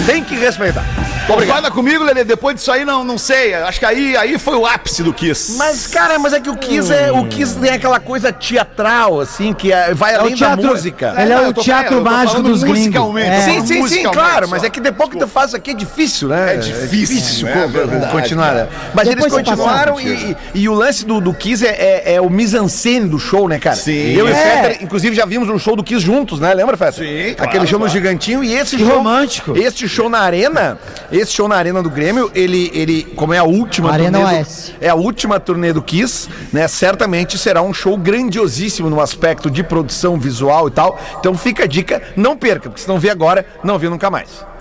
Tem 0.05 0.25
que 0.25 0.35
respeitar. 0.35 0.85
Concorda 1.27 1.71
comigo, 1.71 2.05
Lelê? 2.05 2.25
Depois 2.25 2.57
disso 2.57 2.71
aí, 2.73 2.85
não, 2.85 3.05
não 3.05 3.17
sei. 3.17 3.55
Acho 3.55 3.79
que 3.79 3.87
aí, 3.87 4.17
aí 4.17 4.39
foi 4.39 4.57
o 4.57 4.67
ápice 4.67 5.03
do 5.03 5.13
Kiss. 5.13 5.57
Mas, 5.57 5.87
cara, 5.87 6.19
mas 6.19 6.33
é 6.33 6.41
que 6.41 6.51
o 6.51 6.57
Kiss 6.57 6.93
é. 6.93 7.13
O 7.13 7.27
Kiss 7.27 7.57
tem 7.59 7.71
aquela 7.71 8.01
coisa 8.01 8.33
teatral, 8.33 9.21
assim, 9.21 9.53
que 9.53 9.73
é- 9.73 9.95
vai 9.95 10.15
além 10.15 10.37
da 10.37 10.57
música. 10.57 11.15
Ele 11.19 11.33
é 11.33 11.37
não, 11.37 11.49
o 11.51 11.53
teatro 11.55 11.89
falando, 11.91 12.05
mágico 12.05 12.43
dos 12.43 12.63
gringos. 12.63 12.79
musicalmente, 12.81 13.29
É. 13.29 13.37
eu 13.37 13.61
tô 13.61 13.67
Sim, 13.67 13.67
sim, 13.67 13.89
sim, 13.89 14.03
claro, 14.05 14.47
só. 14.47 14.51
mas 14.51 14.65
é 14.65 14.71
que 14.71 14.81
depois 14.81 15.11
que 15.11 15.19
tu 15.19 15.29
faz 15.29 15.49
isso 15.49 15.57
aqui 15.57 15.71
é 15.71 15.75
difícil, 15.75 16.29
né? 16.29 16.55
É 16.55 16.57
difícil, 16.59 17.47
É 17.49 17.51
é 17.51 17.55
co- 17.63 17.69
verdade, 17.69 18.13
continuar. 18.13 18.47
cara. 18.47 18.65
né? 18.65 18.69
Mas 18.95 19.09
Depois 19.09 19.33
eles 19.33 19.49
continuaram 19.49 20.01
e, 20.01 20.37
e- 20.55 20.69
o 20.69 20.75
lance 20.75 21.05
do, 21.07 21.21
do 21.21 21.33
Kiss 21.33 21.65
é, 21.67 21.71
é, 22.05 22.15
é 22.15 22.21
o 22.21 22.29
mise-en-scène 22.29 23.09
do 23.09 23.19
show, 23.19 23.49
né, 23.49 23.59
cara? 23.59 23.77
Sim. 23.77 24.13
Eu 24.13 24.29
e 24.29 24.33
o 24.33 24.35
É. 24.35 24.63
Fetter, 24.63 24.83
inclusive, 24.83 25.15
já 25.15 25.25
vimos 25.25 25.49
um 25.49 25.59
show 25.59 25.77
do 25.77 25.85
Kiss 25.85 26.01
juntos, 26.05 26.41
né? 26.41 26.53
Lembra, 26.53 26.77
Fetter? 26.77 26.95
Sim, 27.07 27.31
Aquele 27.33 27.49
claro, 27.51 27.67
show 27.69 27.79
no. 27.79 27.89
Gigantinho 27.89 28.43
e 28.43 28.55
esse 28.55 28.77
Que 28.77 28.85
show... 28.85 28.97
romântico. 28.97 29.57
Este 29.57 29.87
show 29.89 30.09
na 30.09 30.21
Arena, 30.21 30.79
esse 31.13 31.33
show 31.33 31.47
na 31.47 31.57
Arena 31.57 31.83
do 31.83 31.91
Grêmio, 31.91 32.31
ele, 32.35 32.71
ele 32.75 33.03
como 33.17 33.35
é 33.35 33.39
a 33.39 33.45
última 33.45 33.91
Arena 33.91 34.19
turnê 34.19 34.43
do, 34.43 34.49
é 34.81 34.89
a 34.89 34.95
última 34.95 35.39
turnê 35.39 35.73
do 35.73 35.83
Kiss, 35.83 36.29
né? 36.53 36.67
Certamente 36.67 37.39
será 37.39 37.63
um 37.63 37.73
show 37.73 37.97
grandiosíssimo 37.97 38.89
no 38.89 39.01
aspecto 39.01 39.51
de 39.51 39.63
produção 39.63 40.19
visual 40.19 40.69
e 40.69 40.71
tal. 40.71 40.99
Então 41.19 41.37
fica 41.37 41.65
a 41.65 41.67
dica, 41.67 42.03
não 42.17 42.37
perca, 42.37 42.71
porque 42.71 42.83
se 42.83 42.89
não 42.89 42.99
vê 42.99 43.11
agora, 43.11 43.45
não 43.63 43.79
vê 43.79 43.89
nunca 43.89 44.11
mais. 44.11 44.52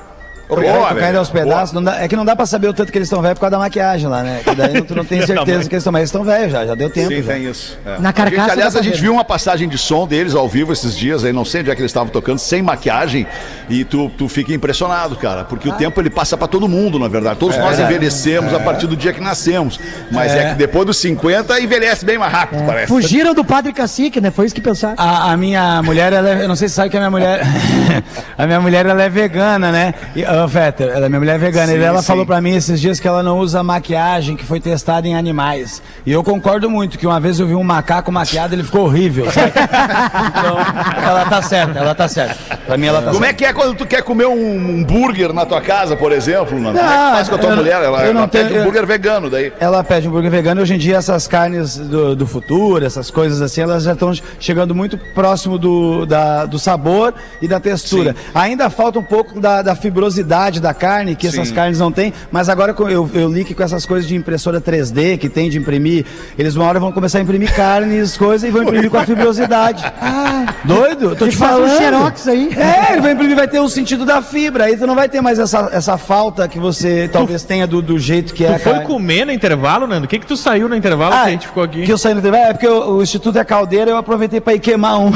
Boa, 0.59 0.61
Boa, 0.73 0.95
caindo 0.95 1.17
aos 1.17 1.29
pedaços. 1.29 1.73
Não 1.73 1.81
dá- 1.81 2.01
é 2.01 2.07
que 2.07 2.15
não 2.15 2.25
dá 2.25 2.35
pra 2.35 2.45
saber 2.45 2.67
o 2.67 2.73
tanto 2.73 2.91
que 2.91 2.97
eles 2.97 3.07
estão 3.07 3.21
velhos 3.21 3.35
por 3.35 3.41
causa 3.41 3.51
da 3.51 3.57
maquiagem 3.59 4.07
lá, 4.07 4.21
né? 4.21 4.41
Que 4.43 4.53
daí 4.53 4.81
tu 4.81 4.93
não 4.93 5.05
tem 5.05 5.19
certeza 5.25 5.45
que 5.69 5.75
eles 5.75 5.81
estão, 5.81 5.91
mas 5.93 6.01
eles 6.01 6.09
estão 6.09 6.23
velhos 6.23 6.51
já, 6.51 6.65
já 6.65 6.75
deu 6.75 6.89
tempo. 6.89 7.09
Sim, 7.09 7.23
já. 7.23 7.33
tem 7.33 7.45
isso. 7.45 7.77
É. 7.85 7.99
Na 7.99 8.11
carcaça 8.11 8.41
A 8.41 8.47
gente, 8.47 8.51
aliás, 8.51 8.75
a 8.75 8.81
gente 8.81 8.99
viu 8.99 9.13
uma 9.13 9.23
passagem 9.23 9.69
de 9.69 9.77
som 9.77 10.05
deles 10.05 10.35
ao 10.35 10.47
vivo 10.49 10.73
esses 10.73 10.97
dias 10.97 11.23
aí, 11.23 11.31
não 11.31 11.45
sei 11.45 11.61
onde 11.61 11.71
é 11.71 11.75
que 11.75 11.81
eles 11.81 11.89
estavam 11.91 12.09
tocando, 12.09 12.39
sem 12.39 12.61
maquiagem, 12.61 13.25
e 13.69 13.83
tu, 13.85 14.09
tu 14.17 14.27
fica 14.27 14.53
impressionado, 14.53 15.15
cara, 15.15 15.45
porque 15.45 15.69
o 15.69 15.73
tempo 15.73 15.99
ele 16.01 16.09
passa 16.09 16.35
pra 16.37 16.47
todo 16.47 16.67
mundo, 16.67 16.99
na 16.99 17.07
verdade. 17.07 17.39
Todos 17.39 17.57
nós 17.57 17.79
envelhecemos 17.79 18.53
a 18.53 18.59
partir 18.59 18.87
do 18.87 18.95
dia 18.97 19.13
que 19.13 19.21
nascemos, 19.21 19.79
mas 20.11 20.31
é, 20.33 20.49
que 20.49 20.55
depois 20.55 20.85
dos 20.85 20.97
50 20.97 21.59
envelhece 21.61 22.05
bem 22.05 22.17
mais 22.17 22.31
rápido, 22.31 22.63
parece. 22.65 22.87
Fugiram 22.87 23.33
do 23.33 23.45
Padre 23.45 23.71
Cacique, 23.71 24.19
né? 24.19 24.31
Foi 24.31 24.45
isso 24.45 24.55
que 24.55 24.61
pensaram. 24.61 24.95
A, 24.97 25.31
a 25.31 25.37
minha 25.37 25.81
mulher, 25.81 26.11
ela 26.11 26.29
é, 26.29 26.43
eu 26.43 26.47
não 26.47 26.55
sei 26.55 26.67
se 26.67 26.75
sabe 26.75 26.89
que 26.89 26.97
a 26.97 26.99
minha 26.99 27.11
mulher. 27.11 27.41
a 28.37 28.45
minha 28.45 28.59
mulher, 28.59 28.85
ela 28.85 29.01
é 29.01 29.09
vegana, 29.09 29.71
né? 29.71 29.93
E, 30.15 30.23
ô, 30.45 30.47
Fetter, 30.47 30.89
ela, 30.89 31.07
minha 31.09 31.19
mulher 31.19 31.35
é 31.35 31.37
vegana. 31.37 31.67
Sim, 31.67 31.79
e 31.79 31.83
ela 31.83 32.01
sim. 32.01 32.07
falou 32.07 32.25
pra 32.25 32.41
mim 32.41 32.55
esses 32.55 32.79
dias 32.79 32.99
que 32.99 33.07
ela 33.07 33.23
não 33.23 33.39
usa 33.39 33.63
maquiagem 33.63 34.35
que 34.35 34.45
foi 34.45 34.59
testada 34.59 35.07
em 35.07 35.15
animais. 35.15 35.81
E 36.05 36.11
eu 36.11 36.23
concordo 36.23 36.69
muito, 36.69 36.97
que 36.97 37.07
uma 37.07 37.19
vez 37.19 37.39
eu 37.39 37.47
vi 37.47 37.55
um 37.55 37.63
macaco 37.63 38.11
maquiado, 38.11 38.55
ele 38.55 38.63
ficou 38.63 38.85
horrível, 38.85 39.31
sabe? 39.31 39.51
então, 40.29 40.57
ela 41.03 41.25
tá 41.25 41.41
certa, 41.41 41.79
ela 41.79 41.95
tá 41.95 42.07
certa. 42.07 42.59
Pra 42.71 42.77
mim, 42.77 42.87
ela 42.87 43.01
tá 43.01 43.11
Como 43.11 43.25
é 43.25 43.33
que 43.33 43.43
é 43.43 43.51
quando 43.51 43.75
tu 43.75 43.85
quer 43.85 44.01
comer 44.01 44.27
um, 44.27 44.55
um 44.77 44.81
burger 44.81 45.33
na 45.33 45.45
tua 45.45 45.59
casa, 45.59 45.97
por 45.97 46.13
exemplo? 46.13 46.57
Nando? 46.57 46.77
Como 46.79 46.89
é 46.89 46.93
que 46.93 47.03
Não, 47.03 47.11
faz 47.11 47.27
com 47.27 47.35
a 47.35 47.37
tua 47.37 47.49
eu- 47.49 47.55
mulher? 47.57 47.83
Ela, 47.83 48.05
eu 48.05 48.13
não 48.13 48.21
ela 48.21 48.27
pede 48.29 48.47
tenho- 48.47 48.61
um 48.61 48.63
burger 48.63 48.85
vegano 48.87 49.29
daí. 49.29 49.51
Ela 49.59 49.83
pede 49.83 50.07
um 50.07 50.11
hambúrguer 50.11 50.31
vegano 50.31 50.61
e 50.61 50.63
hoje 50.63 50.75
em 50.75 50.77
dia 50.77 50.95
essas 50.95 51.27
carnes 51.27 51.75
do, 51.75 52.15
do 52.15 52.25
futuro, 52.25 52.85
essas 52.85 53.11
coisas 53.11 53.41
assim, 53.41 53.59
elas 53.59 53.83
já 53.83 53.91
estão 53.91 54.13
chegando 54.39 54.73
muito 54.73 54.97
próximo 54.97 55.57
do, 55.57 56.05
da- 56.05 56.45
do 56.45 56.57
sabor 56.57 57.13
e 57.41 57.47
da 57.49 57.59
textura. 57.59 58.15
Ainda 58.33 58.69
falta 58.69 58.99
um 58.99 59.03
pouco 59.03 59.37
da, 59.37 59.61
da 59.61 59.75
fibrosidade 59.75 60.61
da 60.61 60.73
carne, 60.73 61.13
que 61.13 61.27
essas 61.27 61.49
Sim. 61.49 61.53
carnes 61.53 61.77
não 61.77 61.91
têm. 61.91 62.13
Mas 62.31 62.47
agora 62.47 62.73
eu, 62.89 63.09
eu 63.13 63.27
li 63.29 63.43
que 63.43 63.53
com 63.53 63.63
essas 63.63 63.85
coisas 63.85 64.07
de 64.07 64.15
impressora 64.15 64.61
3D 64.61 65.17
que 65.17 65.27
tem 65.27 65.49
de 65.49 65.57
imprimir, 65.57 66.05
eles 66.39 66.55
uma 66.55 66.63
hora 66.67 66.79
vão 66.79 66.93
começar 66.93 67.17
a 67.17 67.21
imprimir 67.21 67.53
carnes, 67.53 68.15
coisas, 68.15 68.47
e 68.47 68.51
vão 68.51 68.63
imprimir 68.63 68.89
com 68.89 68.97
a 68.97 69.03
fibrosidade. 69.05 69.83
Ah, 70.01 70.45
Doido? 70.63 71.15
Tô 71.15 71.27
te 71.27 71.35
faz 71.35 71.53
um 71.57 71.67
falando. 71.67 71.77
xerox 71.77 72.27
aí. 72.27 72.49
É, 72.61 72.93
ele 72.93 73.01
vai 73.01 73.11
imprimir, 73.13 73.35
vai 73.35 73.47
ter 73.47 73.59
o 73.59 73.67
sentido 73.67 74.05
da 74.05 74.21
fibra. 74.21 74.65
Aí 74.65 74.77
tu 74.77 74.85
não 74.85 74.95
vai 74.95 75.09
ter 75.09 75.19
mais 75.21 75.39
essa, 75.39 75.69
essa 75.71 75.97
falta 75.97 76.47
que 76.47 76.59
você 76.59 77.09
talvez 77.11 77.43
tenha 77.43 77.65
do, 77.65 77.81
do 77.81 77.97
jeito 77.97 78.33
que 78.33 78.45
é 78.45 78.53
Tu 78.53 78.63
foi 78.63 78.71
carne. 78.73 78.87
comer 78.87 79.25
no 79.25 79.31
intervalo, 79.31 79.87
Nando? 79.87 80.05
O 80.05 80.07
que 80.07 80.19
que 80.19 80.25
tu 80.25 80.37
saiu 80.37 80.69
no 80.69 80.75
intervalo 80.75 81.13
Ah, 81.13 81.21
que 81.23 81.27
a 81.27 81.31
gente 81.31 81.47
ficou 81.47 81.63
aqui? 81.63 81.83
Que 81.83 81.91
eu 81.91 81.97
saí 81.97 82.13
no 82.13 82.19
intervalo? 82.19 82.43
É 82.45 82.53
porque 82.53 82.67
o, 82.67 82.97
o 82.97 83.01
Instituto 83.03 83.37
é 83.39 83.43
caldeira, 83.43 83.89
eu 83.91 83.97
aproveitei 83.97 84.39
pra 84.39 84.53
ir 84.53 84.59
queimar 84.59 84.99
um. 84.99 85.11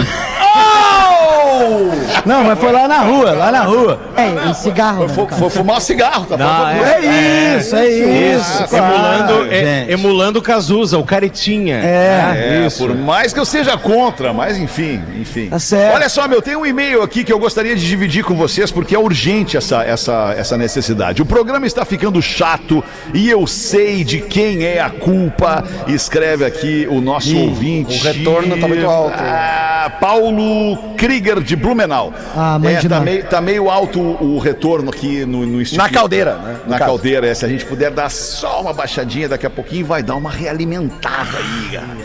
Não, 2.25 2.43
mas 2.43 2.59
foi 2.59 2.71
lá 2.71 2.87
na 2.87 2.99
rua, 2.99 3.31
lá 3.33 3.51
na 3.51 3.61
rua. 3.61 3.99
É, 4.15 4.49
e 4.49 4.53
cigarro. 4.53 5.07
né, 5.07 5.13
Foi, 5.13 5.25
cara? 5.25 5.39
foi 5.41 5.49
fumar 5.49 5.77
um 5.77 5.79
cigarro, 5.79 6.25
tá 6.25 6.37
Não, 6.37 6.47
falando? 6.47 6.83
É 6.85 7.57
isso, 7.59 7.75
é 7.75 7.87
isso. 7.89 8.41
Isso, 8.41 8.67
claro, 8.69 8.95
emulando, 8.95 9.53
é, 9.53 9.85
emulando 9.89 10.39
o 10.39 10.41
Cazuza, 10.41 10.97
o 10.97 11.03
Caretinha. 11.03 11.77
É, 11.77 12.61
É, 12.63 12.67
isso. 12.67 12.77
por 12.85 12.95
mais 12.95 13.33
que 13.33 13.39
eu 13.39 13.45
seja 13.45 13.77
contra, 13.77 14.33
mas 14.33 14.57
enfim, 14.57 15.01
enfim. 15.19 15.47
Tá 15.49 15.59
certo. 15.59 15.95
Olha 15.95 16.09
só, 16.09 16.27
meu, 16.27 16.41
tem 16.41 16.55
um 16.55 16.65
e-mail 16.65 17.01
aqui 17.01 17.23
que 17.23 17.31
eu 17.31 17.39
gostaria 17.39 17.75
de 17.75 17.85
dividir 17.85 18.23
com 18.23 18.35
vocês 18.35 18.71
porque 18.71 18.95
é 18.95 18.99
urgente 18.99 19.57
essa, 19.57 19.83
essa, 19.83 20.33
essa 20.37 20.57
necessidade. 20.57 21.21
O 21.21 21.25
programa 21.25 21.65
está 21.65 21.85
ficando 21.85 22.21
chato 22.21 22.83
e 23.13 23.29
eu 23.29 23.45
sei 23.47 24.03
de 24.03 24.21
quem 24.21 24.63
é 24.65 24.79
a 24.81 24.89
culpa. 24.89 25.63
Escreve 25.87 26.45
aqui 26.45 26.87
o 26.89 27.01
nosso 27.01 27.35
ouvinte. 27.37 27.99
o 27.99 28.03
retorno 28.03 28.57
tá 28.59 28.67
muito 28.67 28.85
alto. 28.85 29.15
Ah, 29.17 29.91
Paulo 29.99 30.77
Krieger 30.97 31.41
de 31.45 31.55
Blumenau. 31.55 32.13
Ah, 32.35 32.59
mãe 32.59 32.75
é, 32.75 32.79
de 32.79 32.89
tá, 32.89 32.99
meio, 32.99 33.23
tá 33.25 33.39
meio 33.39 33.69
alto 33.69 33.99
o 33.99 34.39
retorno 34.39 34.89
aqui 34.89 35.25
no, 35.25 35.45
no 35.45 35.61
Instituto. 35.61 35.87
Na 35.87 35.89
caldeira, 35.89 36.35
né, 36.37 36.57
Na 36.67 36.77
caso. 36.77 36.89
caldeira, 36.91 37.27
é, 37.27 37.33
se 37.33 37.45
a 37.45 37.47
gente 37.47 37.65
puder 37.65 37.91
dar 37.91 38.09
só 38.09 38.61
uma 38.61 38.73
baixadinha 38.73 39.29
daqui 39.29 39.45
a 39.45 39.49
pouquinho, 39.49 39.85
vai 39.85 40.03
dar 40.03 40.15
uma 40.15 40.31
realimentada 40.31 41.37
aí, 41.37 41.75
cara. 41.75 41.97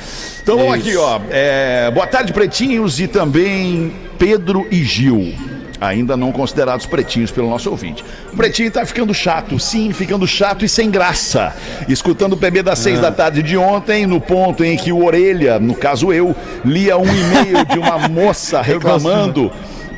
Então 0.43 0.57
vamos 0.57 0.74
aqui, 0.74 0.97
ó. 0.97 1.20
É, 1.30 1.91
boa 1.91 2.07
tarde, 2.07 2.32
pretinhos, 2.32 3.01
e 3.01 3.07
também 3.07 3.93
Pedro 4.18 4.66
e 4.70 4.82
Gil. 4.82 5.34
Ainda 5.80 6.16
não 6.16 6.30
considerados 6.30 6.84
pretinhos 6.86 7.30
pelo 7.30 7.48
nosso 7.48 7.70
ouvinte. 7.70 8.04
O 8.32 8.36
pretinho 8.36 8.70
tá 8.70 8.84
ficando 8.84 9.14
chato, 9.14 9.58
sim, 9.58 9.92
ficando 9.92 10.26
chato 10.26 10.64
e 10.64 10.68
sem 10.68 10.90
graça. 10.90 11.54
Escutando 11.88 12.34
o 12.34 12.36
PB 12.36 12.62
das 12.62 12.78
seis 12.78 13.00
da 13.00 13.10
tarde 13.10 13.42
de 13.42 13.56
ontem, 13.56 14.06
no 14.06 14.20
ponto 14.20 14.62
em 14.62 14.76
que 14.76 14.92
o 14.92 15.04
Orelha, 15.04 15.58
no 15.58 15.74
caso 15.74 16.12
eu, 16.12 16.36
lia 16.64 16.98
um 16.98 17.04
e-mail 17.04 17.64
de 17.64 17.78
uma 17.78 17.98
moça 18.08 18.60
reclamando 18.60 19.50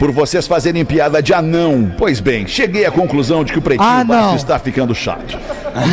por 0.03 0.11
vocês 0.11 0.48
fazerem 0.48 0.84
piada 0.84 1.22
de 1.22 1.32
anão. 1.32 1.94
Pois 1.96 2.18
bem, 2.18 2.44
cheguei 2.44 2.84
à 2.84 2.90
conclusão 2.90 3.44
de 3.44 3.53
que 3.53 3.61
o 3.61 3.62
Pretinho 3.62 3.88
Ah, 3.88 4.03
não. 4.03 4.34
está 4.34 4.59
ficando 4.59 4.92
chato. 4.96 5.38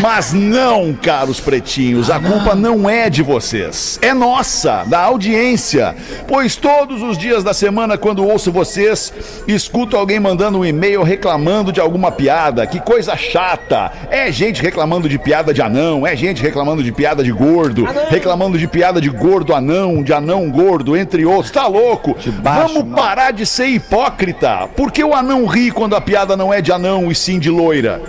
Mas 0.02 0.34
não, 0.34 0.94
caros 0.94 1.40
pretinhos, 1.40 2.10
a 2.10 2.20
culpa 2.20 2.54
não 2.54 2.90
é 2.90 3.10
de 3.10 3.24
vocês, 3.24 3.98
é 4.02 4.14
nossa, 4.14 4.84
da 4.88 5.00
audiência. 5.00 5.96
Pois 6.28 6.56
todos 6.58 7.02
os 7.02 7.18
dias 7.18 7.44
da 7.46 7.54
semana, 7.54 7.98
quando 7.98 8.28
ouço 8.28 8.52
vocês, 8.52 9.14
escuto 9.48 9.96
alguém 9.96 10.20
mandando 10.20 10.58
um 10.58 10.66
e-mail 10.66 11.02
reclamando 11.04 11.72
de 11.72 11.80
alguma 11.80 12.12
piada. 12.12 12.68
Que 12.68 12.80
coisa 12.80 13.16
chata! 13.16 13.92
É 14.10 14.30
gente 14.32 14.62
reclamando 14.62 15.08
de 15.08 15.18
piada 15.18 15.54
de 15.54 15.62
anão, 15.62 16.06
é 16.06 16.16
gente 16.16 16.42
reclamando 16.42 16.84
de 16.84 16.92
piada 16.92 17.24
de 17.24 17.32
gordo, 17.32 17.86
reclamando 18.10 18.58
de 18.58 18.68
piada 18.68 19.00
de 19.00 19.10
gordo 19.10 19.54
anão, 19.54 20.04
de 20.04 20.12
anão 20.12 20.50
gordo, 20.50 20.98
entre 20.98 21.26
outros. 21.26 21.52
Tá 21.52 21.68
louco? 21.68 22.18
Vamos 22.44 22.94
parar 22.94 23.32
de 23.32 23.46
ser 23.46 23.68
hipócrita. 23.68 23.99
Por 24.76 24.92
que 24.92 25.04
o 25.04 25.14
anão 25.14 25.46
ri 25.46 25.72
quando 25.72 25.96
a 25.96 26.02
piada 26.02 26.36
não 26.38 26.54
é 26.54 26.62
de 26.62 26.72
anão 26.72 27.12
e 27.12 27.16
sim 27.16 27.40
de 27.40 27.50
loira? 27.50 28.02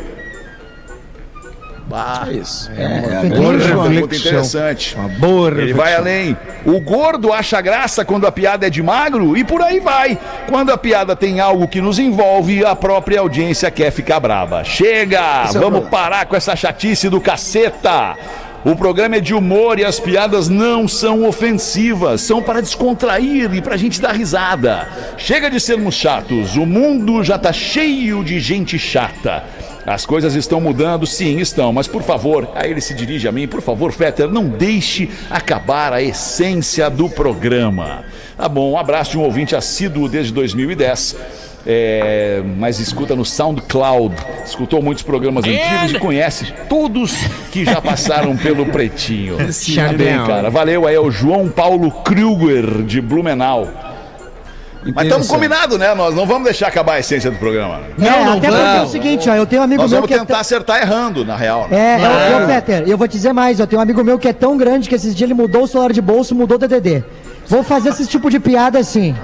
É 2.28 2.32
isso. 2.32 2.70
Boa 2.70 3.52
reflexão. 3.52 3.82
pergunta 3.82 4.16
interessante. 4.16 4.94
Uma 4.94 5.08
boa 5.08 5.48
Ele 5.48 5.56
reflexão. 5.56 5.84
vai 5.84 5.94
além. 5.96 6.36
O 6.64 6.80
gordo 6.80 7.32
acha 7.32 7.60
graça 7.60 8.04
quando 8.04 8.26
a 8.26 8.32
piada 8.32 8.66
é 8.66 8.70
de 8.70 8.82
magro 8.82 9.36
e 9.36 9.42
por 9.42 9.60
aí 9.60 9.80
vai. 9.80 10.16
Quando 10.48 10.70
a 10.70 10.78
piada 10.78 11.16
tem 11.16 11.40
algo 11.40 11.66
que 11.66 11.80
nos 11.80 11.98
envolve, 11.98 12.64
a 12.64 12.76
própria 12.76 13.20
audiência 13.20 13.70
quer 13.70 13.90
ficar 13.90 14.20
brava. 14.20 14.62
Chega! 14.62 15.46
Vamos 15.52 15.88
parar 15.88 16.26
com 16.26 16.36
essa 16.36 16.54
chatice 16.54 17.08
do 17.08 17.20
caceta! 17.20 18.16
O 18.62 18.76
programa 18.76 19.16
é 19.16 19.20
de 19.20 19.32
humor 19.32 19.78
e 19.78 19.86
as 19.86 19.98
piadas 19.98 20.50
não 20.50 20.86
são 20.86 21.26
ofensivas, 21.26 22.20
são 22.20 22.42
para 22.42 22.60
descontrair 22.60 23.54
e 23.54 23.62
para 23.62 23.74
a 23.74 23.78
gente 23.78 23.98
dar 23.98 24.12
risada. 24.12 24.86
Chega 25.16 25.50
de 25.50 25.58
sermos 25.58 25.94
chatos, 25.94 26.56
o 26.56 26.66
mundo 26.66 27.24
já 27.24 27.38
tá 27.38 27.54
cheio 27.54 28.22
de 28.22 28.38
gente 28.38 28.78
chata. 28.78 29.44
As 29.86 30.04
coisas 30.04 30.34
estão 30.34 30.60
mudando, 30.60 31.06
sim, 31.06 31.38
estão, 31.38 31.72
mas 31.72 31.88
por 31.88 32.02
favor, 32.02 32.50
aí 32.54 32.70
ele 32.70 32.82
se 32.82 32.92
dirige 32.92 33.26
a 33.26 33.32
mim, 33.32 33.48
por 33.48 33.62
favor, 33.62 33.92
Fetter, 33.92 34.28
não 34.28 34.46
deixe 34.46 35.08
acabar 35.30 35.94
a 35.94 36.02
essência 36.02 36.90
do 36.90 37.08
programa. 37.08 38.04
Tá 38.36 38.46
bom, 38.46 38.72
um 38.72 38.78
abraço 38.78 39.12
de 39.12 39.18
um 39.18 39.22
ouvinte 39.22 39.56
assíduo 39.56 40.06
desde 40.06 40.34
2010. 40.34 41.16
É, 41.66 42.42
mas 42.56 42.78
escuta 42.78 43.14
no 43.14 43.24
SoundCloud, 43.24 44.14
escutou 44.44 44.82
muitos 44.82 45.02
programas 45.02 45.44
antigos 45.44 45.92
e 45.92 45.98
conhece 45.98 46.52
todos 46.68 47.14
que 47.52 47.64
já 47.64 47.80
passaram 47.80 48.36
pelo 48.38 48.66
Pretinho. 48.66 49.36
Bem, 49.96 50.24
cara. 50.26 50.50
Valeu 50.50 50.86
aí, 50.86 50.94
é 50.94 51.00
o 51.00 51.10
João 51.10 51.48
Paulo 51.48 51.90
Kruger 51.90 52.82
de 52.82 53.00
Blumenau. 53.00 53.68
Mas 54.94 55.04
estamos 55.04 55.28
combinados, 55.28 55.78
né? 55.78 55.94
Nós 55.94 56.14
não 56.14 56.24
vamos 56.24 56.44
deixar 56.44 56.68
acabar 56.68 56.94
a 56.94 57.00
essência 57.00 57.30
do 57.30 57.36
programa. 57.36 57.80
É, 58.00 58.08
até 58.08 58.30
porque 58.32 58.46
é 58.46 58.50
o 58.50 58.52
vamos. 58.76 58.90
seguinte, 58.90 59.28
ó, 59.28 59.34
eu 59.34 59.44
tenho 59.44 59.60
um 59.60 59.64
amigo 59.66 59.82
Nós 59.82 59.90
meu 59.90 60.00
vamos 60.00 60.08
que 60.08 60.14
é 60.14 60.18
tentar 60.18 60.40
acertar 60.40 60.80
errando, 60.80 61.22
na 61.22 61.36
real. 61.36 61.68
né? 61.70 61.98
É, 62.00 62.32
eu, 62.34 62.40
eu, 62.40 62.46
Peter, 62.46 62.84
eu 62.88 62.96
vou 62.96 63.06
te 63.06 63.12
dizer 63.12 63.34
mais, 63.34 63.60
eu 63.60 63.66
tenho 63.66 63.78
um 63.78 63.82
amigo 63.82 64.02
meu 64.02 64.18
que 64.18 64.26
é 64.26 64.32
tão 64.32 64.56
grande 64.56 64.88
que 64.88 64.94
esses 64.94 65.14
dias 65.14 65.28
ele 65.28 65.34
mudou 65.34 65.64
o 65.64 65.66
celular 65.66 65.92
de 65.92 66.00
bolso, 66.00 66.34
mudou 66.34 66.56
o 66.56 66.58
DDD. 66.58 67.04
Vou 67.46 67.62
fazer 67.62 67.90
esse 67.90 68.06
tipo 68.06 68.30
de 68.30 68.40
piada 68.40 68.78
assim. 68.78 69.14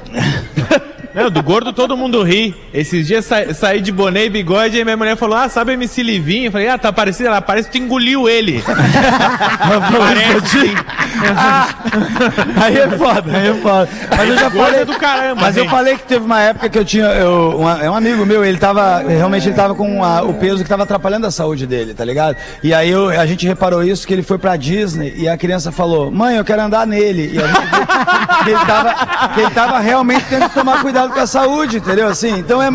Não, 1.17 1.31
do 1.31 1.43
gordo 1.43 1.73
todo 1.73 1.97
mundo 1.97 2.23
ri. 2.23 2.55
Esses 2.75 3.07
dias 3.07 3.25
sa 3.25 3.55
saí 3.55 3.81
de 3.81 3.91
boné 3.91 4.27
e 4.27 4.31
bigode 4.31 4.77
e 4.79 4.85
minha 4.85 4.97
mulher 4.99 5.17
falou: 5.17 5.35
Ah, 5.37 5.49
sabe 5.49 5.73
MC 5.73 6.03
Livinho? 6.03 6.47
Eu 6.49 6.53
falei: 6.53 6.69
Ah, 6.69 6.77
tá 6.77 6.93
parecido. 6.93 7.29
Ela 7.31 7.41
parece 7.41 7.71
que 7.71 7.79
tu 7.79 7.83
engoliu 7.83 8.29
ele. 8.29 8.63
Parece. 9.99 10.75
Aí 12.63 12.77
é 12.79 12.89
foda, 12.91 13.37
aí 13.37 13.49
é 13.49 13.55
foda. 13.55 13.89
Mas 14.17 14.29
eu 14.29 14.37
já 14.39 14.51
falei 14.51 14.81
é 14.81 14.85
do 14.85 14.95
caramba, 14.97 15.41
Mas 15.41 15.57
eu 15.57 15.69
falei 15.69 15.97
que 15.97 16.03
teve 16.05 16.25
uma 16.25 16.41
época 16.41 16.69
que 16.69 16.79
eu 16.79 16.85
tinha. 16.85 17.07
Eu, 17.07 17.57
uma- 17.59 17.83
é 17.83 17.91
um 17.91 17.95
amigo 17.97 18.25
meu, 18.27 18.45
ele 18.45 18.59
tava. 18.59 18.99
Realmente 18.99 19.49
ele 19.49 19.55
tava 19.57 19.75
com 19.75 20.05
a- 20.05 20.23
o 20.23 20.35
peso 20.35 20.63
que 20.63 20.69
tava 20.69 20.83
atrapalhando 20.83 21.27
a 21.27 21.31
saúde 21.31 21.67
dele, 21.67 21.95
tá 21.95 22.05
ligado? 22.05 22.37
E 22.63 22.75
aí 22.75 22.91
eu- 22.91 23.09
a 23.09 23.25
gente 23.27 23.47
reparou 23.47 23.83
isso, 23.83 24.07
que 24.07 24.13
ele 24.13 24.23
foi 24.23 24.39
pra 24.39 24.57
Disney 24.57 25.15
e 25.17 25.29
a 25.29 25.37
criança 25.37 25.73
falou: 25.73 26.11
Mãe, 26.11 26.37
eu 26.37 26.45
quero 26.45 26.61
andar 26.63 26.87
nele. 26.87 27.31
E 27.35 27.39
a 27.43 27.47
gente 27.47 27.61
viu 27.61 28.45
que 28.45 28.51
ele 28.51 28.67
tava, 28.67 28.95
que 29.35 29.41
ele 29.41 29.51
tava 29.51 29.79
realmente 29.79 30.25
tendo 30.29 30.49
que 30.49 30.55
tomar 30.55 30.83
cuidado 30.83 31.06
com 31.11 31.21
a 31.21 31.27
saúde, 31.27 31.79
entendeu? 31.79 32.09
Assim, 32.09 32.39
então 32.39 32.63
é. 32.63 32.71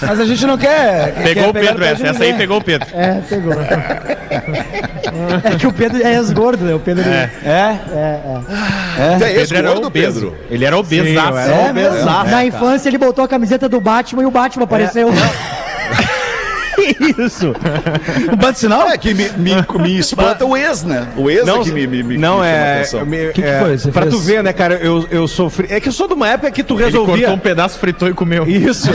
Mas 0.00 0.20
a 0.20 0.24
gente 0.24 0.46
não 0.46 0.58
quer. 0.58 1.14
Pegou 1.14 1.44
quer 1.44 1.48
o 1.48 1.52
Pedro 1.52 1.84
essa. 1.84 2.06
Essa 2.06 2.24
aí 2.24 2.34
pegou 2.34 2.58
o 2.58 2.62
Pedro. 2.62 2.88
É, 2.92 3.20
pegou. 3.28 3.52
é 3.52 5.56
que 5.58 5.66
o 5.66 5.72
Pedro 5.72 6.06
é 6.06 6.14
esgordo, 6.14 6.64
né? 6.64 6.74
O 6.74 6.80
Pedro. 6.80 7.08
É. 7.08 7.30
É? 7.44 7.78
É 8.98 9.40
esse 9.40 9.54
Pedro 9.54 9.56
era 9.56 9.86
obeso. 9.86 10.20
Pedro? 10.20 10.36
Ele 10.50 10.64
era 10.64 10.76
obesaço. 10.76 11.38
É 11.38 11.72
mesmo? 11.72 12.04
Na 12.04 12.44
infância 12.44 12.88
ele 12.88 12.98
botou 12.98 13.24
a 13.24 13.28
camiseta 13.28 13.68
do 13.68 13.80
Batman 13.80 14.22
e 14.22 14.26
o 14.26 14.30
Batman 14.30 14.64
apareceu. 14.64 15.08
Isso. 17.18 17.54
O 18.32 18.36
bate 18.36 18.58
sinal? 18.58 18.88
É 18.88 18.96
que 18.98 19.14
me, 19.14 19.28
me, 19.30 19.52
me 19.80 19.98
espanta 19.98 20.44
o 20.44 20.56
ex, 20.56 20.82
né? 20.84 21.06
O 21.16 21.30
ex 21.30 21.46
é 21.46 21.58
que 21.60 21.72
me, 21.72 21.86
me, 21.86 22.02
me 22.02 22.18
não 22.18 22.42
é. 22.44 22.74
atenção. 22.80 23.06
me- 23.06 23.28
Que 23.32 23.42
que 23.42 23.48
é, 23.48 23.60
foi? 23.60 23.78
Você 23.78 23.90
pra 23.90 24.02
fez? 24.02 24.14
tu 24.14 24.20
ver, 24.20 24.42
né, 24.42 24.52
cara? 24.52 24.74
Eu, 24.74 25.06
eu 25.10 25.26
sofri. 25.28 25.66
É 25.70 25.80
que 25.80 25.88
eu 25.88 25.92
sou 25.92 26.06
de 26.08 26.14
uma 26.14 26.28
época 26.28 26.50
que 26.50 26.62
tu 26.62 26.74
Ele 26.74 26.84
resolvia. 26.84 27.14
cortou 27.16 27.34
um 27.34 27.38
pedaço, 27.38 27.78
fritou 27.78 28.08
e 28.08 28.14
comeu. 28.14 28.44
Isso. 28.48 28.88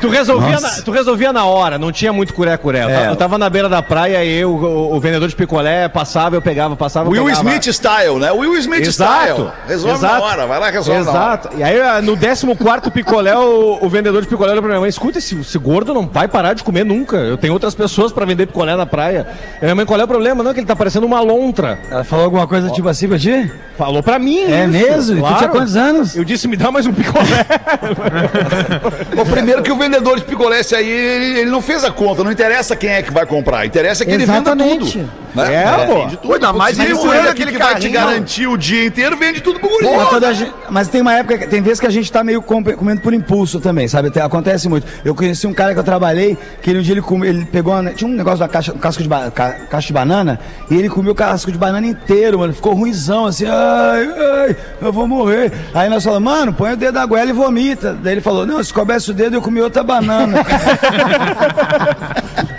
tu, 0.00 0.08
resolvia 0.08 0.60
na, 0.60 0.68
tu 0.82 0.90
resolvia 0.90 1.32
na 1.32 1.44
hora, 1.44 1.78
não 1.78 1.92
tinha 1.92 2.12
muito 2.12 2.32
curé-curé. 2.34 2.84
Eu, 2.84 2.88
É. 2.88 2.94
tava- 2.94 3.06
eu 3.10 3.16
tava 3.16 3.38
na 3.38 3.50
beira 3.50 3.68
da 3.68 3.82
praia 3.82 4.24
e 4.24 4.38
eu, 4.40 4.50
o, 4.50 4.94
o 4.96 5.00
vendedor 5.00 5.28
de 5.28 5.36
picolé 5.36 5.88
passava, 5.88 6.36
eu 6.36 6.42
pegava, 6.42 6.76
passava. 6.76 7.08
Will 7.10 7.24
pegava. 7.26 7.48
Smith 7.48 7.66
style, 7.74 8.18
né? 8.18 8.30
Will 8.32 8.56
Smith 8.58 8.86
Exato. 8.86 9.22
style. 9.32 9.50
Resolve 9.66 10.00
na 10.02 10.08
Exato. 10.08 10.22
hora, 10.24 10.46
vai 10.46 10.60
lá, 10.60 10.70
resolve 10.70 11.04
na 11.04 11.10
hora. 11.10 11.18
Exato. 11.20 11.50
E 11.56 11.62
aí, 11.62 11.80
ah, 11.80 12.00
no 12.02 12.16
14 12.16 12.90
picolé, 12.90 13.36
o, 13.36 13.78
o 13.80 13.88
vendedor 13.88 14.22
de 14.22 14.28
picolé 14.28 14.50
olhou 14.52 14.62
pra 14.62 14.68
minha 14.70 14.80
mãe: 14.80 14.88
escuta, 14.88 15.18
esse, 15.18 15.38
esse 15.40 15.58
gordo 15.58 15.92
não 15.94 16.06
vai 16.06 16.28
parar 16.28 16.54
de 16.54 16.62
comer 16.62 16.84
nunca. 16.84 17.09
Eu 17.16 17.36
tenho 17.36 17.52
outras 17.52 17.74
pessoas 17.74 18.12
pra 18.12 18.24
vender 18.24 18.46
picolé 18.46 18.76
na 18.76 18.86
praia. 18.86 19.26
E 19.60 19.64
minha 19.64 19.74
mãe, 19.74 19.86
qual 19.86 20.00
é 20.00 20.04
o 20.04 20.08
problema? 20.08 20.42
Não, 20.42 20.52
que 20.52 20.60
ele 20.60 20.66
tá 20.66 20.76
parecendo 20.76 21.06
uma 21.06 21.20
lontra. 21.20 21.78
Ela 21.90 22.04
falou 22.04 22.24
alguma 22.24 22.46
coisa 22.46 22.70
tipo 22.70 22.88
assim 22.88 23.08
pra 23.08 23.18
ti? 23.18 23.50
Falou 23.76 24.02
pra 24.02 24.18
mim. 24.18 24.40
É 24.40 24.64
isso, 24.64 24.70
mesmo? 24.70 25.12
E 25.12 25.16
tu 25.16 25.20
claro. 25.20 25.38
tinha 25.38 25.48
quantos 25.48 25.76
anos? 25.76 26.16
Eu 26.16 26.24
disse, 26.24 26.48
me 26.48 26.56
dá 26.56 26.70
mais 26.70 26.86
um 26.86 26.92
picolé. 26.92 27.20
O 29.20 29.24
primeiro 29.26 29.62
que 29.62 29.70
o 29.70 29.76
vendedor 29.76 30.18
de 30.18 30.24
picolé 30.24 30.60
esse 30.60 30.74
aí, 30.74 30.88
ele, 30.88 31.40
ele 31.40 31.50
não 31.50 31.60
fez 31.60 31.84
a 31.84 31.90
conta. 31.90 32.24
Não 32.24 32.32
interessa 32.32 32.74
quem 32.74 32.90
é 32.90 33.02
que 33.02 33.12
vai 33.12 33.26
comprar. 33.26 33.66
Interessa 33.66 34.04
que 34.04 34.10
ele 34.10 34.24
venda 34.24 34.52
Exatamente. 34.52 34.98
tudo. 34.98 35.10
Né? 35.34 35.54
É, 35.54 35.86
pô. 35.86 35.94
Vende 36.00 36.16
tudo. 36.16 36.34
Ainda 36.34 36.52
mais 36.52 36.78
ele 36.78 36.88
mas 36.90 36.98
segurando 37.00 37.28
aquele 37.28 37.52
que 37.52 37.58
vai 37.58 37.74
te 37.76 37.88
garantir 37.88 38.46
o 38.46 38.56
dia 38.56 38.86
inteiro, 38.86 39.16
vende 39.16 39.40
tudo 39.40 39.60
pro 39.60 39.68
guri. 39.68 39.86
Mas, 40.10 40.22
a 40.24 40.32
gente- 40.32 40.52
mas 40.70 40.88
tem 40.88 41.00
uma 41.00 41.14
época, 41.14 41.38
que- 41.38 41.46
tem 41.46 41.62
vezes 41.62 41.80
que 41.80 41.86
a 41.86 41.90
gente 41.90 42.10
tá 42.10 42.22
meio 42.24 42.42
com- 42.42 42.62
comendo 42.62 43.00
por 43.00 43.14
impulso 43.14 43.60
também, 43.60 43.86
sabe? 43.88 44.10
Acontece 44.20 44.68
muito. 44.68 44.86
Eu 45.04 45.14
conheci 45.14 45.46
um 45.46 45.54
cara 45.54 45.72
que 45.72 45.78
eu 45.78 45.84
trabalhei, 45.84 46.36
que 46.62 46.70
um 46.70 46.82
dia 46.82 46.94
ele, 46.94 47.02
come, 47.02 47.26
ele 47.28 47.44
pegou, 47.44 47.72
uma- 47.74 47.90
tinha 47.92 48.08
um 48.08 48.12
negócio 48.14 48.40
da 48.40 48.48
caixa, 48.48 48.72
um 48.72 48.78
casco 48.78 49.02
de, 49.02 49.08
ba- 49.08 49.30
ca- 49.30 49.52
caixa 49.70 49.86
de 49.88 49.92
banana, 49.92 50.38
e 50.70 50.74
ele 50.74 50.88
comeu 50.88 51.12
o 51.12 51.14
casco 51.14 51.50
de 51.52 51.58
banana 51.58 51.86
inteiro, 51.86 52.38
mano. 52.38 52.52
Ficou 52.52 52.74
ruimzão, 52.74 53.26
assim, 53.26 53.46
ai, 53.46 54.08
ai, 54.48 54.56
eu 54.82 54.92
vou 54.92 55.06
morrer. 55.06 55.52
Aí 55.74 55.88
nós 55.88 56.02
falamos, 56.04 56.30
mano, 56.32 56.52
põe 56.52 56.72
o 56.72 56.76
dedo 56.76 56.94
na 56.94 57.06
goela 57.06 57.30
e 57.30 57.32
vomita. 57.32 57.96
Daí 58.02 58.14
ele 58.14 58.20
falou, 58.20 58.46
não, 58.46 58.62
se 58.62 58.72
coubesse 58.72 59.10
o 59.10 59.14
dedo, 59.14 59.36
eu 59.36 59.42
comi 59.42 59.60
outra 59.60 59.82
banana. 59.82 60.38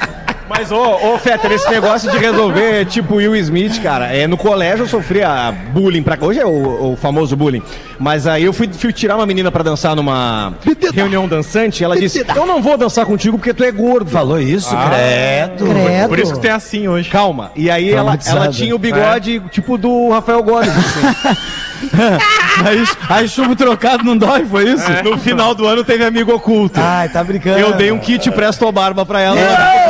Mas, 0.61 0.71
ô, 0.71 1.15
ô 1.15 1.17
Fetter, 1.17 1.53
esse 1.53 1.67
negócio 1.71 2.11
de 2.11 2.19
resolver, 2.19 2.85
tipo 2.85 3.15
Will 3.15 3.35
Smith, 3.37 3.81
cara, 3.81 4.13
é, 4.15 4.27
no 4.27 4.37
colégio 4.37 4.83
eu 4.83 4.87
sofria 4.87 5.51
bullying 5.73 6.03
pra 6.03 6.15
Hoje 6.21 6.39
é 6.39 6.45
o, 6.45 6.91
o 6.91 6.95
famoso 6.95 7.35
bullying. 7.35 7.63
Mas 7.97 8.27
aí 8.27 8.43
eu 8.43 8.53
fui, 8.53 8.69
fui 8.71 8.93
tirar 8.93 9.15
uma 9.15 9.25
menina 9.25 9.51
pra 9.51 9.63
dançar 9.63 9.95
numa 9.95 10.53
reunião 10.93 11.27
dançante 11.27 11.81
e 11.81 11.83
ela 11.83 11.97
disse: 11.97 12.23
Eu 12.35 12.45
não 12.45 12.61
vou 12.61 12.77
dançar 12.77 13.07
contigo 13.07 13.39
porque 13.39 13.55
tu 13.55 13.63
é 13.63 13.71
gordo. 13.71 14.11
falou 14.11 14.39
isso, 14.39 14.69
Ah. 14.75 14.91
credo. 14.91 15.65
Credo. 15.65 16.09
Por 16.09 16.19
isso 16.19 16.33
que 16.33 16.39
tu 16.39 16.45
é 16.45 16.51
assim 16.51 16.87
hoje. 16.87 17.09
Calma. 17.09 17.51
E 17.55 17.67
aí 17.71 17.91
ela, 17.91 18.15
ela 18.27 18.47
tinha 18.49 18.75
o 18.75 18.79
bigode 18.79 19.41
tipo 19.49 19.79
do 19.79 20.09
Rafael 20.09 20.43
Gomes. 20.43 20.69
assim. 20.69 21.41
aí, 22.63 22.83
aí 23.09 23.27
chumbo 23.27 23.55
trocado 23.55 24.03
não 24.03 24.15
dói, 24.15 24.45
foi 24.45 24.69
isso? 24.69 24.85
No 25.03 25.17
final 25.17 25.55
do 25.55 25.65
ano 25.65 25.83
teve 25.83 26.03
amigo 26.03 26.31
oculto. 26.33 26.79
Ai, 26.79 27.09
tá 27.09 27.23
brincando. 27.23 27.57
Eu 27.57 27.73
dei 27.73 27.91
um 27.91 27.97
kit 27.97 28.29
Presto 28.29 28.71
Barba 28.71 29.03
pra 29.05 29.21
ela. 29.21 29.39
É 29.39 29.80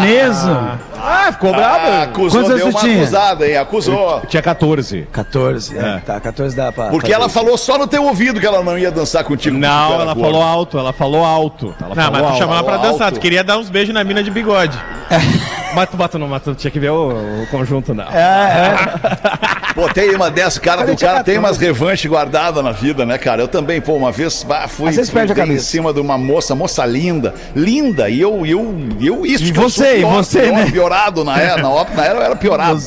mesmo? 0.00 0.70
Ah, 1.04 1.32
ficou 1.32 1.50
Ah, 1.50 1.56
brava. 1.56 2.02
acusou, 2.04 2.42
Quantos 2.42 2.56
deu 2.56 2.66
anos 2.66 2.74
uma 2.74 2.80
você 2.80 2.86
tinha? 2.86 3.02
acusada 3.02 3.44
aí, 3.44 3.56
acusou. 3.56 4.22
Tinha 4.28 4.42
14. 4.42 5.08
14, 5.12 5.76
é. 5.78 5.98
Tá, 6.04 6.20
14 6.20 6.54
dá 6.56 6.70
pra. 6.70 6.86
Porque 6.86 7.06
fazer 7.08 7.14
ela 7.14 7.26
isso. 7.26 7.34
falou 7.34 7.58
só 7.58 7.76
no 7.78 7.86
teu 7.86 8.04
ouvido 8.04 8.38
que 8.40 8.46
ela 8.46 8.62
não 8.62 8.78
ia 8.78 8.90
dançar 8.90 9.24
contigo. 9.24 9.56
Não, 9.56 10.00
ela 10.00 10.14
falou 10.14 10.42
alto, 10.42 10.78
ela 10.78 10.92
falou 10.92 11.24
alto. 11.24 11.74
Ela 11.80 11.94
Não, 11.94 12.02
falou 12.04 12.12
mas 12.12 12.22
tu 12.22 12.26
alto. 12.26 12.38
chamou 12.38 12.54
ela 12.54 12.64
pra 12.64 12.76
dançar. 12.76 13.12
Tu 13.12 13.20
queria 13.20 13.42
dar 13.42 13.58
uns 13.58 13.68
beijos 13.70 13.94
na 13.94 14.04
mina 14.04 14.22
de 14.22 14.30
bigode. 14.30 14.78
Mas 15.74 16.10
tu, 16.10 16.18
não, 16.18 16.28
mas 16.28 16.42
tu 16.42 16.54
tinha 16.54 16.70
que 16.70 16.78
ver 16.78 16.90
o, 16.90 17.42
o 17.42 17.46
conjunto, 17.50 17.94
não. 17.94 18.04
Pô, 19.74 19.88
tem 19.88 20.14
uma 20.14 20.30
dessa, 20.30 20.60
cara, 20.60 20.90
o 20.90 20.96
cara 20.98 21.24
tem 21.24 21.38
umas 21.38 21.56
revanches 21.56 22.10
guardadas 22.10 22.62
na 22.62 22.72
vida, 22.72 23.06
né, 23.06 23.16
cara? 23.16 23.40
Eu 23.42 23.48
também, 23.48 23.80
pô, 23.80 23.94
uma 23.94 24.12
vez 24.12 24.42
bah, 24.42 24.68
fui, 24.68 24.92
fui 24.92 25.06
perde 25.06 25.32
a 25.32 25.46
bem 25.46 25.54
em 25.54 25.58
cima 25.58 25.94
de 25.94 26.00
uma 26.00 26.18
moça, 26.18 26.54
moça 26.54 26.84
linda, 26.84 27.32
linda, 27.56 28.10
e 28.10 28.20
eu, 28.20 28.44
eu, 28.44 28.76
eu 29.00 29.24
isso. 29.24 29.44
E 29.44 29.52
você, 29.52 30.00
sou 30.02 30.10
e 30.10 30.14
você, 30.14 30.40
pior, 30.42 30.54
né? 30.56 30.70
Piorado 30.70 31.24
na 31.24 31.40
era, 31.40 31.62
na, 31.62 31.84
na 31.84 32.04
era 32.04 32.18
eu 32.18 32.22
era 32.22 32.36
piorado. 32.36 32.82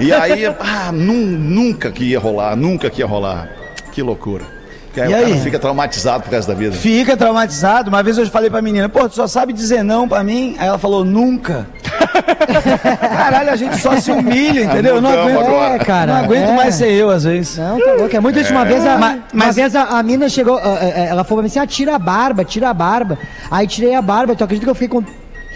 E 0.00 0.12
aí, 0.12 0.46
ah, 0.46 0.90
nun- 0.92 1.38
nunca 1.38 1.92
que 1.92 2.02
ia 2.04 2.18
rolar, 2.18 2.56
nunca 2.56 2.90
que 2.90 3.00
ia 3.00 3.06
rolar. 3.06 3.48
Que 3.92 4.02
loucura. 4.02 4.44
Que 4.92 5.00
aí 5.00 5.06
E 5.06 5.12
o 5.12 5.16
cara 5.16 5.26
aí? 5.26 5.40
fica 5.40 5.58
traumatizado 5.58 6.24
por 6.24 6.30
causa 6.30 6.48
da 6.48 6.54
vida. 6.54 6.72
Fica 6.74 7.16
traumatizado. 7.16 7.88
Uma 7.90 8.02
vez 8.02 8.18
eu 8.18 8.26
falei 8.26 8.50
pra 8.50 8.60
menina, 8.60 8.88
pô, 8.88 9.08
tu 9.08 9.14
só 9.14 9.26
sabe 9.28 9.52
dizer 9.52 9.84
não 9.84 10.08
pra 10.08 10.24
mim? 10.24 10.56
Aí 10.58 10.66
ela 10.66 10.78
falou, 10.78 11.04
nunca. 11.04 11.66
Caralho, 13.16 13.50
a 13.50 13.56
gente 13.56 13.78
só 13.78 13.96
se 14.00 14.10
humilha, 14.10 14.64
entendeu? 14.64 14.96
Eu 14.96 15.00
não 15.02 15.10
aguento, 15.10 15.40
agora. 15.40 15.74
É, 15.74 15.78
cara. 15.78 16.12
não 16.12 16.24
aguento 16.24 16.48
é. 16.50 16.56
mais 16.56 16.74
ser 16.74 16.90
eu, 16.92 17.10
às 17.10 17.24
vezes. 17.24 17.56
Não, 17.58 17.78
tá 17.78 17.92
louco. 17.94 18.16
É 18.16 18.20
muito 18.20 18.38
isso. 18.38 18.52
Uma 18.52 18.64
vez, 18.64 18.86
a, 18.86 18.98
Mas- 18.98 19.14
uma 19.32 19.44
mas- 19.46 19.56
vez 19.56 19.74
a, 19.74 19.82
a 19.98 20.02
mina 20.02 20.28
chegou, 20.28 20.56
ah, 20.58 20.78
ah, 20.80 20.84
ela 20.84 21.24
falou 21.24 21.38
pra 21.38 21.42
mim 21.42 21.46
assim: 21.48 21.58
ah, 21.58 21.66
tira 21.66 21.94
a 21.94 21.98
barba, 21.98 22.44
tira 22.44 22.70
a 22.70 22.74
barba. 22.74 23.18
Aí 23.50 23.66
tirei 23.66 23.94
a 23.94 24.02
barba. 24.02 24.34
Tu 24.34 24.44
acredita 24.44 24.66
que 24.66 24.70
eu 24.70 24.74
fiquei 24.74 24.88
com. 24.88 25.04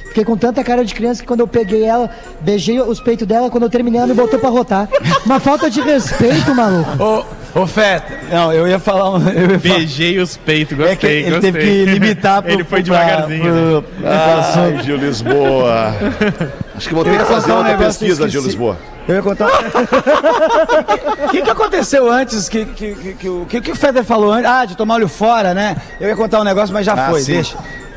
Fiquei 0.08 0.24
com 0.24 0.36
tanta 0.38 0.64
cara 0.64 0.84
de 0.84 0.94
criança 0.94 1.20
que 1.20 1.28
quando 1.28 1.40
eu 1.40 1.46
peguei 1.46 1.84
ela, 1.84 2.08
beijei 2.40 2.80
os 2.80 2.98
peitos 2.98 3.28
dela, 3.28 3.50
quando 3.50 3.64
eu 3.64 3.70
terminei, 3.70 3.98
ela 3.98 4.08
me 4.08 4.14
botou 4.14 4.38
pra 4.38 4.48
rotar. 4.48 4.88
Uma 5.24 5.38
falta 5.38 5.68
de 5.70 5.82
respeito, 5.82 6.54
maluco. 6.54 6.90
Ô, 7.02 7.24
ô 7.60 7.66
Feta, 7.66 8.14
não, 8.30 8.52
eu 8.52 8.66
ia 8.68 8.78
falar 8.78 9.10
um. 9.10 9.18
Eu 9.28 9.50
ia 9.50 9.58
falar- 9.58 9.74
Beijei 9.76 10.18
os 10.18 10.36
peitos, 10.36 10.78
É 10.78 10.82
gostei, 10.82 10.96
que 10.96 11.06
ele 11.06 11.30
gostei. 11.30 11.52
teve 11.52 11.64
que 11.64 11.84
limitar 11.86 12.40
pro, 12.42 12.52
Ele 12.52 12.64
foi 12.64 12.82
devagarzinho. 12.82 13.42
pro- 13.42 13.82
pro- 13.82 14.08
Ai, 14.08 14.82
Gil 14.84 14.96
Lisboa. 14.96 15.94
Acho 16.76 16.88
que 16.88 16.94
vou 16.94 17.04
ter 17.04 17.10
que 17.10 17.16
ia 17.16 17.24
fazer 17.24 17.52
um 17.52 17.66
eu 17.66 17.78
pesquisa, 17.78 18.28
Gil. 18.28 18.42
Lisboa. 18.42 18.76
Eu 19.08 19.14
ia 19.16 19.22
contar. 19.22 19.48
O 21.24 21.28
que, 21.30 21.42
que 21.42 21.50
aconteceu 21.50 22.10
antes? 22.10 22.48
que, 22.48 22.64
que, 22.66 22.94
que, 22.94 23.12
que, 23.14 23.28
o 23.28 23.46
que, 23.48 23.60
que 23.60 23.72
o 23.72 23.74
Feder 23.76 24.04
falou 24.04 24.32
antes? 24.32 24.50
Ah, 24.50 24.64
de 24.64 24.76
tomar 24.76 24.96
olho 24.96 25.08
fora, 25.08 25.54
né? 25.54 25.76
Eu 26.00 26.08
ia 26.08 26.16
contar 26.16 26.40
um 26.40 26.44
negócio, 26.44 26.72
mas 26.74 26.84
já 26.84 26.92
Ah, 26.92 27.10
foi, 27.10 27.20
sim. 27.22 27.32
deixa. 27.34 27.56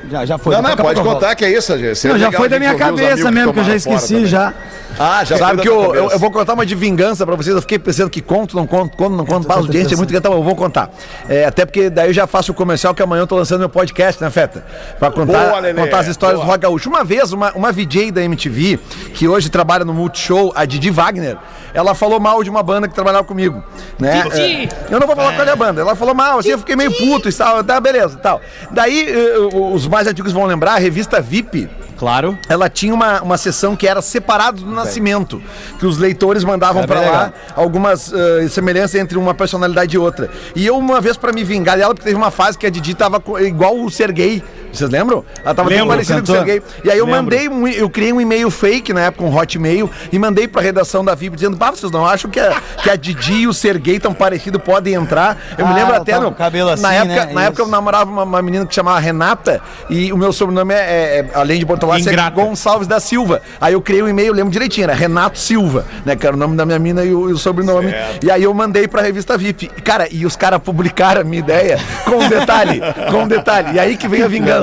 Já, 0.10 0.26
já 0.26 0.38
foi. 0.38 0.56
Não, 0.56 0.62
não, 0.64 0.76
pode 0.76 1.00
contar 1.02 1.36
que 1.36 1.46
é 1.46 1.52
isso, 1.52 1.78
gente. 1.78 2.08
Não, 2.08 2.18
já 2.18 2.32
foi 2.32 2.50
da 2.50 2.58
minha 2.58 2.74
cabeça 2.76 3.30
mesmo, 3.32 3.54
que 3.54 3.60
eu 3.60 3.64
já 3.64 3.76
esqueci 3.76 4.26
já. 4.26 4.54
Ah, 5.02 5.24
já 5.24 5.38
Sabe 5.38 5.62
que 5.64 5.68
eu, 5.68 5.96
eu, 5.96 6.12
eu 6.12 6.20
vou 6.20 6.30
contar 6.30 6.54
uma 6.54 6.66
de 6.66 6.76
vingança 6.76 7.26
pra 7.26 7.36
vocês. 7.36 7.56
Eu 7.56 7.62
fiquei 7.62 7.80
pensando 7.80 8.10
que 8.10 8.22
conto, 8.22 8.56
não 8.56 8.68
conto, 8.68 8.96
conto, 8.96 9.16
não 9.16 9.26
conto. 9.26 9.48
Para 9.48 9.56
a 9.56 9.60
audiência 9.60 9.96
é 9.96 9.98
muito 9.98 10.10
grande, 10.10 10.22
tá 10.22 10.30
bom, 10.30 10.38
eu 10.38 10.44
vou 10.44 10.56
contar. 10.56 10.92
É, 11.28 11.46
até 11.46 11.66
porque 11.66 11.90
daí 11.90 12.10
eu 12.10 12.14
já 12.14 12.28
faço 12.28 12.52
o 12.52 12.56
comercial 12.56 12.94
que 12.94 13.02
amanhã 13.02 13.22
eu 13.22 13.28
tô 13.28 13.36
lançando 13.36 13.60
meu 13.60 13.70
podcast, 13.70 14.22
né, 14.22 14.30
Feta? 14.30 14.64
Pra 15.00 15.10
contar, 15.10 15.48
Boa, 15.48 15.60
Lelê, 15.60 15.82
contar 15.82 16.00
as 16.00 16.08
histórias 16.08 16.38
boa. 16.38 16.46
do 16.46 16.52
Rock 16.52 16.62
Gaúcho. 16.62 16.90
Uma 16.90 17.04
vez, 17.04 17.34
uma, 17.34 17.52
uma 17.54 17.72
VJ 17.72 18.12
da 18.12 18.22
MTV, 18.22 18.80
que 19.14 19.28
hoje 19.28 19.50
trabalha 19.50 19.84
no 19.84 19.94
Multishow, 19.94 20.54
a 20.56 20.66
Didi 20.66 20.92
Wagner, 20.92 21.38
ela 21.74 21.96
falou 21.96 22.20
mal 22.20 22.44
de 22.44 22.50
uma 22.50 22.62
banda 22.62 22.88
que 22.88 22.94
trabalhava 22.94 23.24
comigo. 23.24 23.64
Né? 23.98 24.24
É, 24.32 24.94
eu 24.94 25.00
não 25.00 25.08
vou 25.08 25.16
falar 25.16 25.34
qual 25.34 25.48
é 25.48 25.52
a 25.52 25.56
banda. 25.56 25.82
Ela 25.82 25.96
falou 25.96 26.14
mal, 26.14 26.40
assim, 26.40 26.50
eu 26.50 26.60
fiquei 26.60 26.76
meio 26.76 26.92
puto 26.92 27.28
e 27.28 27.34
tal. 27.34 27.64
Tá, 27.64 27.80
beleza, 27.80 28.18
tal. 28.18 28.42
Daí, 28.70 29.08
eh, 29.10 29.38
os 29.54 29.88
mais 29.88 30.08
antigos 30.08 30.32
vão 30.32 30.46
lembrar, 30.46 30.74
a 30.74 30.80
revista 30.80 31.22
VIP, 31.22 31.70
Claro. 32.02 32.38
ela 32.50 32.68
tinha 32.68 32.94
uma, 32.94 33.22
uma 33.22 33.38
sessão 33.38 33.76
que 33.76 33.88
era 33.88 34.02
separado 34.02 34.62
do 34.64 34.72
nascimento, 34.72 35.42
que 35.80 35.86
os 35.86 36.00
leitores 36.00 36.44
mandavam 36.44 36.80
Era 36.82 36.88
pra 36.88 37.00
bem 37.00 37.10
lá 37.10 37.18
legal. 37.26 37.34
algumas 37.56 38.12
eh, 38.12 38.48
semelhanças 38.50 38.96
entre 39.00 39.18
uma 39.20 39.36
personalidade 39.36 39.96
e 39.96 40.00
outra. 40.00 40.30
E 40.56 40.66
eu, 40.66 40.76
uma 40.78 41.00
vez 41.00 41.16
pra 41.16 41.32
me 41.32 41.44
vingar 41.44 41.78
dela, 41.78 41.94
porque 41.94 42.06
teve 42.10 42.18
uma 42.18 42.32
fase 42.32 42.58
que 42.58 42.66
a 42.66 42.70
Didi 42.72 42.96
tava 42.96 43.20
co- 43.20 43.40
igual 43.40 43.78
o 43.80 43.90
Serguei. 43.92 44.44
Vocês 44.72 44.90
lembram? 44.90 45.24
Ela 45.44 45.54
tava 45.54 45.70
Lembro, 45.70 45.88
parecida 45.90 46.18
com 46.20 46.24
o 46.24 46.26
cantor. 46.28 46.46
Serguei. 46.46 46.62
E 46.84 46.90
aí 46.92 46.98
eu 46.98 47.06
Lembro. 47.06 47.24
mandei, 47.24 47.50
um, 47.50 47.68
eu 47.68 47.90
criei 47.90 48.14
um 48.14 48.22
e-mail 48.22 48.50
fake 48.50 48.94
na 48.94 49.02
época, 49.02 49.24
um 49.24 49.36
hotmail, 49.36 49.90
e 50.12 50.18
mandei 50.20 50.48
pra 50.48 50.62
redação 50.62 51.04
da 51.04 51.14
VIP 51.16 51.36
dizendo: 51.36 51.58
Bah, 51.58 51.72
vocês 51.72 51.92
não 51.92 52.06
acham 52.06 52.30
que 52.32 52.40
a, 52.40 52.56
que 52.82 52.90
a 52.90 52.96
Didi 52.96 53.34
e 53.42 53.48
o 53.48 53.54
Serguei 53.54 54.00
tão 54.00 54.14
parecidos, 54.14 54.62
podem 54.62 54.94
entrar? 54.94 55.38
Eu 55.58 55.66
me 55.66 55.74
Ah, 55.74 55.76
lembro 55.76 55.94
ela 55.94 56.02
até 56.02 56.14
com 56.18 56.26
o 56.28 56.32
cabelo 56.34 56.68
na 56.76 56.90
assim, 56.90 56.98
época, 56.98 57.26
né? 57.26 57.34
na 57.34 57.44
época 57.44 57.62
eu 57.64 57.68
namorava 57.68 58.10
uma, 58.10 58.24
uma 58.24 58.42
menina 58.42 58.66
que 58.66 58.74
chamava 58.74 59.00
Renata, 59.00 59.62
e 59.90 60.12
o 60.14 60.18
meu 60.18 60.32
sobrenome 60.32 60.74
é, 60.74 60.78
é- 60.78 61.20
é, 61.20 61.30
além 61.34 61.60
de 61.60 61.66
Bortolazzi, 61.66 62.10
é. 62.10 62.30
Gonçalves 62.30 62.88
da 62.88 63.00
Silva. 63.00 63.42
Aí 63.60 63.74
eu 63.74 63.82
criei 63.82 64.02
o 64.02 64.08
e-mail, 64.08 64.34
lembro 64.34 64.52
direitinho, 64.52 64.86
era 64.86 64.94
Renato 64.94 65.38
Silva, 65.38 65.86
né? 66.06 66.16
Que 66.16 66.26
era 66.26 66.36
o 66.36 66.40
nome 66.40 66.56
da 66.56 66.66
minha 66.66 66.80
mina 66.80 67.04
e 67.04 67.14
o, 67.14 67.30
e 67.30 67.34
o 67.34 67.38
sobrenome. 67.38 67.94
E 68.24 68.30
aí 68.32 68.44
eu 68.44 68.54
mandei 68.54 68.88
pra 68.88 69.02
revista 69.02 69.38
VIP. 69.38 69.68
Cara, 69.84 70.08
e 70.12 70.26
os 70.26 70.36
caras 70.36 70.60
publicaram 70.64 71.22
a 71.22 71.24
minha 71.24 71.40
ideia 71.40 71.78
com 72.06 72.18
um 72.18 72.30
detalhe, 72.30 72.82
com 73.12 73.24
um 73.24 73.28
detalhe. 73.28 73.76
E 73.76 73.80
aí 73.80 73.98
que 73.98 74.08
vem 74.08 74.22
a 74.24 74.28
vingança. 74.28 74.61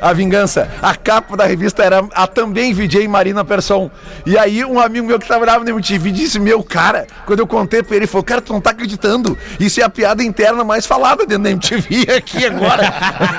A 0.00 0.12
vingança. 0.12 0.68
A 0.80 0.94
capa 0.94 1.36
da 1.36 1.44
revista 1.44 1.82
era 1.82 2.04
a 2.14 2.26
também 2.26 2.72
VJ 2.72 3.06
Marina 3.08 3.44
Persson. 3.44 3.90
E 4.26 4.36
aí 4.38 4.64
um 4.64 4.78
amigo 4.80 5.06
meu 5.06 5.18
que 5.18 5.26
trabalhava 5.26 5.64
na 5.64 5.70
MTV 5.70 6.10
disse: 6.10 6.38
Meu, 6.38 6.62
cara, 6.62 7.06
quando 7.26 7.40
eu 7.40 7.46
contei 7.46 7.82
pra 7.82 7.96
ele, 7.96 8.04
ele 8.04 8.06
falou: 8.10 8.24
Cara, 8.24 8.40
tu 8.40 8.52
não 8.52 8.60
tá 8.60 8.70
acreditando. 8.70 9.36
Isso 9.60 9.80
é 9.80 9.84
a 9.84 9.88
piada 9.88 10.22
interna 10.22 10.64
mais 10.64 10.86
falada 10.86 11.24
dentro 11.26 11.44
da 11.44 11.50
MTV 11.50 12.06
aqui 12.16 12.44
agora. 12.46 12.92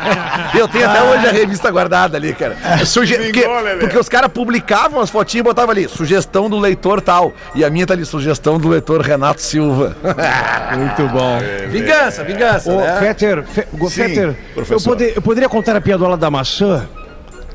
eu 0.57 0.67
tenho 0.67 0.89
até 0.89 1.01
hoje 1.03 1.27
a 1.27 1.31
revista 1.31 1.69
guardada 1.71 2.17
ali, 2.17 2.33
cara. 2.33 2.55
Suge- 2.85 3.17
porque, 3.17 3.45
porque 3.79 3.97
os 3.97 4.09
caras 4.09 4.31
publicavam 4.31 4.99
as 5.01 5.09
fotinhas 5.09 5.41
e 5.41 5.43
botavam 5.43 5.71
ali, 5.71 5.87
sugestão 5.87 6.49
do 6.49 6.59
leitor 6.59 7.01
tal. 7.01 7.33
E 7.55 7.63
a 7.63 7.69
minha 7.69 7.85
tá 7.85 7.93
ali, 7.93 8.05
sugestão 8.05 8.57
do 8.59 8.69
leitor 8.69 9.01
Renato 9.01 9.41
Silva. 9.41 9.95
Muito 10.77 11.07
bom. 11.11 11.39
vingança, 11.69 12.23
vingança. 12.23 12.71
Ô, 12.71 12.77
né? 12.81 12.97
Fetter, 12.99 13.43
Fe, 13.43 13.65
Sim, 13.71 13.89
Fetter, 13.89 14.27
eu, 14.29 14.35
professor. 14.55 14.89
pode- 14.89 15.13
eu 15.15 15.21
poderia 15.21 15.49
contar 15.49 15.75
a 15.75 15.81
piadola 15.93 16.17
da 16.17 16.31
maçã? 16.31 16.87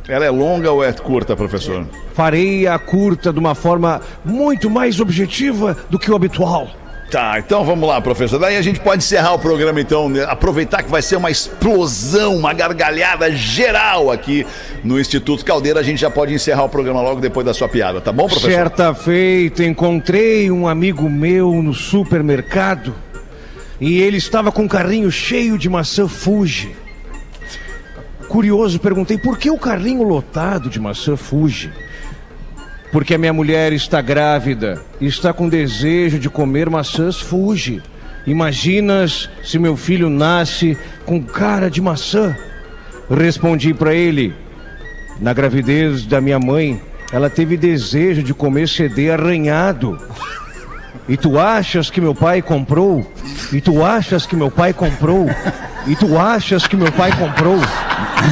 Ela 0.09 0.24
é 0.24 0.30
longa 0.30 0.70
ou 0.70 0.82
é 0.82 0.93
curta, 0.93 1.34
professor? 1.34 1.84
Farei 2.14 2.66
a 2.68 2.78
curta 2.78 3.32
de 3.32 3.39
uma 3.39 3.55
forma 3.55 4.01
muito 4.24 4.70
mais 4.70 5.01
objetiva 5.01 5.76
do 5.91 5.99
que 5.99 6.11
o 6.11 6.14
habitual. 6.14 6.68
Tá, 7.11 7.39
então 7.39 7.64
vamos 7.64 7.89
lá, 7.89 8.01
professor. 8.01 8.39
Daí 8.39 8.57
a 8.57 8.62
gente 8.62 8.78
pode 8.80 9.03
encerrar 9.03 9.32
o 9.32 9.39
programa, 9.39 9.80
então, 9.80 10.09
né? 10.09 10.24
aproveitar 10.28 10.82
que 10.82 10.91
vai 10.91 11.03
ser 11.03 11.16
uma 11.16 11.30
explosão, 11.30 12.36
uma 12.36 12.53
gargalhada 12.53 13.32
geral 13.32 14.11
aqui 14.11 14.47
no 14.84 15.01
Instituto 15.01 15.45
Caldeira. 15.45 15.80
A 15.80 15.82
gente 15.82 16.01
já 16.01 16.11
pode 16.11 16.32
encerrar 16.32 16.64
o 16.64 16.68
programa 16.68 17.01
logo 17.01 17.20
depois 17.20 17.45
da 17.45 17.53
sua 17.53 17.68
piada, 17.68 18.01
tá 18.01 18.12
bom, 18.12 18.26
professor? 18.26 18.51
Certa 18.51 18.95
feita, 18.95 19.64
encontrei 19.64 20.51
um 20.51 20.68
amigo 20.68 21.09
meu 21.11 21.61
no 21.62 21.74
supermercado 21.74 22.95
e 23.80 24.01
ele 24.01 24.18
estava 24.18 24.53
com 24.53 24.62
um 24.62 24.68
carrinho 24.68 25.11
cheio 25.11 25.59
de 25.59 25.68
maçã 25.68 26.07
Fuji. 26.07 26.88
Curioso, 28.29 28.79
perguntei 28.79 29.16
por 29.16 29.39
que 29.39 29.51
o 29.51 29.59
carrinho 29.59 30.03
lotado 30.03 30.68
de 30.68 30.79
maçã 30.79 31.16
Fuji? 31.16 31.72
Porque 32.93 33.14
a 33.14 33.18
minha 33.18 33.33
mulher 33.33 33.72
está 33.72 34.03
grávida 34.03 34.83
e 35.01 35.07
está 35.07 35.33
com 35.33 35.49
desejo 35.49 36.18
de 36.18 36.29
comer 36.29 36.68
maçãs 36.68 37.18
Fuji. 37.18 37.83
Imaginas 38.26 39.31
se 39.43 39.59
meu 39.59 39.76
filho 39.76 40.11
nasce 40.11 40.76
com 41.07 41.22
cara 41.22 41.70
de 41.70 41.81
maçã? 41.81 42.37
Respondi 43.11 43.72
para 43.72 43.95
ele: 43.95 44.35
na 45.18 45.33
gravidez 45.33 46.05
da 46.05 46.20
minha 46.20 46.39
mãe, 46.39 46.81
ela 47.11 47.31
teve 47.31 47.57
desejo 47.57 48.22
de 48.22 48.35
comer 48.35 48.68
CD 48.68 49.11
arranhado. 49.11 49.99
E 51.09 51.16
tu 51.16 51.39
achas 51.39 51.89
que 51.89 52.01
meu 52.01 52.14
pai 52.14 52.43
comprou? 52.43 53.11
E 53.51 53.62
tu 53.62 53.83
achas 53.83 54.26
que 54.26 54.37
meu 54.37 54.51
pai 54.51 54.74
comprou? 54.74 55.26
E 55.87 55.97
tu 55.97 56.18
achas 56.18 56.66
que 56.66 56.76
meu 56.76 56.93
pai 56.93 57.11
comprou? 57.16 57.59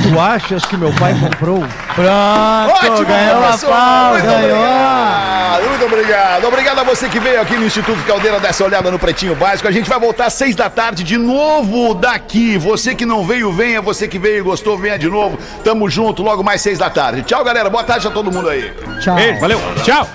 Tu 0.03 0.21
achas 0.21 0.65
que 0.65 0.77
meu 0.77 0.93
pai 0.95 1.15
comprou? 1.19 1.61
Pronto, 1.95 3.05
ganhou 3.07 3.45
a 3.45 3.59
pau, 3.59 4.13
Muito 4.13 4.27
ganhou. 4.27 4.59
Obrigado, 4.59 5.69
muito 5.69 5.85
obrigado. 5.85 6.45
Obrigado 6.47 6.79
a 6.81 6.83
você 6.83 7.09
que 7.09 7.21
veio 7.21 7.41
aqui 7.41 7.57
no 7.57 7.65
Instituto 7.67 8.03
Caldeira 8.05 8.41
dessa 8.41 8.65
olhada 8.65 8.91
no 8.91 8.99
Pretinho 8.99 9.35
Básico. 9.35 9.69
A 9.69 9.73
gente 9.73 9.89
vai 9.89 9.99
voltar 9.99 10.27
às 10.27 10.35
seis 10.35 10.55
da 10.55 10.69
tarde 10.69 11.03
de 11.03 11.17
novo 11.17 11.95
daqui. 11.95 12.59
Você 12.59 12.95
que 12.95 13.07
não 13.07 13.25
veio, 13.25 13.53
venha. 13.53 13.81
Você 13.81 14.09
que 14.09 14.19
veio 14.19 14.39
e 14.39 14.43
gostou, 14.43 14.77
venha 14.77 14.99
de 14.99 15.09
novo. 15.09 15.39
Tamo 15.65 15.89
junto, 15.89 16.23
logo 16.23 16.43
mais 16.43 16.61
seis 16.61 16.79
da 16.79 16.91
tarde. 16.91 17.23
Tchau, 17.23 17.43
galera. 17.45 17.71
Boa 17.71 17.85
tarde 17.85 18.07
a 18.07 18.11
todo 18.11 18.31
mundo 18.31 18.49
aí. 18.49 18.73
Tchau. 19.01 19.15
Beijo, 19.15 19.41
valeu, 19.41 19.61
tchau. 19.85 20.09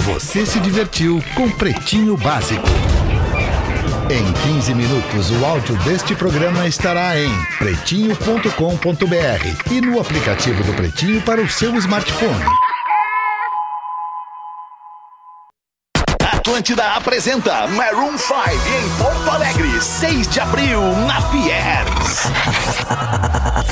Você 0.00 0.44
se 0.44 0.58
divertiu 0.58 1.22
com 1.34 1.48
Pretinho 1.50 2.16
Básico. 2.16 2.66
Em 4.10 4.32
15 4.54 4.74
minutos, 4.74 5.30
o 5.30 5.44
áudio 5.44 5.76
deste 5.84 6.16
programa 6.16 6.66
estará 6.66 7.16
em 7.16 7.30
pretinho.com.br 7.58 9.70
e 9.70 9.80
no 9.80 10.00
aplicativo 10.00 10.64
do 10.64 10.74
Pretinho 10.74 11.22
para 11.22 11.40
o 11.40 11.48
seu 11.48 11.76
smartphone. 11.76 12.44
Atlântida 16.20 16.94
apresenta 16.94 17.68
Maroon 17.68 18.18
5 18.18 18.34
em 18.50 18.88
Porto 18.98 19.30
Alegre, 19.30 19.80
6 19.80 20.26
de 20.26 20.40
abril, 20.40 20.82
na 21.06 21.22
Fiers. 21.30 22.26